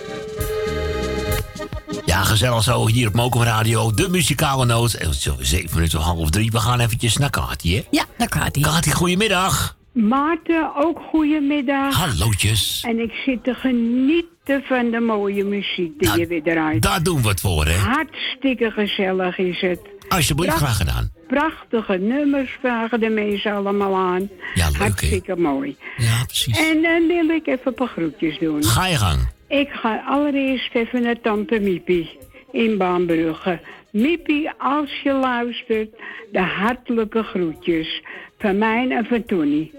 [2.04, 3.90] Ja, gezellig zo hier op Mokum Radio.
[3.90, 5.00] De muzikale noot.
[5.00, 6.50] Is zo zeven minuten half drie.
[6.50, 7.82] We gaan eventjes naar Kati, hè?
[7.90, 8.60] Ja, naar Kati.
[8.60, 9.76] Kati, goedemiddag.
[9.92, 11.94] Maarten, ook goedemiddag.
[11.94, 12.82] Hallootjes.
[12.86, 16.82] En ik zit te genieten van de mooie muziek die je weer draait.
[16.82, 17.76] Daar doen we het voor, hè?
[17.76, 19.80] Hartstikke gezellig is het.
[20.14, 21.10] Alsjeblieft, graag gedaan.
[21.26, 24.30] Prachtige nummers vragen de mensen allemaal aan.
[24.54, 24.76] Ja, leuk?
[24.76, 25.76] Hartstikke mooi.
[25.96, 26.58] Ja, precies.
[26.58, 28.64] En dan wil ik even een paar groetjes doen.
[28.64, 29.28] Ga je gang.
[29.48, 32.18] Ik ga allereerst even naar tante Miepie
[32.52, 33.60] in Baanbrugge.
[33.90, 35.90] Miepie, als je luistert,
[36.32, 38.02] de hartelijke groetjes.
[38.38, 39.70] Van mij en van Tony.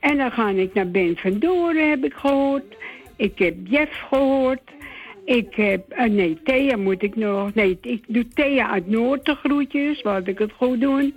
[0.00, 2.76] En dan ga ik naar Ben van Doren, heb ik gehoord.
[3.16, 4.60] Ik heb Jeff gehoord.
[5.26, 7.54] Ik heb, eh, nee, Thea moet ik nog.
[7.54, 11.14] Nee, ik doe Thea uit Noord de groetjes, laat ik het goed doen.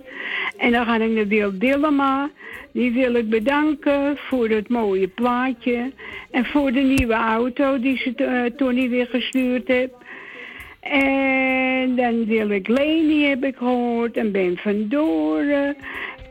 [0.56, 2.30] En dan ga ik naar Wil Dillema.
[2.72, 5.92] Die wil ik bedanken voor het mooie plaatje.
[6.30, 9.94] En voor de nieuwe auto die ze eh, Tony weer gestuurd heeft.
[10.80, 14.16] En dan wil ik Leni, heb ik gehoord.
[14.16, 15.76] En Ben van Doren.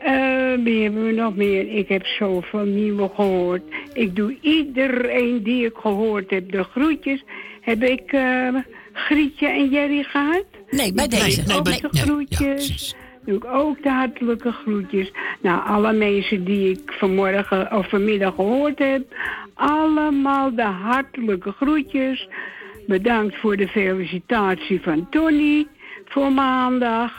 [0.00, 1.68] Eh, wie hebben we nog meer?
[1.68, 3.62] Ik heb zoveel nieuwe gehoord.
[3.92, 7.24] Ik doe iedereen die ik gehoord heb de groetjes.
[7.70, 8.54] Heb ik eh,
[8.92, 10.44] Grietje en Jerry gehad?
[10.70, 11.42] Nee, bij deze.
[11.42, 12.94] Nee, de nee, ja, groetjes.
[13.24, 15.12] doe ik ook de hartelijke groetjes.
[15.40, 19.02] Nou, alle mensen die ik vanmorgen of vanmiddag gehoord heb.
[19.54, 22.28] Allemaal de hartelijke groetjes.
[22.86, 25.66] Bedankt voor de felicitatie van Tony
[26.04, 27.12] voor maandag.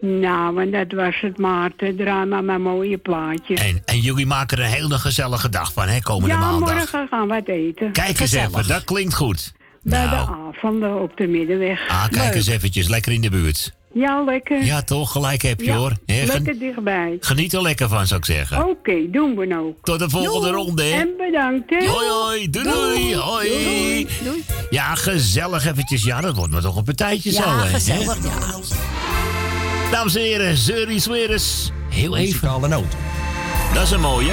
[0.00, 1.96] Nou, en dat was het, Maarten.
[1.96, 3.54] Draai maar mijn mooie plaatje.
[3.54, 6.00] En, en jullie maken er een hele gezellige dag van, hè?
[6.00, 6.74] Komende ja, maandag.
[6.74, 7.92] morgen gaan we het eten.
[7.92, 9.54] Kijk eens even, dat klinkt goed.
[9.88, 11.88] Bij de Nou, avonden op de middenweg.
[11.88, 12.34] ah, kijk Leuk.
[12.34, 13.72] eens eventjes, lekker in de buurt.
[13.94, 14.64] Ja, lekker.
[14.64, 15.12] Ja, toch?
[15.12, 15.92] Gelijk heb je, Ja, hoor.
[16.06, 17.16] Gen- lekker dichtbij.
[17.20, 18.68] Geniet er lekker van, zou ik zeggen.
[18.68, 19.74] Oké, doen we nou.
[19.82, 20.52] Tot de volgende Doei.
[20.62, 20.82] ronde?
[20.82, 21.86] En bedankt, hè.
[21.88, 22.50] Hoi, hoi.
[22.50, 23.14] Doei, doei.
[23.16, 24.06] Hoi.
[24.24, 24.44] Doei.
[24.70, 26.02] Ja, gezellig eventjes.
[26.04, 27.66] Ja, dat wordt maar toch een partijtje Ja, zo, hè?
[27.68, 28.28] gezellig, Hè?
[28.28, 29.90] ja.
[29.90, 31.70] Dames en heren, Zeurie Sweres.
[31.90, 32.26] Heel even.
[32.28, 32.96] Muzikale noot.
[33.74, 34.32] Dat is een mooie.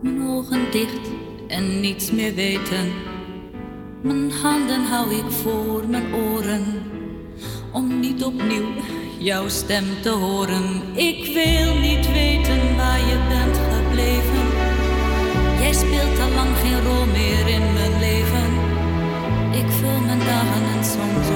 [0.00, 1.10] Mijn ogen dicht
[1.48, 2.92] en niets meer weten.
[4.02, 6.64] Mijn handen hou ik voor mijn oren,
[7.72, 8.72] om niet opnieuw
[9.18, 10.82] jouw stem te horen.
[10.94, 14.46] Ik wil niet weten waar je bent gebleven.
[15.58, 18.48] Jij speelt al lang geen rol meer in mijn leven.
[19.52, 21.28] Ik vul mijn dagen en soms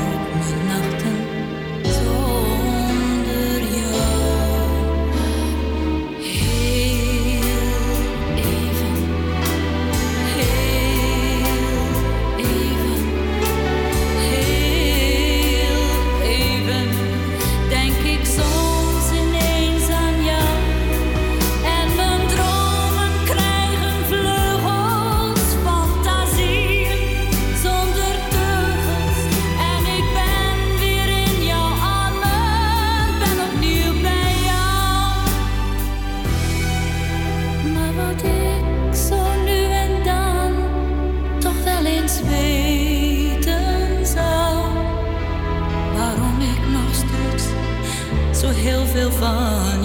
[49.11, 49.78] fun.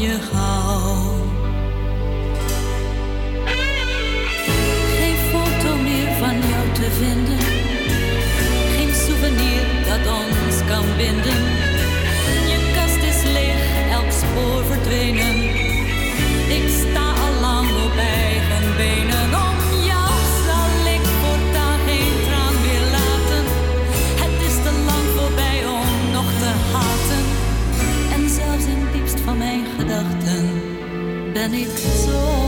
[31.49, 32.42] ben ik zo.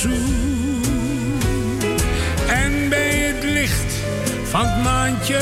[0.00, 1.42] zoen.
[2.48, 3.94] En bij het licht
[4.44, 5.40] van het maandje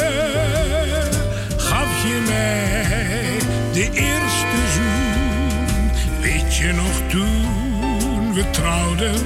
[1.56, 3.38] gaf je mij
[3.72, 5.90] de eerste zoen.
[6.20, 9.20] Weet je nog toen we trouwden,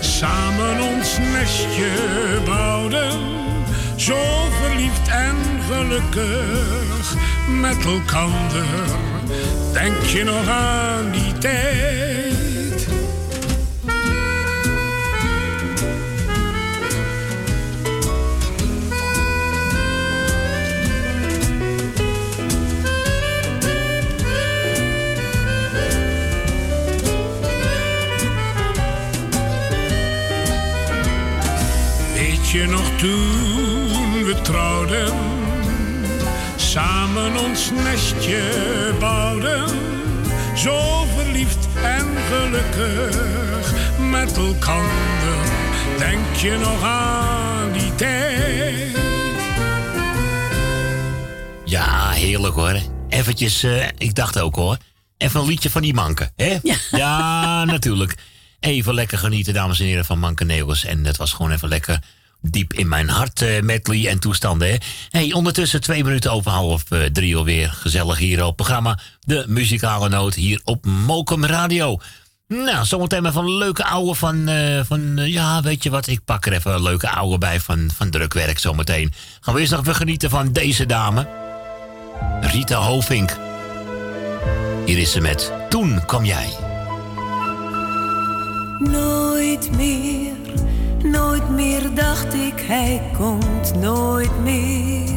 [0.00, 1.90] samen ons nestje
[2.44, 3.20] bouwden,
[3.96, 5.36] zo verliefd en
[5.70, 7.14] gelukkig
[7.60, 8.66] met elkander.
[9.72, 12.33] Denk je nog aan die tijd?
[32.96, 35.12] toen we trouwden,
[36.56, 38.50] samen ons nestje
[38.98, 39.68] bouwden.
[40.56, 43.72] Zo verliefd en gelukkig
[44.10, 45.38] met elkander,
[45.98, 48.96] denk je nog aan die tijd?
[51.64, 52.80] Ja, heerlijk hoor.
[53.08, 54.76] Eventjes, eh, ik dacht ook hoor.
[55.16, 56.58] Even een liedje van die manken, hè?
[56.90, 58.14] Ja, natuurlijk.
[58.60, 60.84] Even lekker genieten, dames en heren, van Mankenegels.
[60.84, 61.98] En het was gewoon even lekker
[62.50, 64.76] diep in mijn hart, eh medley en toestanden, hè?
[65.10, 67.72] Hey, ondertussen twee minuten over half eh, drie alweer.
[67.72, 71.98] Gezellig hier op programma De Muzikale Noot hier op Mokum Radio.
[72.48, 76.46] Nou, zometeen maar van leuke ouwe van, eh, van ja, weet je wat, ik pak
[76.46, 79.12] er even leuke ouwe bij van, van drukwerk zometeen.
[79.40, 81.28] Gaan we eerst nog even genieten van deze dame.
[82.40, 83.36] Rita Hovink.
[84.86, 86.48] Hier is ze met Toen kwam jij.
[88.78, 90.33] Nooit meer,
[91.04, 95.12] nooit meer dacht ik, hij komt nooit meer.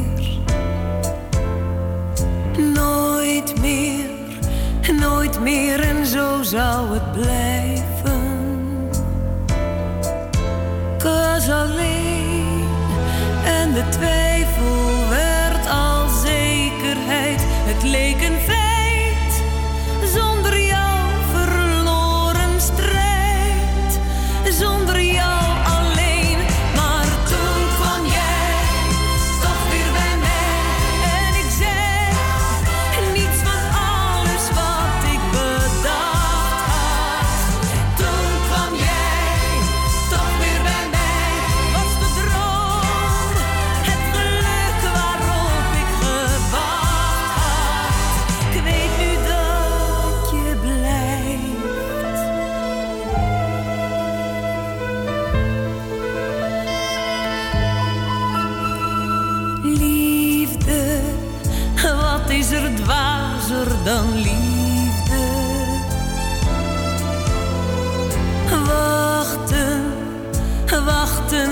[2.74, 4.10] Nooit meer,
[5.00, 7.88] nooit meer en zo zou het blijven.
[11.48, 12.68] Was alleen
[13.46, 17.42] en de twijfel werd al zekerheid.
[17.42, 18.40] Het leek een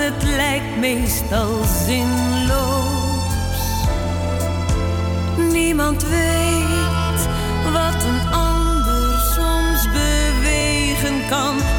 [0.05, 3.23] het lijkt meestal zinloos.
[5.51, 7.27] Niemand weet
[7.73, 11.74] wat een ander soms bewegen kan.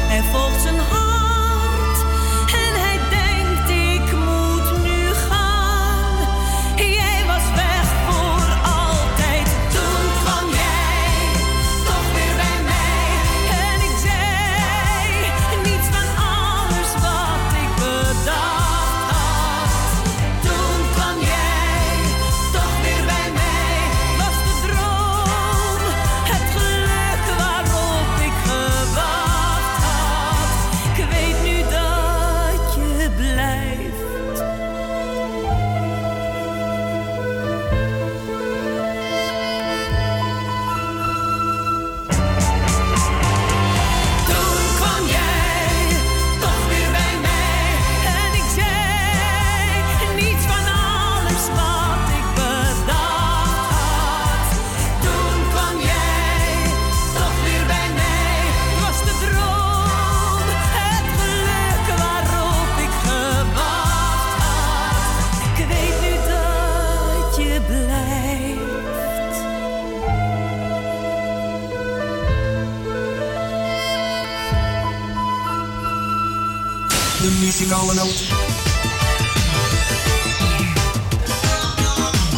[77.67, 78.23] Muzikale noot.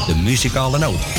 [0.07, 1.18] De muzikale noot.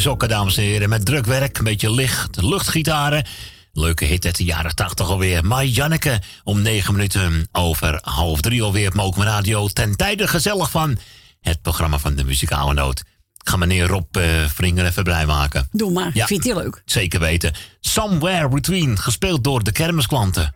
[0.00, 0.88] sokken, dames en heren.
[0.88, 3.26] Met drukwerk, een beetje licht, luchtgitaren.
[3.72, 5.44] Leuke hit uit de jaren 80 alweer.
[5.44, 9.68] Maar Janneke, om 9 minuten over half drie alweer op Mokum Radio.
[9.68, 10.98] Ten tijde gezellig van
[11.40, 12.98] het programma van de muzikale noot.
[13.36, 15.68] Ik ga meneer Rob eh, vringen even blij maken.
[15.72, 16.82] Doe maar, ja, vind leuk?
[16.84, 17.54] Zeker weten.
[17.80, 20.52] Somewhere Between, gespeeld door de kermisklanten.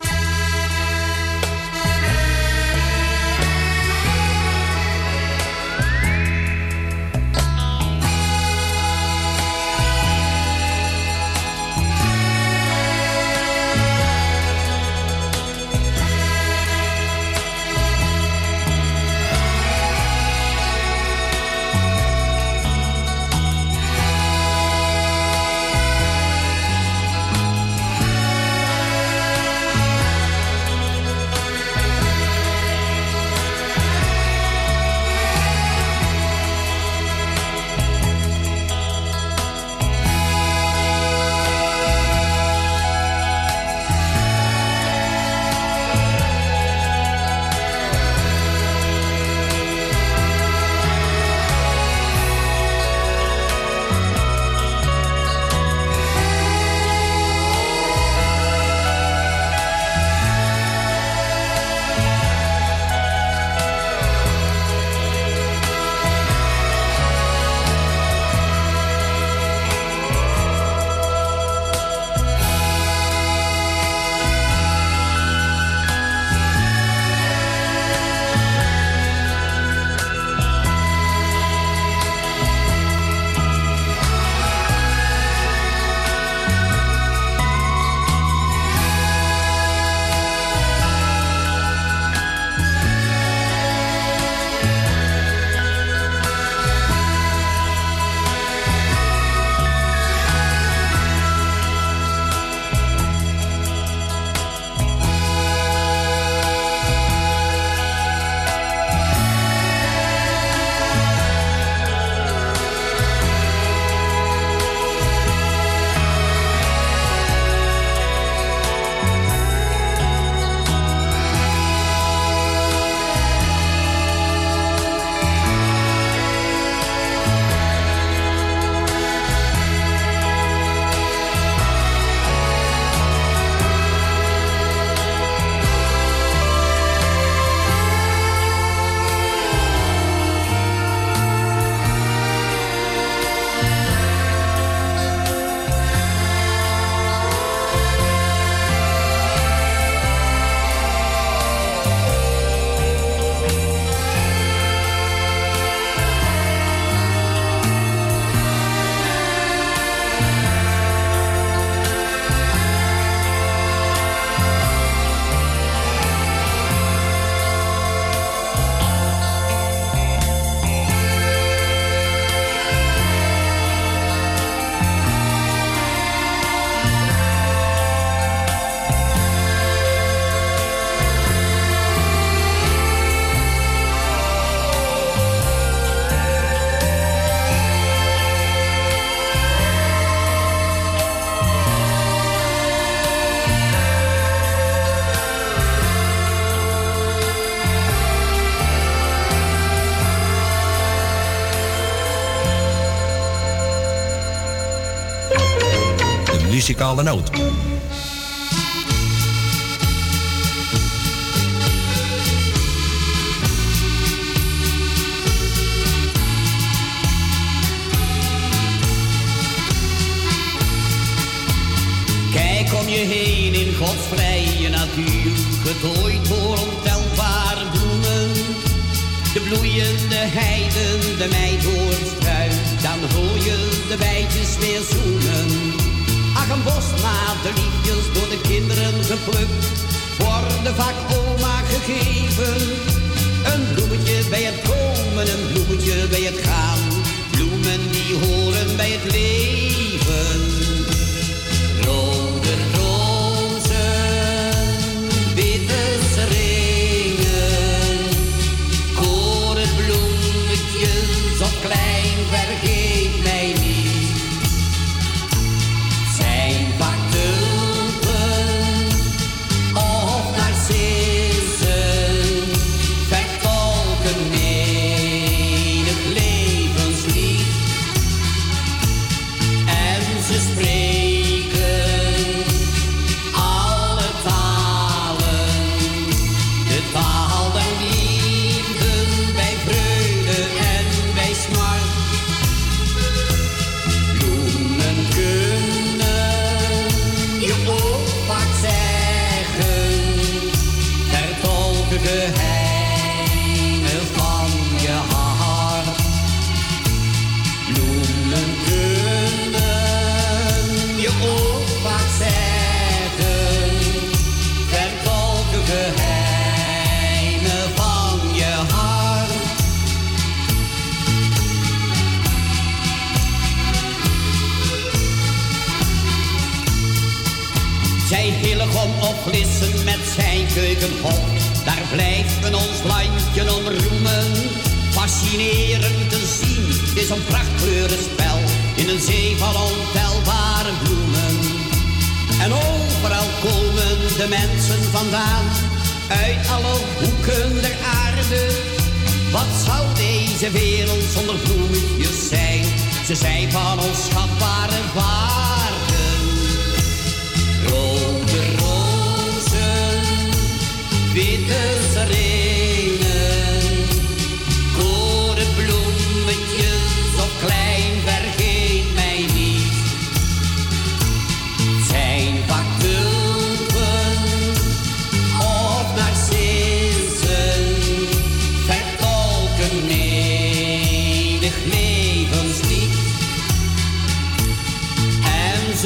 [206.65, 207.64] muzikale noot.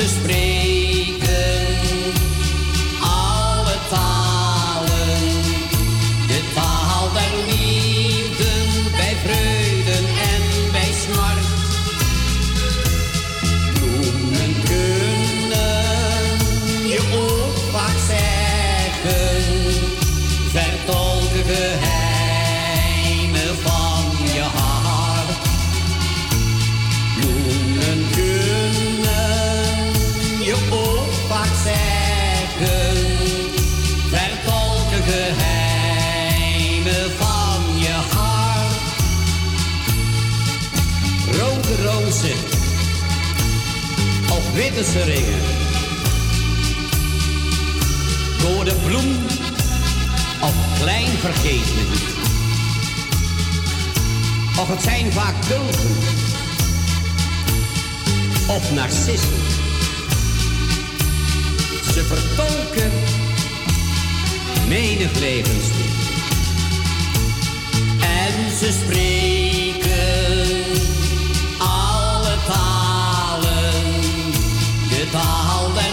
[0.10, 0.49] desprez.
[44.84, 45.40] tussen ringen.
[48.42, 49.16] Door bloem
[50.42, 51.68] of klein vergeet.
[54.60, 55.96] Of het zijn vaak tulpen
[58.48, 59.42] of narcissen.
[61.94, 62.92] Ze vertolken
[64.68, 65.98] menig levenslied.
[68.02, 69.69] En ze spreken.
[75.12, 75.89] 宝贝。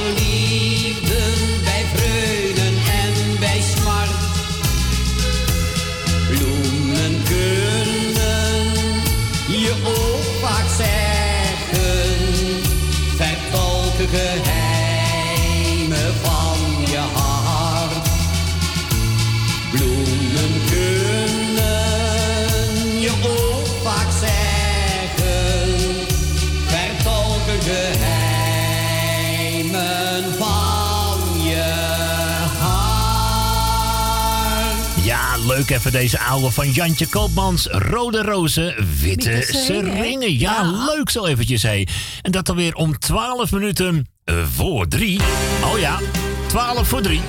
[35.57, 37.67] leuk even deze oude van Jantje Koopmans.
[37.71, 40.39] Rode rozen, witte seringen.
[40.39, 41.85] Ja, leuk zo eventjes hé.
[42.23, 45.21] En dat alweer om 12 minuten eh, voor 3.
[45.65, 45.99] Oh ja,
[46.47, 47.21] 12 voor 3.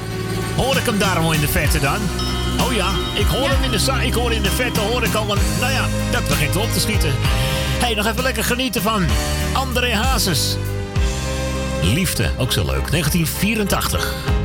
[0.55, 1.99] Hoor ik hem daarom al in de verte dan?
[2.59, 5.31] Oh ja, ik hoor hem in de ik hoor in de verte, hoor ik al
[5.31, 5.41] een...
[5.59, 7.11] Nou ja, dat begint op te schieten.
[7.79, 9.05] hey, nog even lekker genieten van
[9.53, 10.55] André Hazes.
[11.81, 12.91] Liefde, ook zo leuk.
[12.91, 14.36] 1984.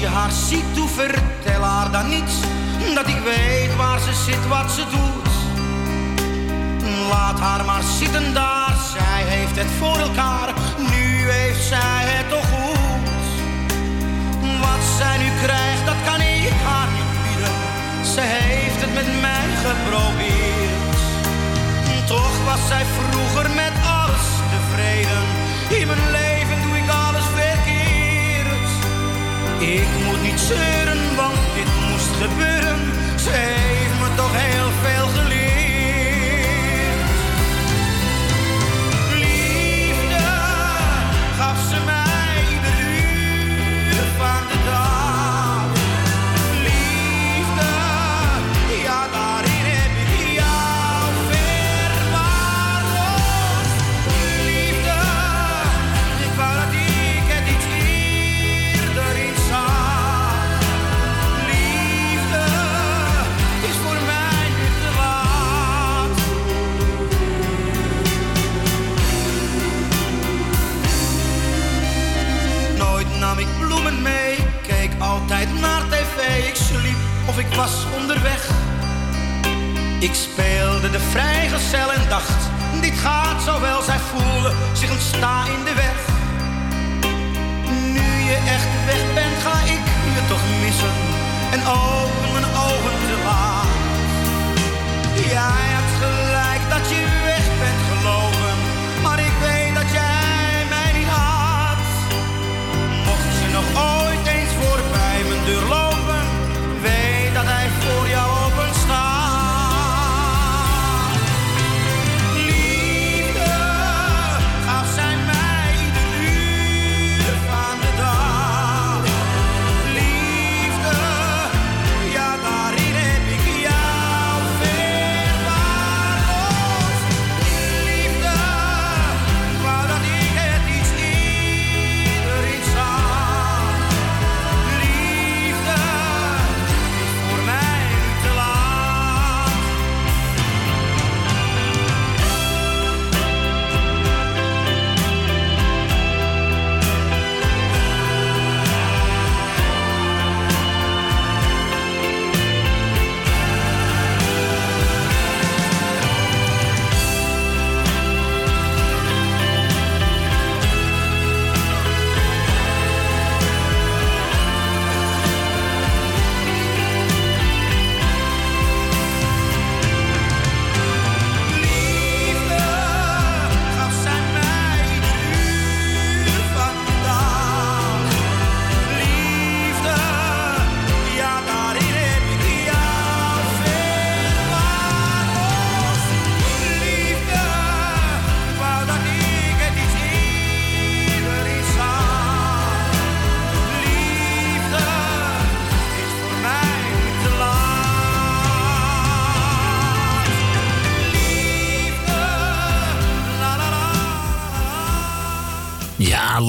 [0.00, 2.34] Je haar ziet, doe vertel haar dan niets.
[2.94, 5.28] Dat ik weet waar ze zit, wat ze doet.
[7.10, 10.54] Laat haar maar zitten daar, zij heeft het voor elkaar.
[10.78, 13.26] Nu heeft zij het toch goed.
[14.60, 17.56] Wat zij nu krijgt, dat kan ik haar niet bieden.
[18.14, 20.98] Ze heeft het met mij geprobeerd.
[22.06, 25.24] Toch was zij vroeger met alles tevreden.
[25.80, 26.59] In mijn leven
[29.60, 32.78] Ik moet niet zeuren, want dit moest gebeuren.
[33.18, 35.29] Ze heeft me toch heel veel geleerd.
[77.40, 78.48] Ik was onderweg.
[79.98, 82.40] Ik speelde de vrijgezel en dacht,
[82.80, 83.82] dit gaat zo wel.
[83.82, 85.98] Zij voelde zich een sta in de weg.
[87.96, 90.94] Nu je echt weg bent, ga ik je toch missen.
[91.54, 93.68] En open mijn ogen te laat.
[95.34, 98.54] Jij had gelijk dat je weg bent gelopen.
[99.02, 101.84] Maar ik weet dat jij mij niet haat.
[103.06, 105.89] Mocht ze nog ooit eens voorbij mijn deur lopen,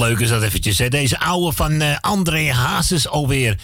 [0.02, 0.78] leuk is dat eventjes.
[0.78, 0.88] Hè?
[0.88, 3.58] Deze ouwe van eh, André Hazes alweer.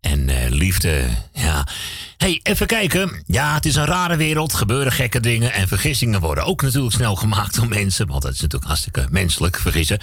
[0.00, 1.66] En eh, liefde, ja.
[2.16, 3.22] hey, even kijken.
[3.26, 4.54] Ja, het is een rare wereld.
[4.54, 5.52] Gebeuren gekke dingen.
[5.52, 8.06] En vergissingen worden ook natuurlijk snel gemaakt door mensen.
[8.06, 9.98] Want dat is natuurlijk hartstikke menselijk, vergissen.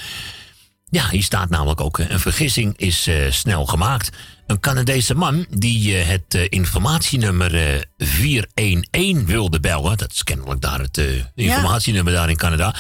[0.92, 1.98] Ja, hier staat namelijk ook...
[1.98, 4.10] een vergissing is eh, snel gemaakt.
[4.48, 9.98] Een Canadese man die het eh, informatienummer eh, 411 wilde bellen...
[9.98, 11.02] dat is kennelijk daar het
[11.36, 12.76] informatienummer daar in Canada...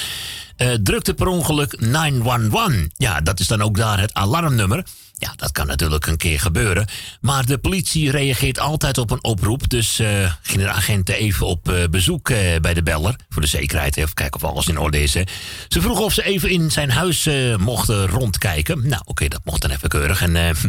[0.62, 2.74] eh, drukte per ongeluk 911.
[2.98, 4.86] Ja, dat is dan ook daar het alarmnummer.
[5.18, 6.88] Ja, dat kan natuurlijk een keer gebeuren.
[7.22, 9.70] Maar de politie reageert altijd op een oproep.
[9.70, 12.28] Dus eh gingen de agenten even op eh, bezoek
[12.62, 13.16] bij de beller.
[13.30, 15.14] Voor de zekerheid, even kijken of alles in orde is.
[15.14, 15.22] Hè.
[15.68, 18.88] Ze vroegen of ze even in zijn huis mochten rondkijken.
[18.88, 20.22] Nou, oké, dat mocht dan even keurig.
[20.22, 20.36] En,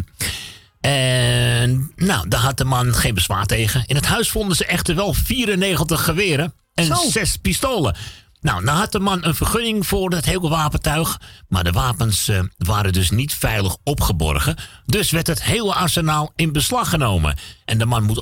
[0.81, 3.83] en nou, daar had de man geen bezwaar tegen.
[3.85, 6.95] In het huis vonden ze echter wel 94 geweren en Zo.
[7.09, 7.95] zes pistolen.
[8.43, 11.19] Nou, nou had de man een vergunning voor het hele wapentuig.
[11.47, 14.55] Maar de wapens eh, waren dus niet veilig opgeborgen.
[14.85, 17.37] Dus werd het hele arsenaal in beslag genomen.
[17.65, 18.21] En de man moet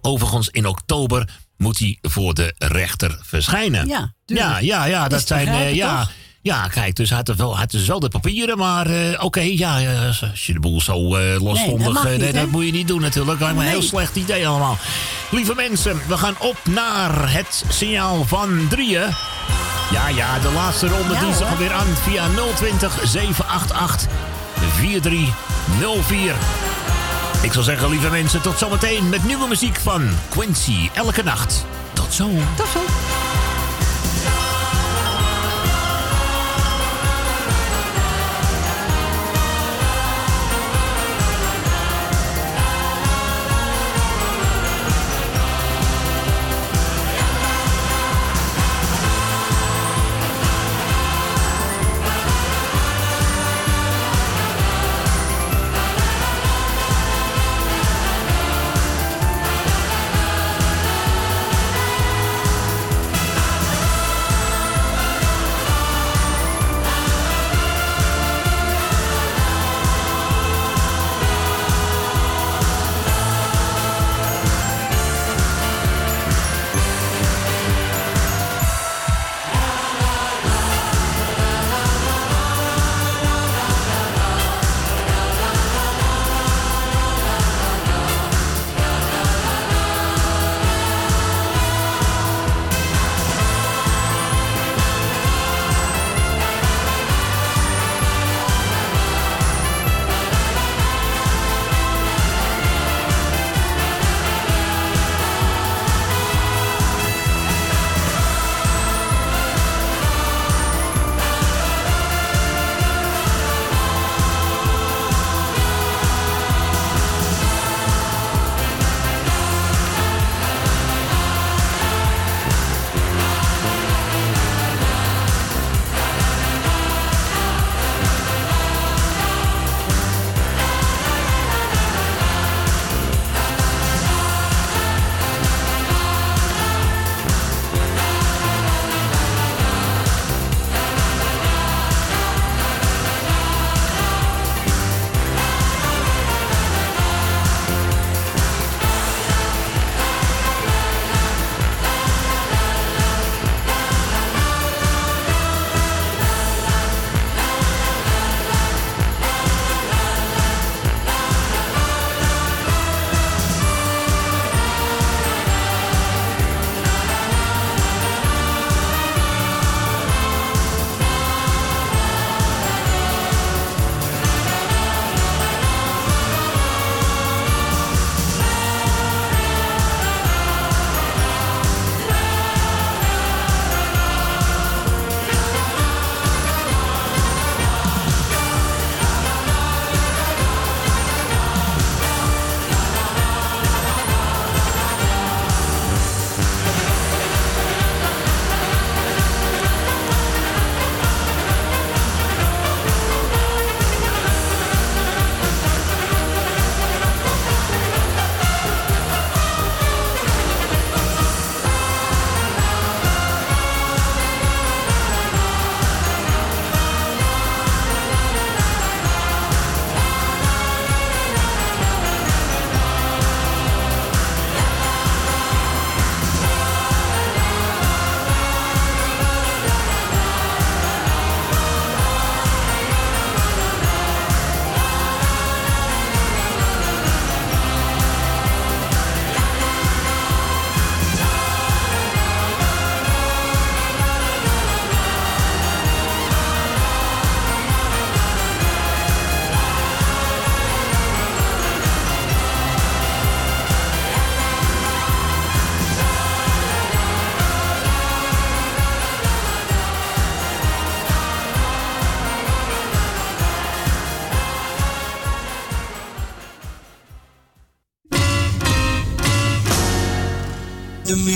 [0.00, 3.86] overigens in oktober moet hij voor de rechter verschijnen.
[3.86, 5.48] Ja, ja, ja, ja, dat zijn.
[5.48, 6.08] eh, ja?
[6.42, 9.40] Ja, kijk, dus hij had, er wel, had dus wel de papieren, maar eh, oké,
[9.40, 12.02] ja, eh, als je de boel zo losvondig...
[12.02, 13.38] Nee, dat nee, dat moet je niet doen natuurlijk.
[13.38, 14.78] Dat me een heel slecht idee allemaal.
[15.30, 19.06] Lieve mensen, we gaan op naar het signaal van drieën.
[19.92, 21.44] Ja, ja, de laatste ronde Ja, hoor.
[21.44, 24.08] alweer aan via 020 788
[24.76, 26.34] 4304.
[27.42, 30.88] Ik zou zeggen, lieve mensen, tot zometeen met nieuwe muziek van Quincy.
[30.94, 31.64] Elke nacht.
[31.92, 32.28] Tot zo.
[32.56, 32.80] Tot zo.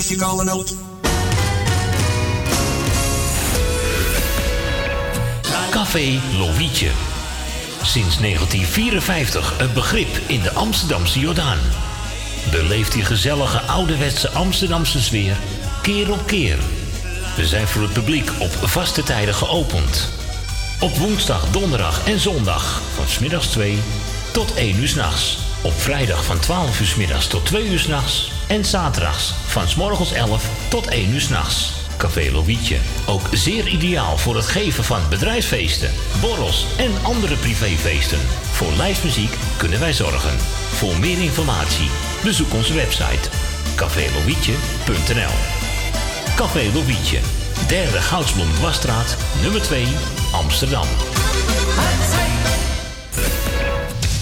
[0.09, 0.73] Muzikale noot.
[5.69, 6.89] Café Lovietje.
[7.81, 11.57] Sinds 1954 een begrip in de Amsterdamse Jordaan.
[12.51, 15.37] Beleeft die gezellige ouderwetse Amsterdamse sfeer
[15.81, 16.57] keer op keer.
[17.35, 20.09] We zijn voor het publiek op vaste tijden geopend.
[20.79, 23.79] Op woensdag, donderdag en zondag van smiddags 2
[24.31, 25.37] tot 1 uur s'nachts.
[25.61, 28.34] Op vrijdag van 12 uur 's middags tot 2 uur s'nachts.
[28.47, 31.73] En zaterdags van 's morgens 11 tot 1 uur s'nachts.
[31.97, 32.77] Café Lovietje.
[33.05, 35.91] Ook zeer ideaal voor het geven van bedrijfsfeesten,
[36.21, 38.19] borrels en andere privéfeesten.
[38.51, 40.37] Voor lijstmuziek kunnen wij zorgen.
[40.71, 41.89] Voor meer informatie
[42.23, 43.29] bezoek onze website
[43.75, 45.33] cafélovietje.nl
[46.35, 47.19] Café Lovietje,
[47.67, 49.87] derde Goudsblom Wasstraat, nummer 2,
[50.31, 50.87] Amsterdam.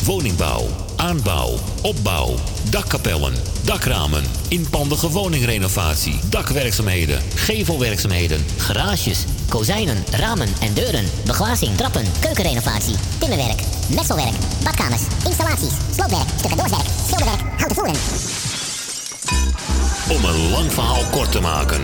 [0.04, 2.36] Woningbouw, aanbouw, opbouw,
[2.70, 3.34] dakkapellen,
[3.64, 13.62] dakramen, inpandige woningrenovatie, dakwerkzaamheden, gevelwerkzaamheden, Garages, kozijnen, ramen en deuren, beglazing, trappen, keukenrenovatie, timmerwerk,
[13.96, 17.96] messelwerk, badkamers, installaties, sloopwerk, stucadoorswerk, schilderwerk, houten voeren.
[20.10, 21.82] Om een lang verhaal kort te maken.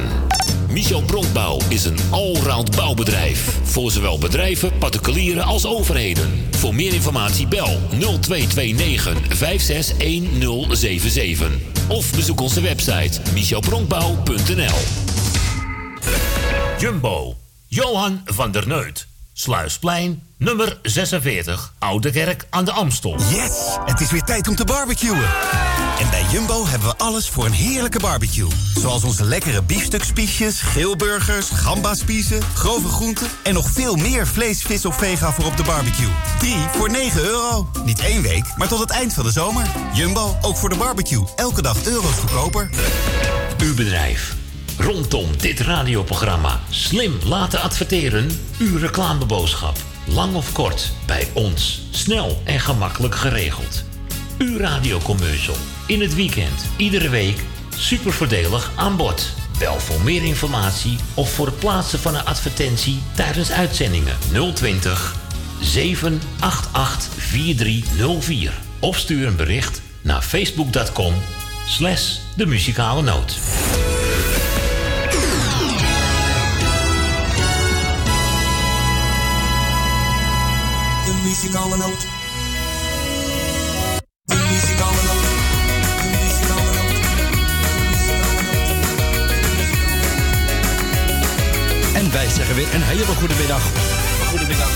[0.69, 3.57] Michel Bronkbouw is een allround bouwbedrijf.
[3.63, 6.38] Voor zowel bedrijven, particulieren als overheden.
[6.59, 11.51] Voor meer informatie bel 0229 561077.
[11.87, 14.77] Of bezoek onze website michelbronkbouw.nl
[16.79, 17.37] Jumbo.
[17.67, 19.07] Johan van der Neut.
[19.33, 23.17] Sluisplein, nummer 46, Oude Kerk aan de Amstel.
[23.17, 23.77] Yes!
[23.85, 25.27] Het is weer tijd om te barbecuen.
[25.99, 28.47] En bij Jumbo hebben we alles voor een heerlijke barbecue.
[28.75, 33.27] Zoals onze lekkere biefstukspiesjes, geelburgers, gambaspiezen, grove groenten...
[33.43, 36.09] en nog veel meer vlees, vis of vega voor op de barbecue.
[36.39, 37.69] 3 voor 9 euro.
[37.85, 39.65] Niet één week, maar tot het eind van de zomer.
[39.93, 41.25] Jumbo, ook voor de barbecue.
[41.35, 42.69] Elke dag euro's goedkoper.
[43.61, 44.35] Uw bedrijf.
[44.77, 48.39] Rondom dit radioprogramma slim laten adverteren.
[48.59, 49.77] Uw reclameboodschap.
[50.05, 51.81] Lang of kort, bij ons.
[51.91, 53.87] Snel en gemakkelijk geregeld.
[54.39, 55.55] Uw radiocommercial.
[55.87, 57.43] In het weekend, iedere week.
[57.75, 59.33] Super voordelig aan bod.
[59.57, 64.17] Bel voor meer informatie of voor het plaatsen van een advertentie tijdens uitzendingen
[64.53, 65.15] 020
[65.61, 68.53] 788 4304.
[68.79, 71.13] Of stuur een bericht naar facebook.com
[71.67, 73.37] slash de muzikale noot.
[81.05, 82.18] De muzikale noot.
[92.29, 93.61] Wij zeggen weer een hele goede middag.
[94.29, 94.69] Goedemiddag.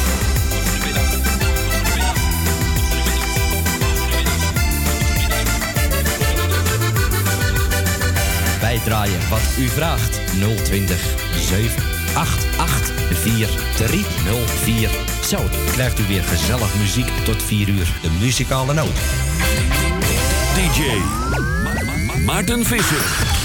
[8.61, 10.19] Wij draaien wat u vraagt.
[10.63, 10.99] 020
[11.35, 12.91] 788
[13.21, 14.89] 4304.
[15.27, 15.37] Zo
[15.71, 17.87] krijgt u weer gezellig muziek tot 4 uur.
[18.01, 18.95] De muzikale noot.
[20.55, 20.81] DJ
[21.63, 21.73] Ma-
[22.05, 23.41] Ma- Maarten Visser.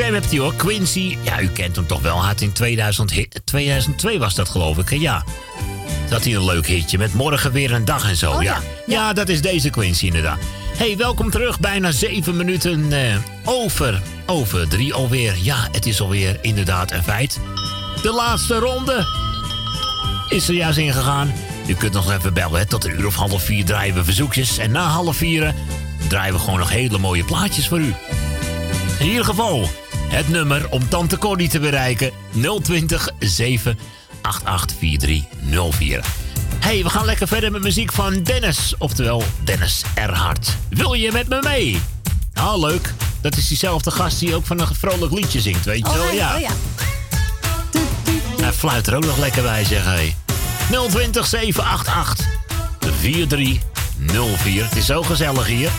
[0.00, 0.54] stem hebt hij hoor.
[0.54, 2.24] Quincy, ja, u kent hem toch wel.
[2.24, 3.12] Had in 2000,
[3.44, 5.24] 2002 was dat geloof ik, ja.
[6.08, 8.32] Dat hij een leuk hitje met morgen weer een dag en zo.
[8.32, 8.52] Oh, ja.
[8.52, 8.62] ja.
[8.86, 9.12] Ja.
[9.12, 10.38] dat is deze Quincy inderdaad.
[10.76, 11.60] hey, welkom terug.
[11.60, 15.34] Bijna zeven minuten eh, over, over drie alweer.
[15.42, 17.38] Ja, het is alweer inderdaad een feit.
[18.02, 19.06] De laatste ronde
[20.28, 21.32] is er juist ingegaan.
[21.66, 22.68] U kunt nog even bellen.
[22.68, 24.58] Tot een uur of half vier draaien we verzoekjes.
[24.58, 25.54] En na half vier
[26.08, 27.94] draaien we gewoon nog hele mooie plaatjes voor u.
[28.98, 29.68] In ieder geval,
[30.10, 32.10] het nummer om Tante Corny te bereiken
[32.62, 36.04] 020 788 4304.
[36.58, 40.56] hey, we gaan lekker verder met muziek van Dennis, oftewel Dennis Erhard.
[40.68, 41.80] Wil je met me mee?
[42.34, 42.94] Nou, leuk.
[43.20, 46.08] Dat is diezelfde gast die ook van een vrolijk liedje zingt, weet je oh, wel?
[46.08, 46.36] Oh, ja.
[46.36, 46.50] Ja.
[48.40, 50.16] Hij fluit er ook nog lekker bij, zeg hij.
[50.88, 52.26] 020 788
[53.00, 54.64] 4304.
[54.64, 55.70] Het is zo gezellig hier.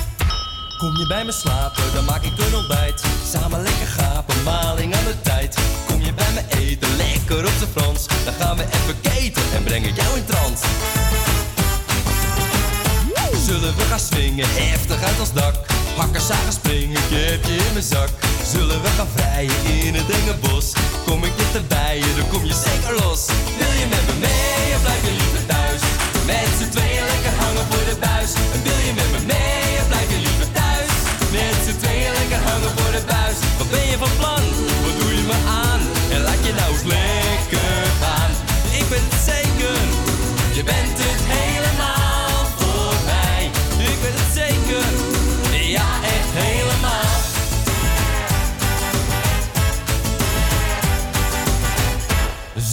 [0.78, 3.04] Kom je bij me slapen, dan maak ik een ontbijt.
[3.32, 4.11] Samen lekker gaan
[8.62, 10.64] we even keten en brengen jou in trance.
[13.46, 15.56] Zullen we gaan swingen, heftig uit ons dak.
[15.96, 18.10] Hakken, zagen, springen, kipje in mijn zak.
[18.52, 20.36] Zullen we gaan vrijen in het enge.
[21.06, 21.62] Kom ik je te
[21.96, 23.26] je, dan kom je zeker los.
[23.58, 25.82] Wil je met me mee of blijf je liever thuis?
[26.26, 26.91] Met z'n tweeën.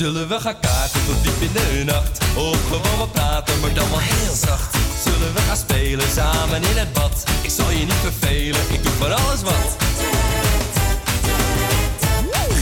[0.08, 2.18] Zullen we gaan kaarten tot diep in de nacht?
[2.36, 4.76] Of gewoon wat praten, maar dan wel heel zacht.
[5.04, 7.14] Zullen we gaan spelen samen in het bad?
[7.42, 9.70] Ik zal je niet vervelen, ik doe voor alles wat.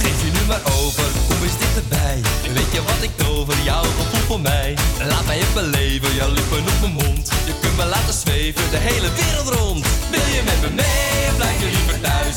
[0.02, 2.18] Geef je nu maar over, hoe is dit erbij?
[2.58, 4.76] Weet je wat ik over jou gevoel voor mij?
[5.08, 7.24] Laat mij het beleven, jouw lippen op mijn mond.
[7.48, 9.86] Je kunt me laten zweven, de hele wereld rond.
[10.10, 12.36] Wil je met me mee of blijf je liever thuis?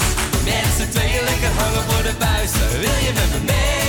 [0.54, 2.52] Mensen tweeën lekker hangen voor de buis.
[2.84, 3.89] Wil je met me mee?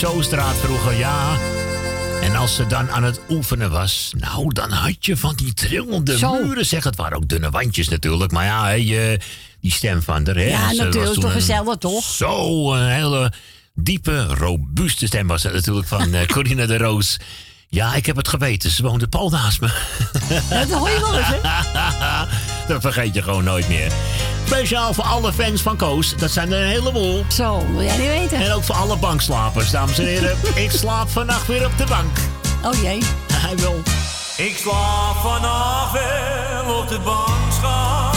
[0.00, 1.36] de Rousseaustraat vroeger, ja.
[2.22, 6.18] En als ze dan aan het oefenen was, nou, dan had je van die trillende
[6.18, 6.32] Zo.
[6.32, 6.66] muren.
[6.66, 8.32] Zeg, het waren ook dunne wandjes natuurlijk.
[8.32, 9.18] Maar ja, eh,
[9.60, 10.48] die stem van haar, hè.
[10.48, 12.04] Ja, natuurlijk, toch gezellig, toch?
[12.04, 13.32] Zo, een hele
[13.74, 17.16] diepe, robuuste stem was het natuurlijk van eh Corina de Roos.
[17.68, 18.70] Ja, ik heb het geweten.
[18.70, 19.68] Ze woonde pal naast me.
[20.50, 21.40] Dat hoor je wel eens, hè?
[22.72, 23.92] Dat vergeet je gewoon nooit meer.
[24.48, 26.14] Speciaal voor alle fans van Koos.
[26.16, 27.24] Dat zijn er een heleboel.
[27.28, 28.38] Zo, wil jij niet weten.
[28.38, 30.36] En ook voor alle bankslapers, dames en heren.
[30.64, 32.18] ik slaap vannacht weer op de bank.
[32.64, 33.02] Oh jee.
[33.32, 33.82] Hij wil.
[34.36, 38.16] Ik slaap vanaf wel op de bank, schat.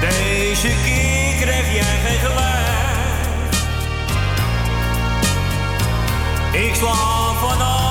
[0.00, 3.54] Deze keer krijg jij geen gelijk.
[6.52, 7.83] Ik slaap vanaf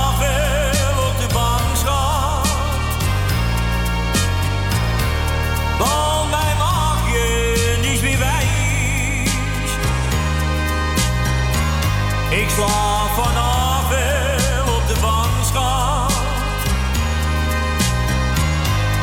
[12.41, 16.13] Ik slaap vanaf wel op de bank, schat.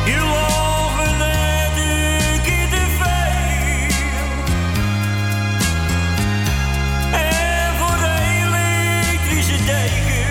[0.05, 0.19] Je
[0.95, 1.73] me net
[2.69, 3.95] te veel.
[7.11, 10.21] En voor de elektrische deken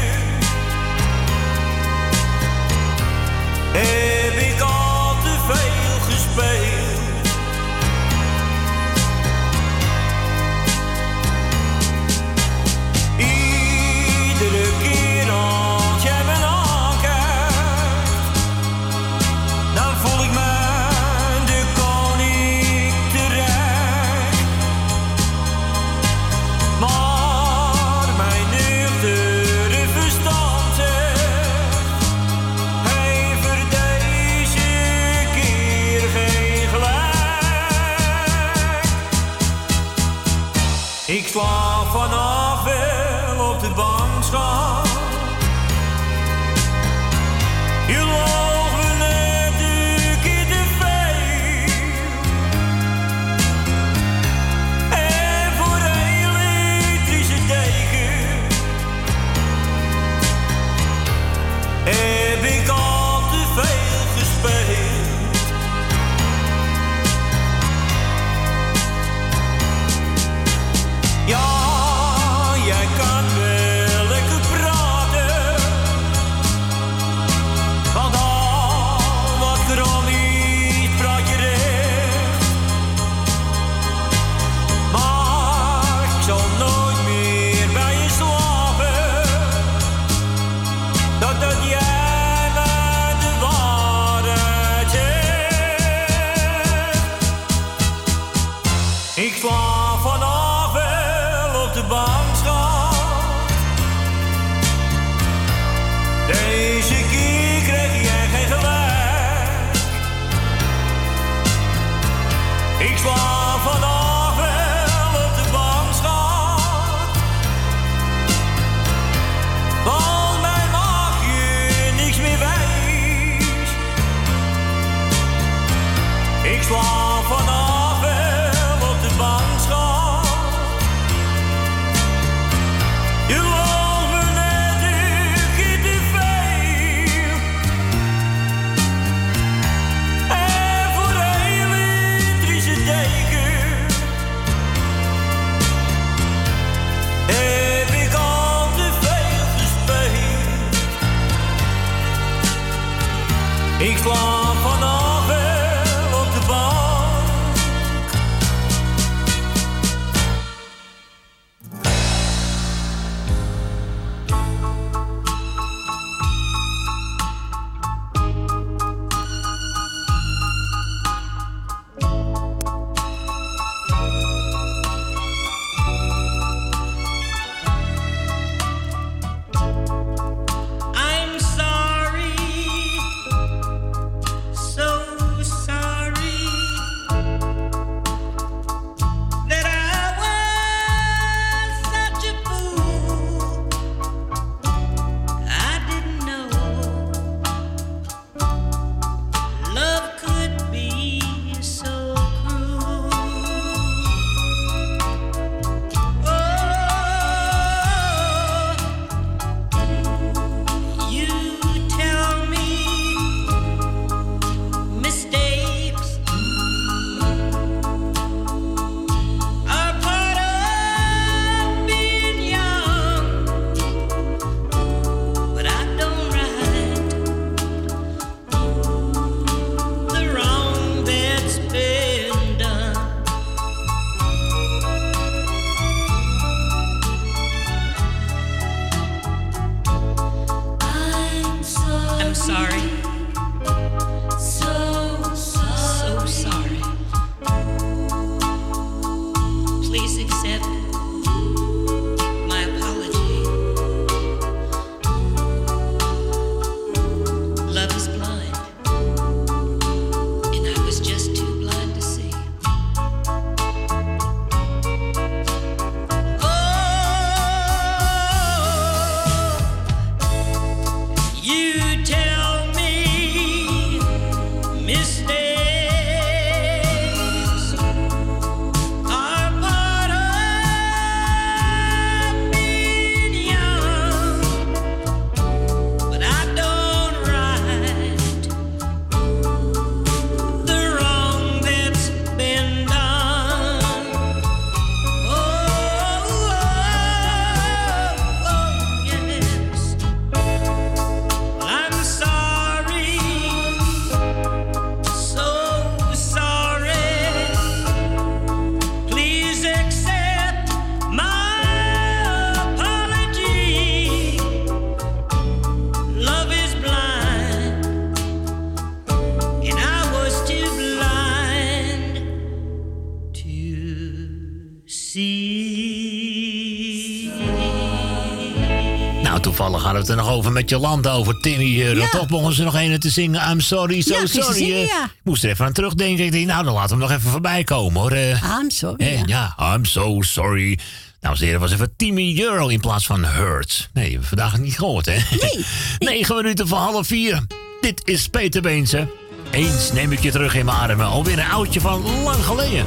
[330.57, 332.07] het er nog over met Jolanda over Timmy Euro.
[332.11, 333.51] Toch begonnen ze nog een te zingen.
[333.51, 334.53] I'm sorry, so Ja, sorry.
[334.55, 334.87] zingen, eh.
[334.87, 335.05] ja.
[335.05, 336.25] Ik moest er even aan terugdenken.
[336.25, 338.11] Ik dacht, nou, dan laten we hem nog even voorbij komen, hoor.
[338.13, 338.31] eh.
[338.61, 338.97] I'm sorry.
[339.07, 339.57] Eh, ja.
[339.75, 340.79] I'm so sorry.
[341.21, 343.89] Dames en heren, was even Timmy Euro in plaats van Hurt.
[343.93, 345.17] Nee, hebben we vandaag niet gehoord, hè?
[345.41, 345.65] Nee.
[345.99, 347.41] Negen minuten voor half vier.
[347.81, 349.09] Dit is Peter Beense.
[349.51, 351.07] Eens neem ik je terug in mijn armen.
[351.07, 352.85] Alweer een oudje van lang geleden.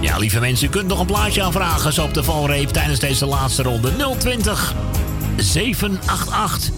[0.00, 3.26] Ja, lieve mensen, u kunt nog een plaatje aanvragen zo op de valreep tijdens deze
[3.26, 3.92] laatste ronde.
[4.18, 4.74] 020
[5.38, 6.70] 788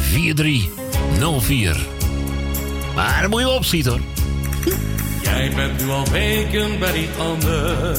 [0.00, 1.76] 4304.
[2.94, 4.00] Maar dan moet je opschieten hoor.
[5.22, 7.98] Jij bent nu al weken bij die ander.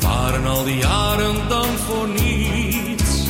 [0.00, 3.26] Waren al die jaren dan voor niets?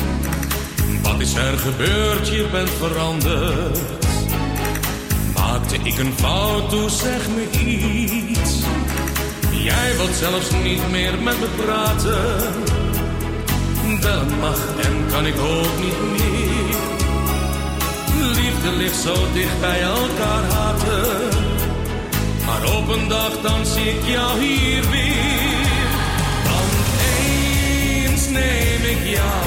[1.01, 2.27] Wat is er gebeurd?
[2.27, 3.79] Je bent veranderd.
[5.33, 6.69] Maakte ik een fout?
[6.69, 8.59] Toe zeg me iets.
[9.51, 12.66] Jij wilt zelfs niet meer met me praten.
[14.01, 16.75] Bellen mag en kan ik ook niet meer.
[18.35, 21.29] Liefde ligt zo dicht bij elkaar haten.
[22.45, 25.77] Maar op een dag dan zie ik jou hier weer.
[26.43, 26.69] Dan
[27.15, 29.43] eens neem ik jou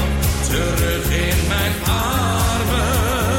[0.49, 3.30] terug in mijn armen.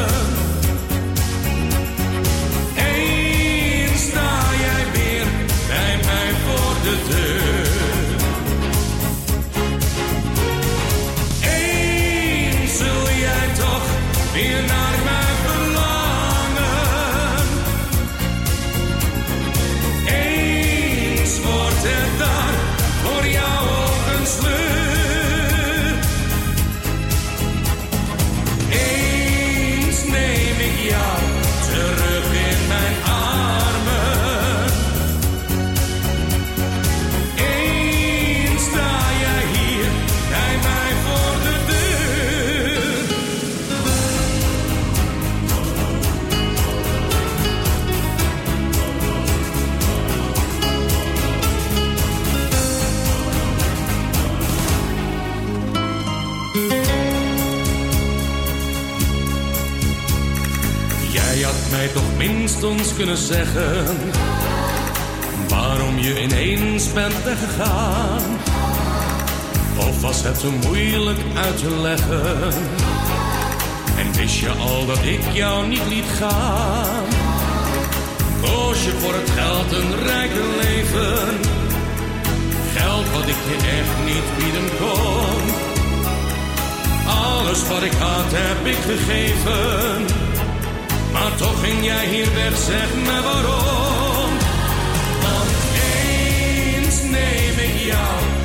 [62.62, 63.86] Minstens kunnen zeggen
[65.48, 68.22] waarom je ineens bent weggegaan.
[69.78, 72.52] Of was het te moeilijk uit te leggen?
[73.98, 77.04] En wist je al dat ik jou niet liet gaan?
[78.42, 81.38] Koos je voor het geld een rijker leven?
[82.76, 85.42] Geld wat ik je echt niet bieden kon.
[87.06, 90.21] Alles wat ik had heb ik gegeven.
[91.36, 94.30] Toch ging jij hier weg, zeg me waarom.
[95.22, 95.50] Want
[96.84, 98.41] eens neem ik jou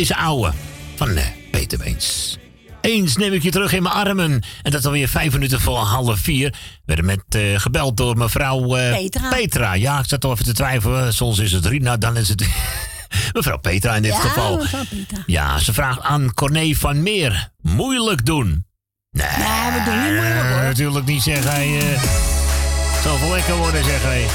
[0.00, 0.52] deze ouwe.
[0.94, 2.38] Van eh, Peter Weens.
[2.80, 4.42] Eens neem ik je terug in mijn armen.
[4.62, 6.50] En dat alweer vijf minuten voor half vier.
[6.50, 9.72] We werden met eh, gebeld door mevrouw eh, Petra.
[9.74, 11.14] Ja, ik zat al even te twijfelen.
[11.14, 12.48] Soms is het Rina, dan is het
[13.32, 14.62] mevrouw Petra in dit Ja, geval.
[15.26, 17.50] Ja, ze vraagt aan Corné van Meer.
[17.60, 18.64] Moeilijk doen.
[19.10, 20.62] Nee, we doen niet moeilijk, hoor.
[20.62, 21.68] Natuurlijk niet, zeg hij.
[21.68, 24.26] Het zal wel lekker worden, zeg hij.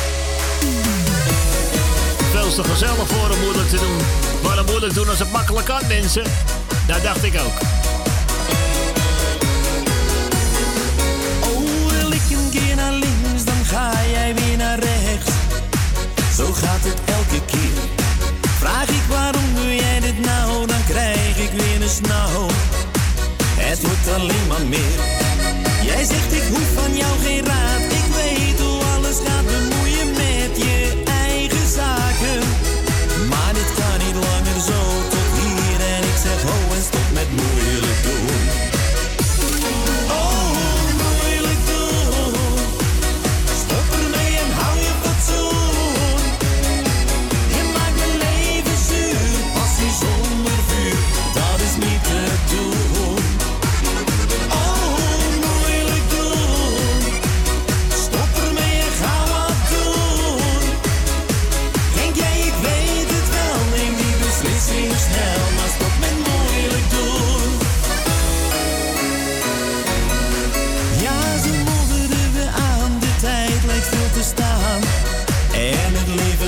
[2.46, 3.98] Veel te gezellig voor om moeilijk te doen.
[4.42, 6.24] Waarom moeilijk doen als het makkelijk kan, mensen?
[6.88, 7.58] Dat dacht ik ook.
[11.50, 15.32] Oh, wil ik een keer naar links, dan ga jij weer naar rechts.
[16.38, 17.82] Zo gaat het elke keer.
[18.60, 22.48] Vraag ik waarom doe jij dit nou, dan krijg ik weer een snauw.
[23.58, 25.00] Het wordt alleen maar meer.
[25.84, 27.85] Jij zegt ik hoef van jou geen raad.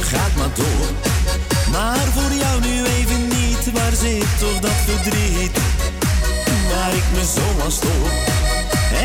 [0.07, 0.87] Gaat maar door.
[1.71, 5.57] Maar voor jou nu even niet, waar zit toch dat verdriet?
[6.71, 8.09] Waar ik me zo aan stoor.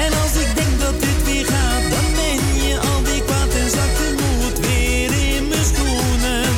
[0.04, 3.96] En als ik denk dat dit weer gaat, dan ben je alweer kwaad en zakt
[3.98, 6.52] de moed weer in mijn schoenen.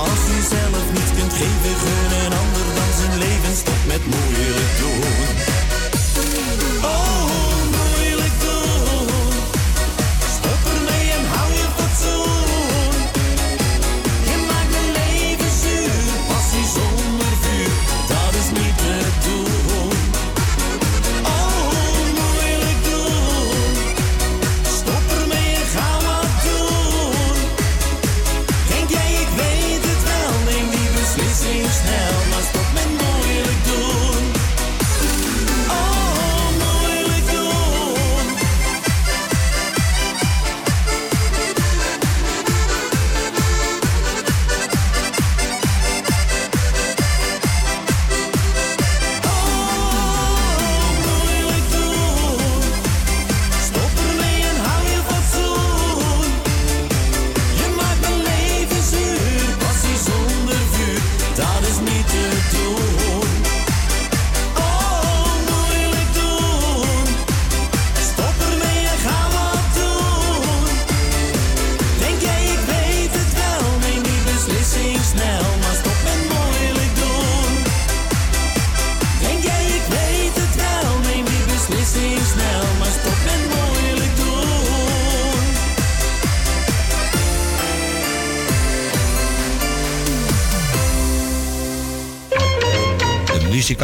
[0.00, 3.54] Als je zelf niet kunt geven, gun een ander dan zijn leven,
[3.92, 5.43] met moeilijk doen.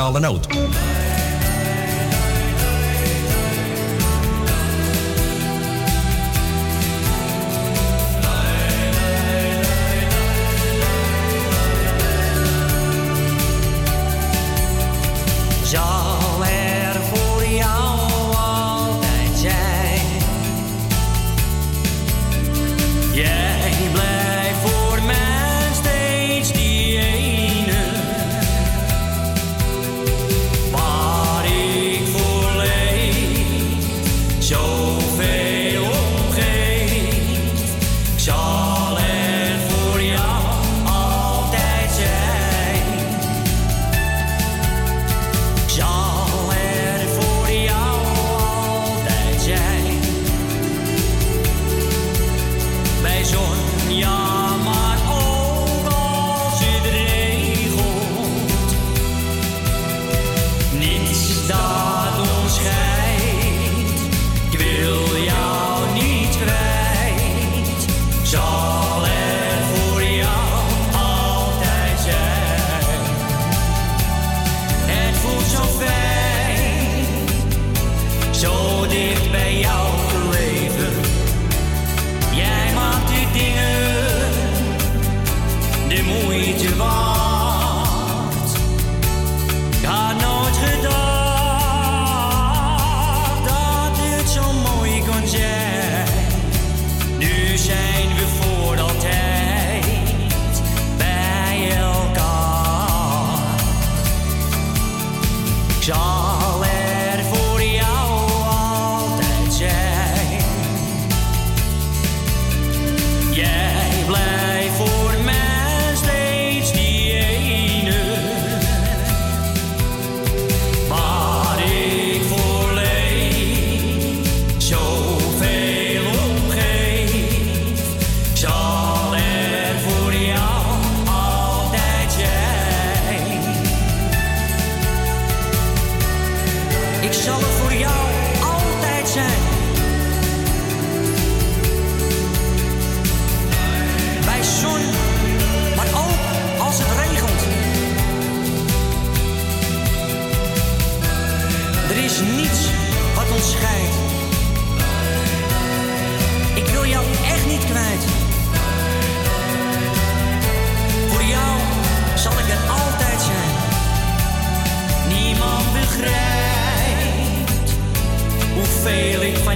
[0.00, 0.89] Muzikale noot.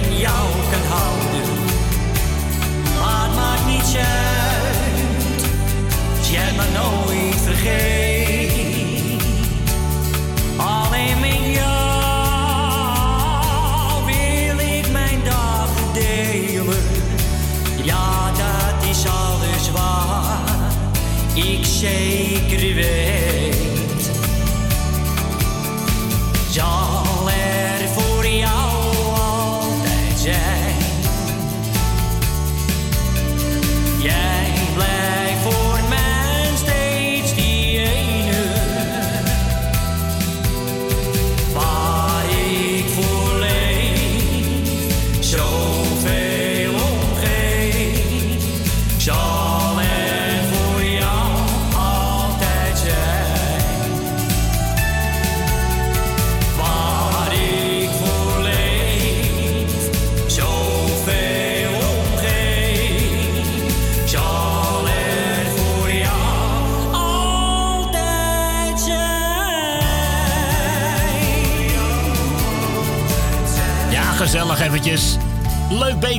[0.01, 1.47] Van jou kan houden.
[2.99, 5.43] Maar het maakt niets uit
[6.17, 8.51] als jij me nooit vergeet.
[10.57, 12.85] Alleen met jou
[14.05, 16.83] wil ik mijn dagen delen.
[17.83, 20.39] Ja, dat is alles waar
[21.33, 23.14] ik zeker weet.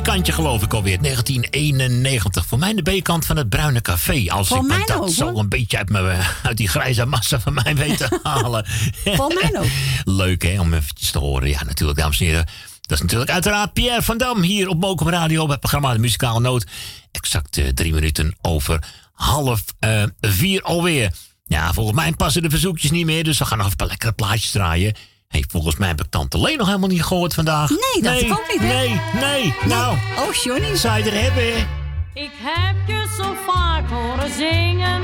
[0.07, 1.02] B-kantje geloof ik alweer.
[1.02, 2.47] 1991.
[2.47, 4.25] Voor mij de B-kant van het Bruine Café.
[4.28, 7.41] Als Voor ik me dat ook, zo een beetje uit, me, uit die grijze massa
[7.41, 8.67] van mij weet te halen.
[9.05, 9.67] Voor mij ook.
[10.05, 11.49] Leuk hè, om eventjes te horen.
[11.49, 12.47] Ja, natuurlijk, dames en heren.
[12.81, 15.99] Dat is natuurlijk uiteraard Pierre van Dam hier op Mokum Radio bij het programma De
[15.99, 16.67] Muzikale Noot.
[17.10, 21.12] Exact eh, drie minuten over half eh, vier alweer.
[21.44, 23.97] Ja, volgens mij passen de verzoekjes niet meer, dus we gaan nog even een paar
[23.97, 24.94] lekkere plaatjes draaien.
[25.28, 27.68] Hey, volgens mij heb ik Tante Leen nog helemaal niet gehoord vandaag.
[27.68, 28.66] Nee, dat nee, ook niet, hè?
[28.66, 29.96] Nee, nee, nou.
[30.18, 30.76] Oh, Johnny.
[30.76, 31.68] Zou je er hebben?
[32.14, 35.02] Ik heb je zo vaak horen zingen.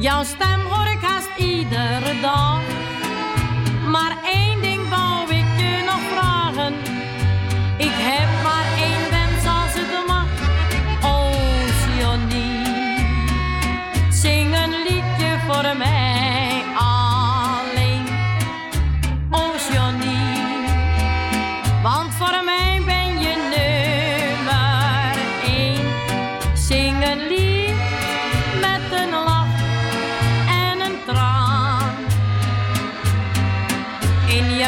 [0.00, 2.60] Jouw stem hoor ik haast iedere dag.
[3.90, 4.51] Maar één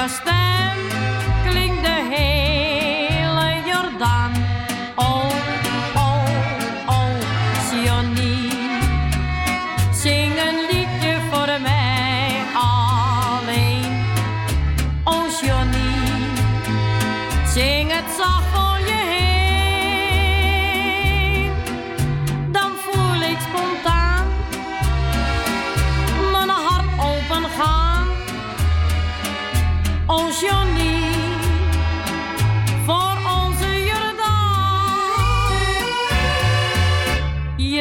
[0.05, 0.44] jouw stem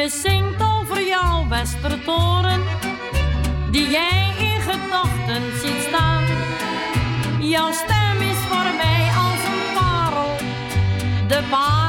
[0.08, 2.60] Zingt over jouw Westertoren,
[3.70, 6.24] die jij in gedachten ziet staan.
[7.40, 10.36] Jouw stem is voor mij als een parel,
[11.28, 11.83] de parel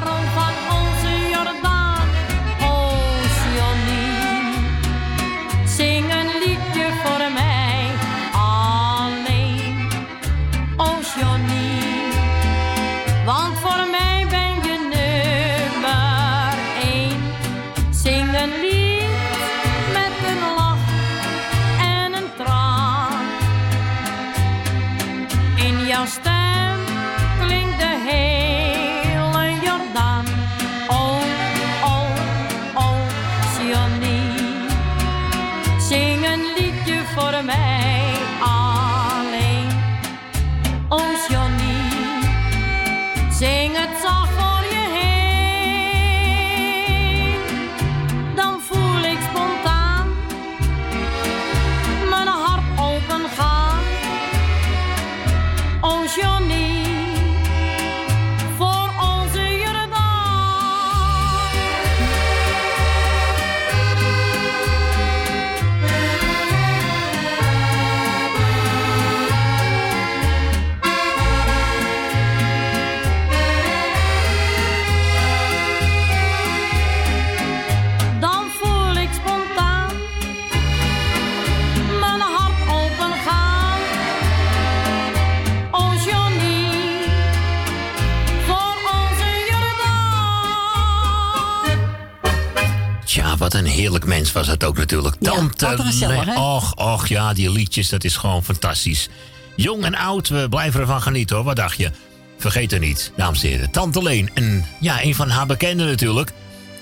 [93.46, 95.16] wat een heerlijk mens was het ook natuurlijk.
[95.20, 96.34] Ja, Tante?
[96.36, 99.10] Och, och, ja, die liedjes, dat is gewoon fantastisch.
[99.56, 101.46] Jong en oud, we blijven ervan genieten hoor.
[101.46, 101.92] Wat dacht je?
[102.38, 103.72] Vergeet er niet, dames en heren.
[103.72, 106.32] Tante Leen, en ja, een van haar bekenden natuurlijk.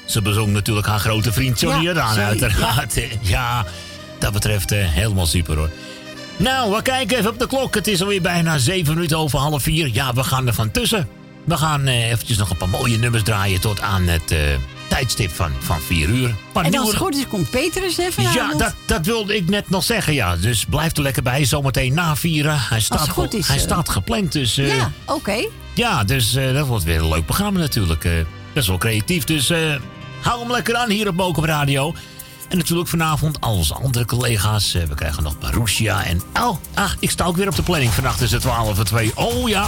[0.06, 3.00] Ze bezong natuurlijk haar grote vriend Johnny Ja, Jordaan uiteraard.
[3.22, 3.66] Ja.
[4.19, 5.69] dat betreft eh, helemaal super hoor.
[6.38, 7.75] Nou, we kijken even op de klok.
[7.75, 9.90] Het is alweer bijna zeven minuten over half vier.
[9.93, 11.08] Ja, we gaan er van tussen.
[11.45, 14.40] We gaan eh, eventjes nog een paar mooie nummers draaien tot aan het eh,
[14.94, 16.36] tijdstip van, van vier uur.
[16.54, 19.50] Maar En als het goed is, komt Peter eens even ja, dat, dat wilde ik
[19.50, 20.36] net nog zeggen, ja.
[20.36, 22.60] Dus blijf er lekker bij, zometeen na vieren.
[22.60, 24.58] Hij staat, het goed is, hij eh, staat gepland, dus...
[24.58, 25.46] eh, Ja, oké.
[25.74, 28.08] ja, dus eh, dat wordt weer een leuk programma natuurlijk.
[28.54, 29.52] best wel creatief, dus
[30.22, 31.94] hou hem lekker aan hier op Mokum Radio.
[32.53, 34.73] En natuurlijk vanavond al onze andere collega's.
[34.73, 36.22] Eh, we krijgen nog Marussia en...
[36.40, 39.11] Oh, ah, ik sta ook weer op de planning vannacht tussen 12 en 2.
[39.15, 39.67] Oh ja,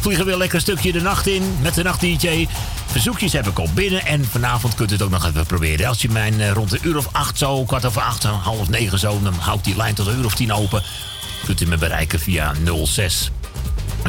[0.00, 2.48] vliegen weer lekker een stukje de nacht in met de nacht-dj.
[2.86, 5.86] Verzoekjes heb ik al binnen en vanavond kunt u het ook nog even proberen.
[5.86, 8.98] Als je mij eh, rond een uur of acht zo, kwart over acht, half negen
[8.98, 9.20] zo...
[9.22, 10.82] dan hou ik die lijn tot een uur of tien open.
[11.44, 12.52] Kunt u me bereiken via
[12.84, 13.30] 06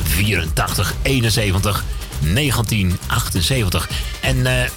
[0.04, 1.84] 84 71
[2.20, 3.90] 1978.
[4.22, 4.70] En eh,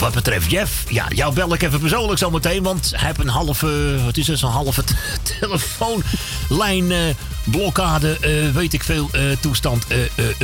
[0.00, 2.62] wat betreft Jeff, ja, jou bel ik even persoonlijk zometeen.
[2.62, 4.82] Want hij heeft een halve, wat is het, zo'n halve
[5.40, 6.98] telefoonlijn eh,
[7.44, 9.98] blokkade, eh, weet ik veel, eh, toestand, eh,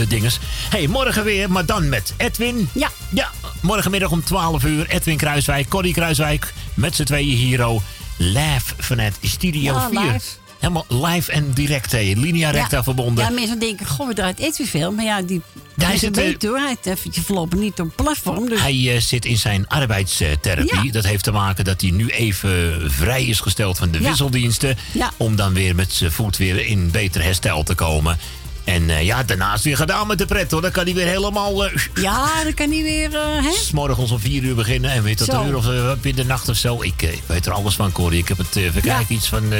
[0.08, 0.38] dinges.
[0.70, 2.68] hey, morgen weer, maar dan met Edwin.
[2.72, 2.88] Ja.
[3.10, 3.30] Ja,
[3.60, 4.88] morgenmiddag om 12 uur.
[4.88, 7.66] Edwin Kruiswijk, Corrie Kruiswijk, met z'n tweeën hier.
[7.66, 7.80] oh,
[8.16, 10.00] Live vanuit Studio Ja, 4.
[10.00, 10.24] live.
[10.60, 12.12] Helemaal live en direct, hè.
[12.16, 13.24] Linea recta verbonden.
[13.24, 14.92] Ja, mensen denken, goh, we draait Edwin veel.
[14.92, 15.40] Maar ja, die
[15.76, 16.58] Hij is zit, een beetje hoor.
[16.58, 18.48] Hij heeft eventjes voorlopig niet op een platform.
[18.48, 20.84] Dus Hij eh, zit in zijn arbeidstherapie.
[20.84, 20.92] Ja.
[20.92, 24.08] Dat heeft te maken dat hij nu even vrij is gesteld van de Ja.
[24.08, 24.76] wisseldiensten.
[24.92, 25.10] Ja.
[25.16, 28.18] Om dan weer met zijn voet weer in beter herstel te komen.
[28.64, 30.62] En eh, ja, daarnaast weer gedaan met de pret hoor.
[30.62, 31.64] Dan kan hij weer helemaal.
[31.64, 31.72] eh
[32.02, 33.10] ja, dan kan hij weer,
[33.42, 33.50] hè?
[33.72, 35.40] Morgens om vier uur beginnen en tot Zo.
[35.40, 35.66] een uur of
[36.04, 36.82] in de nacht of zo.
[36.82, 38.18] Ik, weet er alles van, Corrie.
[38.20, 38.50] Ik heb het,
[38.82, 39.52] kijken, iets van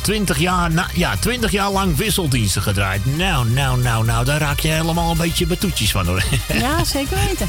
[0.00, 3.16] 20, jaar, na, ja, 20 jaar lang wisseldiensten gedraaid.
[3.16, 6.22] Nou, nou, nou, nou, daar raak je helemaal een beetje betoetjes van hoor.
[6.52, 7.48] Ja, zeker weten.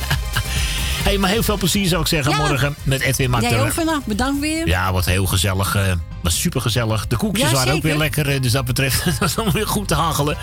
[1.03, 2.37] hey, maar heel veel plezier zou ik zeggen Ja.
[2.37, 3.59] morgen met Edwin Jij Makter.
[3.65, 4.67] ook vannacht, bedankt weer.
[4.67, 5.75] Ja, wat heel gezellig.
[5.75, 5.83] eh
[6.21, 7.07] was super gezellig.
[7.07, 8.29] De koekjes Ja, waren ook weer lekker.
[8.29, 10.37] eh, Dus dat betreft dat was allemaal weer goed te hagelen.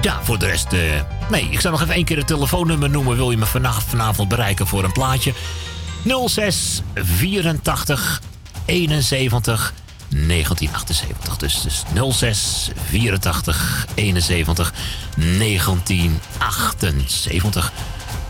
[0.00, 0.72] Ja, voor de rest.
[0.72, 0.80] eh,
[1.30, 3.16] nee, ik zou nog even één keer het telefoonnummer noemen.
[3.16, 5.32] Wil je me vanavond, vanavond bereiken voor een plaatje?
[6.26, 8.20] 06 84
[8.64, 9.72] 71
[10.10, 11.36] 1978.
[11.36, 11.82] Dus, dus
[12.16, 14.72] 06 84 71
[15.16, 17.72] 1978.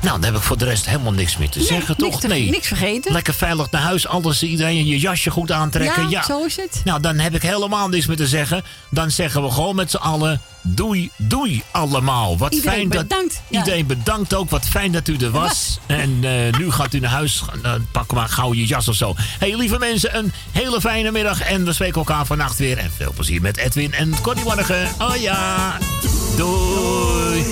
[0.00, 2.20] Nou, dan heb ik voor de rest helemaal niks meer te Nee, zeggen, toch?
[2.20, 3.12] te- niks vergeten.
[3.12, 6.02] Lekker veilig naar huis, alles, iedereen je jasje goed aantrekken.
[6.02, 6.80] Ja, Ja, zo is het.
[6.84, 8.64] Nou, dan heb ik helemaal niks meer te zeggen.
[8.90, 12.38] Dan zeggen we gewoon met z'n allen doei, doei allemaal.
[12.38, 13.58] Wat Iedereen fijn dat bedankt, ja.
[13.58, 14.50] Iedereen bedankt ook.
[14.50, 15.78] Wat fijn dat u er was.
[15.86, 17.42] En eh, nu gaat u naar huis.
[17.64, 19.14] Uh, pak maar gauw je jas of zo.
[19.16, 21.40] hey, lieve mensen, een hele fijne middag.
[21.42, 22.78] En we spreken elkaar vannacht weer.
[22.78, 24.88] En veel plezier met Edwin en Connie morgen.
[24.98, 25.78] Oh ja.
[26.36, 27.44] Doei.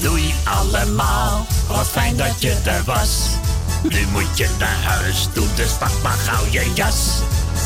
[0.00, 1.46] Doei allemaal.
[1.68, 3.28] Wat fijn dat je er was.
[3.82, 7.20] Nu moet je naar huis toe, dus pak maar gauw je jas.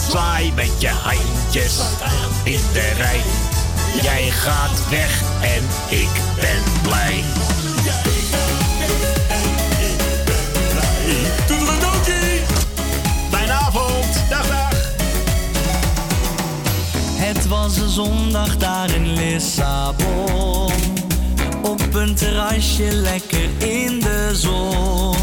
[0.09, 1.81] Zwaai met je handjes
[2.45, 3.21] in de rij.
[4.03, 7.23] Jij gaat weg en ik ben blij.
[17.15, 20.73] Het was een zondag daar in Lissabon.
[21.63, 25.17] Op een terrasje lekker in de zon.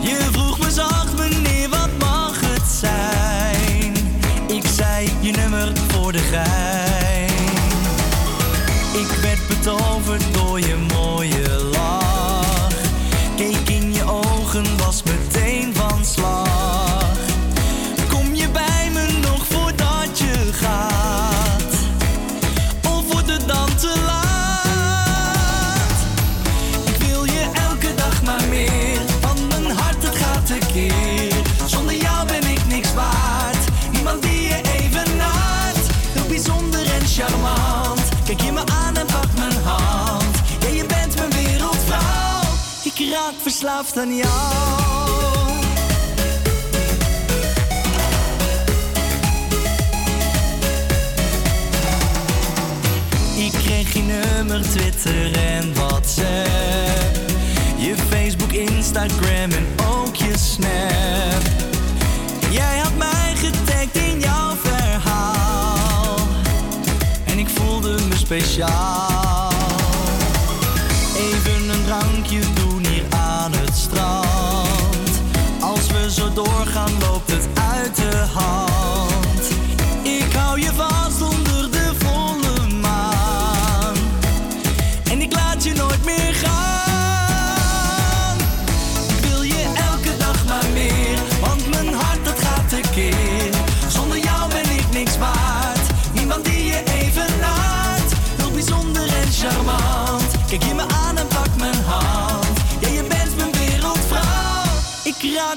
[0.00, 3.92] Je vroeg me zacht, meneer, wat mag het zijn?
[4.46, 6.85] Ik zei je nummer voor de gein.
[43.58, 44.30] Verslaafd aan jou.
[53.36, 57.16] Ik kreeg je nummer, Twitter en WhatsApp.
[57.76, 61.42] Je Facebook, Instagram en ook je Snap.
[62.50, 66.16] Jij had mij getagd in jouw verhaal.
[67.24, 69.05] En ik voelde me speciaal.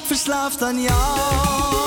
[0.05, 1.78] Verslaafd aan jou.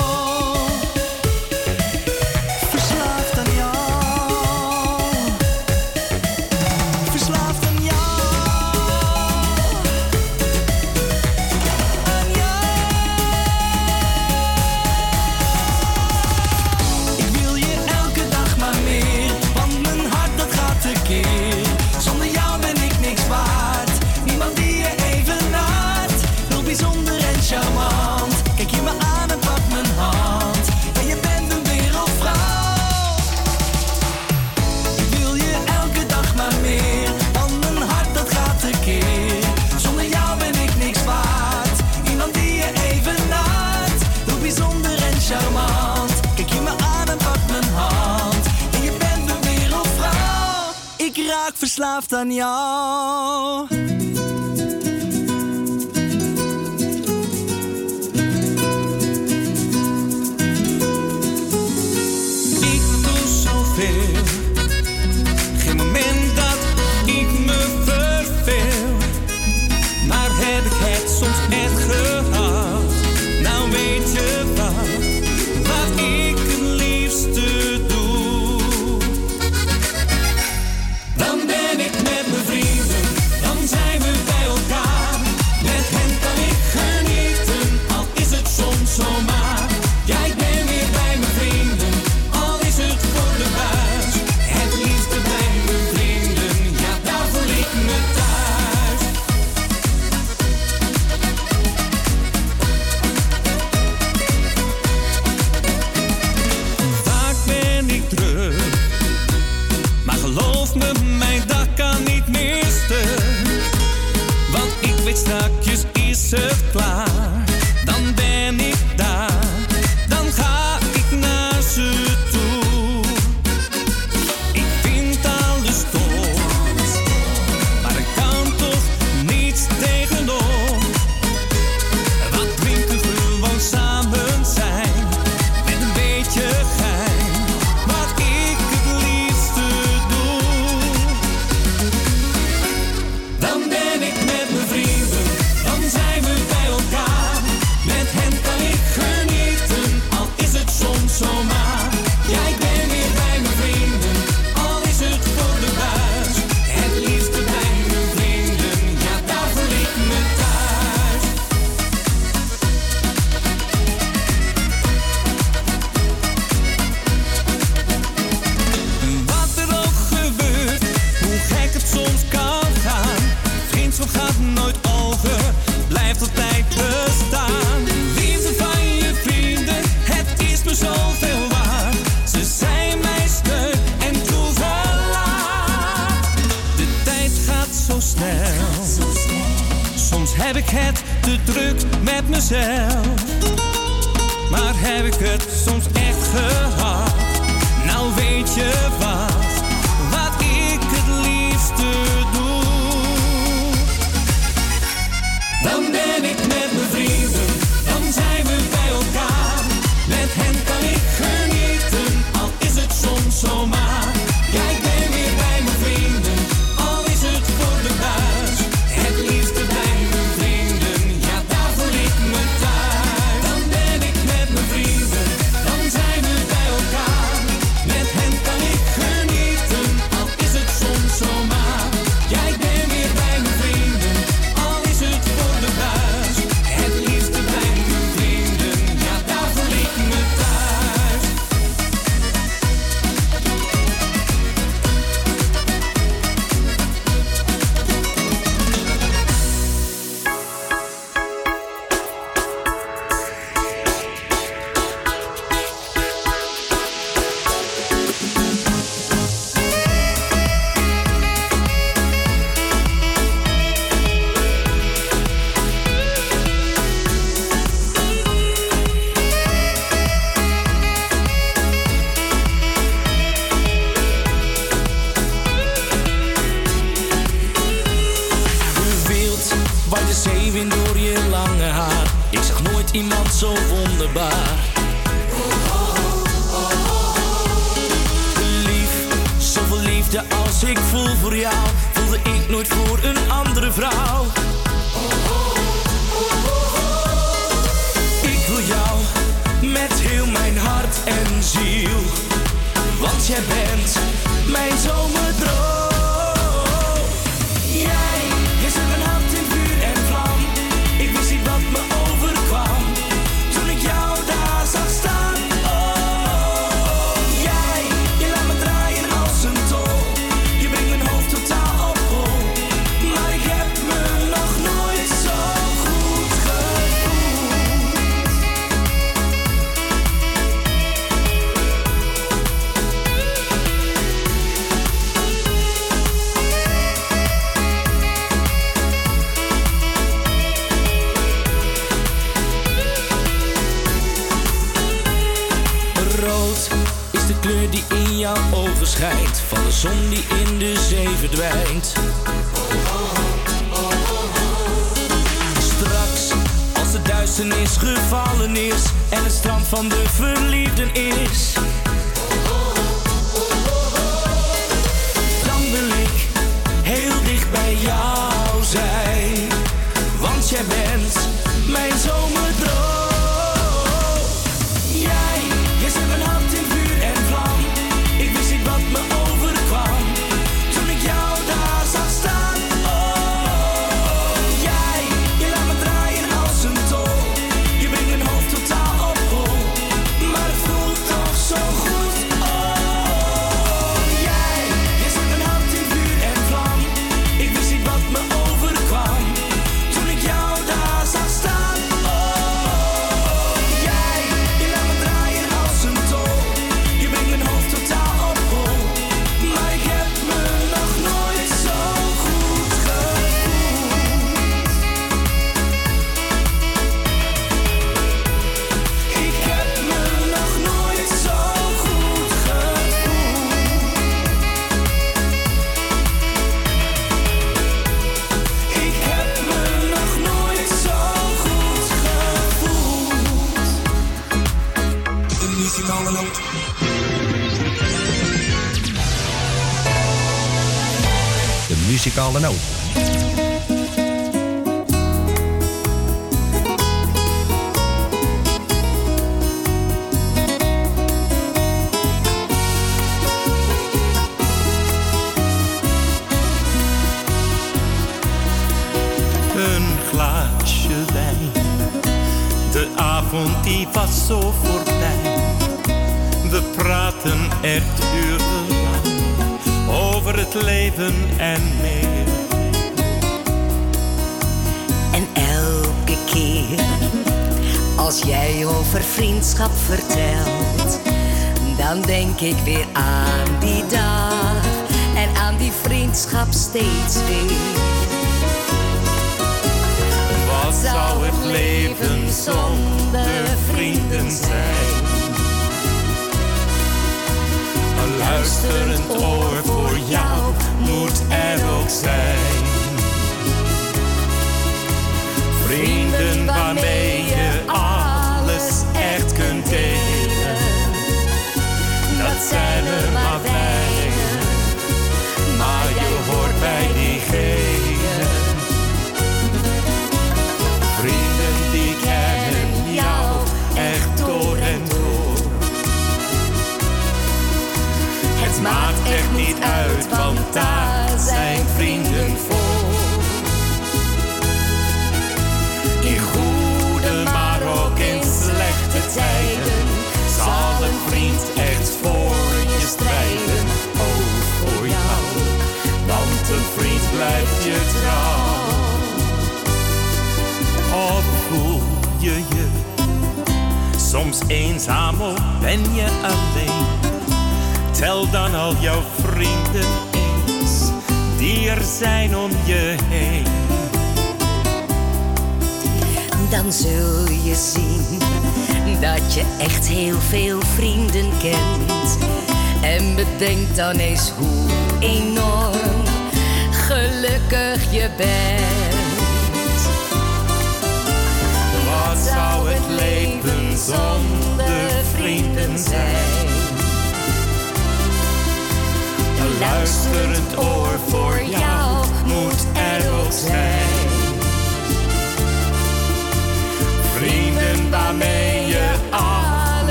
[51.78, 53.71] Raak verslaafd aan jou.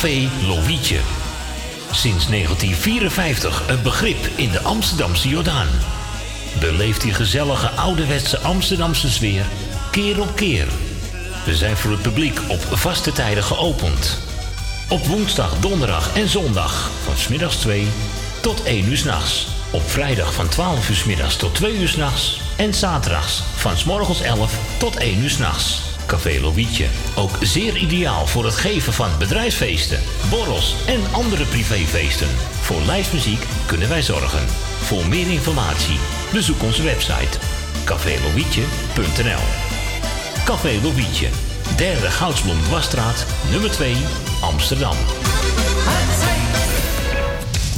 [0.00, 0.98] Café Lovietje.
[1.90, 5.66] Sinds 1954 een begrip in de Amsterdamse Jordaan.
[6.60, 9.44] Beleeft die gezellige ouderwetse Amsterdamse sfeer
[9.90, 10.66] keer op keer.
[11.44, 14.18] We zijn voor het publiek op vaste tijden geopend.
[14.88, 17.86] Op woensdag, donderdag en zondag van smiddags 2
[18.40, 19.46] tot 1 uur s'nachts.
[19.70, 22.40] Op vrijdag van 12 uur s middags tot 2 uur s'nachts.
[22.56, 25.87] En zaterdags van s morgens 11 tot 1 uur s'nachts.
[26.08, 26.86] Café Lovietje.
[27.16, 32.28] Ook zeer ideaal voor het geven van bedrijfsfeesten, borrels en andere privéfeesten.
[32.60, 34.46] Voor lijstmuziek kunnen wij zorgen.
[34.82, 35.98] Voor meer informatie
[36.32, 37.38] bezoek onze website
[37.84, 39.44] cafélovietje.nl
[40.44, 41.28] Café Lovietje,
[41.76, 43.96] derde Goudsblom Wasstraat, nummer 2,
[44.40, 44.96] Amsterdam.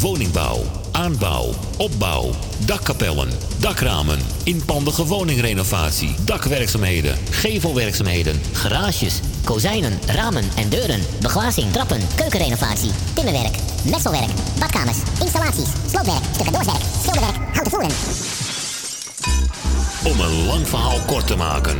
[0.00, 2.31] Woningbouw, aanbouw, opbouw,
[2.67, 3.28] dakkapellen,
[3.61, 11.01] dakramen, inpandige woningrenovatie, dakwerkzaamheden, gevelwerkzaamheden, Garages, kozijnen, ramen en deuren.
[11.21, 13.57] Beglazing, trappen, keukenrenovatie, timmerwerk,
[13.91, 17.91] messelwerk, badkamers, installaties, sloopwerk, stucadoorswerk, schilderwerk, houten voeren.
[20.05, 21.77] Om een lang verhaal kort te maken.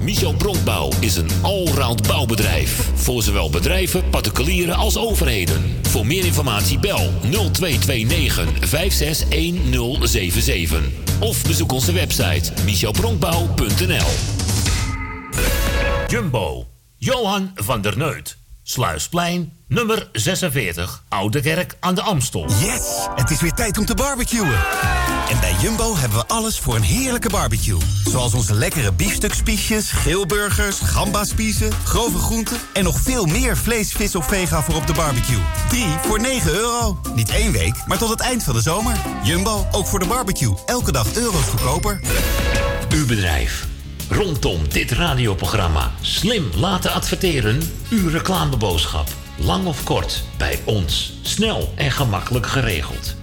[0.00, 2.90] Michel Bronkbouw is een allround bouwbedrijf.
[2.94, 5.76] Voor zowel bedrijven, particulieren als overheden.
[5.82, 11.01] Voor meer informatie bel 0229 561077.
[11.20, 14.10] Of bezoek onze website michelbronkbouw.nl
[16.08, 16.66] Jumbo.
[16.96, 18.36] Johan van der Neut.
[18.62, 22.48] Sluisplein, nummer 46, Oude Kerk aan de Amstel.
[22.48, 23.08] Yes!
[23.14, 24.50] Het is weer tijd om te barbecuen.
[25.32, 27.78] En bij Jumbo hebben we alles voor een heerlijke barbecue.
[28.04, 32.56] Zoals onze lekkere biefstukspiesjes, geelburgers, gambaspiezen, grove groenten...
[32.72, 35.38] en nog veel meer vlees, vis of vega voor op de barbecue.
[35.68, 37.00] 3 voor 9 euro.
[37.14, 38.96] Niet één week, maar tot het eind van de zomer.
[39.22, 40.54] Jumbo, ook voor de barbecue.
[40.66, 42.00] Elke dag euro's goedkoper.
[42.94, 43.66] Uw bedrijf.
[44.08, 47.60] Rondom dit radioprogramma slim laten adverteren.
[47.90, 49.08] Uw reclameboodschap.
[49.36, 51.12] Lang of kort, bij ons.
[51.22, 53.20] Snel en gemakkelijk geregeld.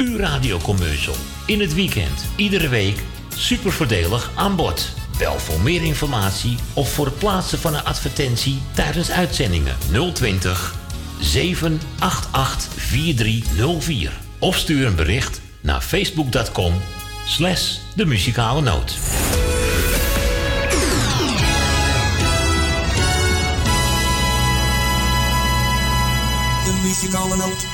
[0.00, 1.14] Uw radiocommercial.
[1.46, 3.02] In het weekend, iedere week.
[3.34, 4.94] Super voordelig aan bod.
[5.18, 9.76] Bel voor meer informatie of voor het plaatsen van een advertentie tijdens uitzendingen
[10.12, 10.74] 020
[11.18, 14.12] 788 4304.
[14.38, 16.74] Of stuur een bericht naar facebook.com
[17.26, 17.96] slash noot.
[17.96, 18.06] De
[26.82, 27.69] muzikale noot.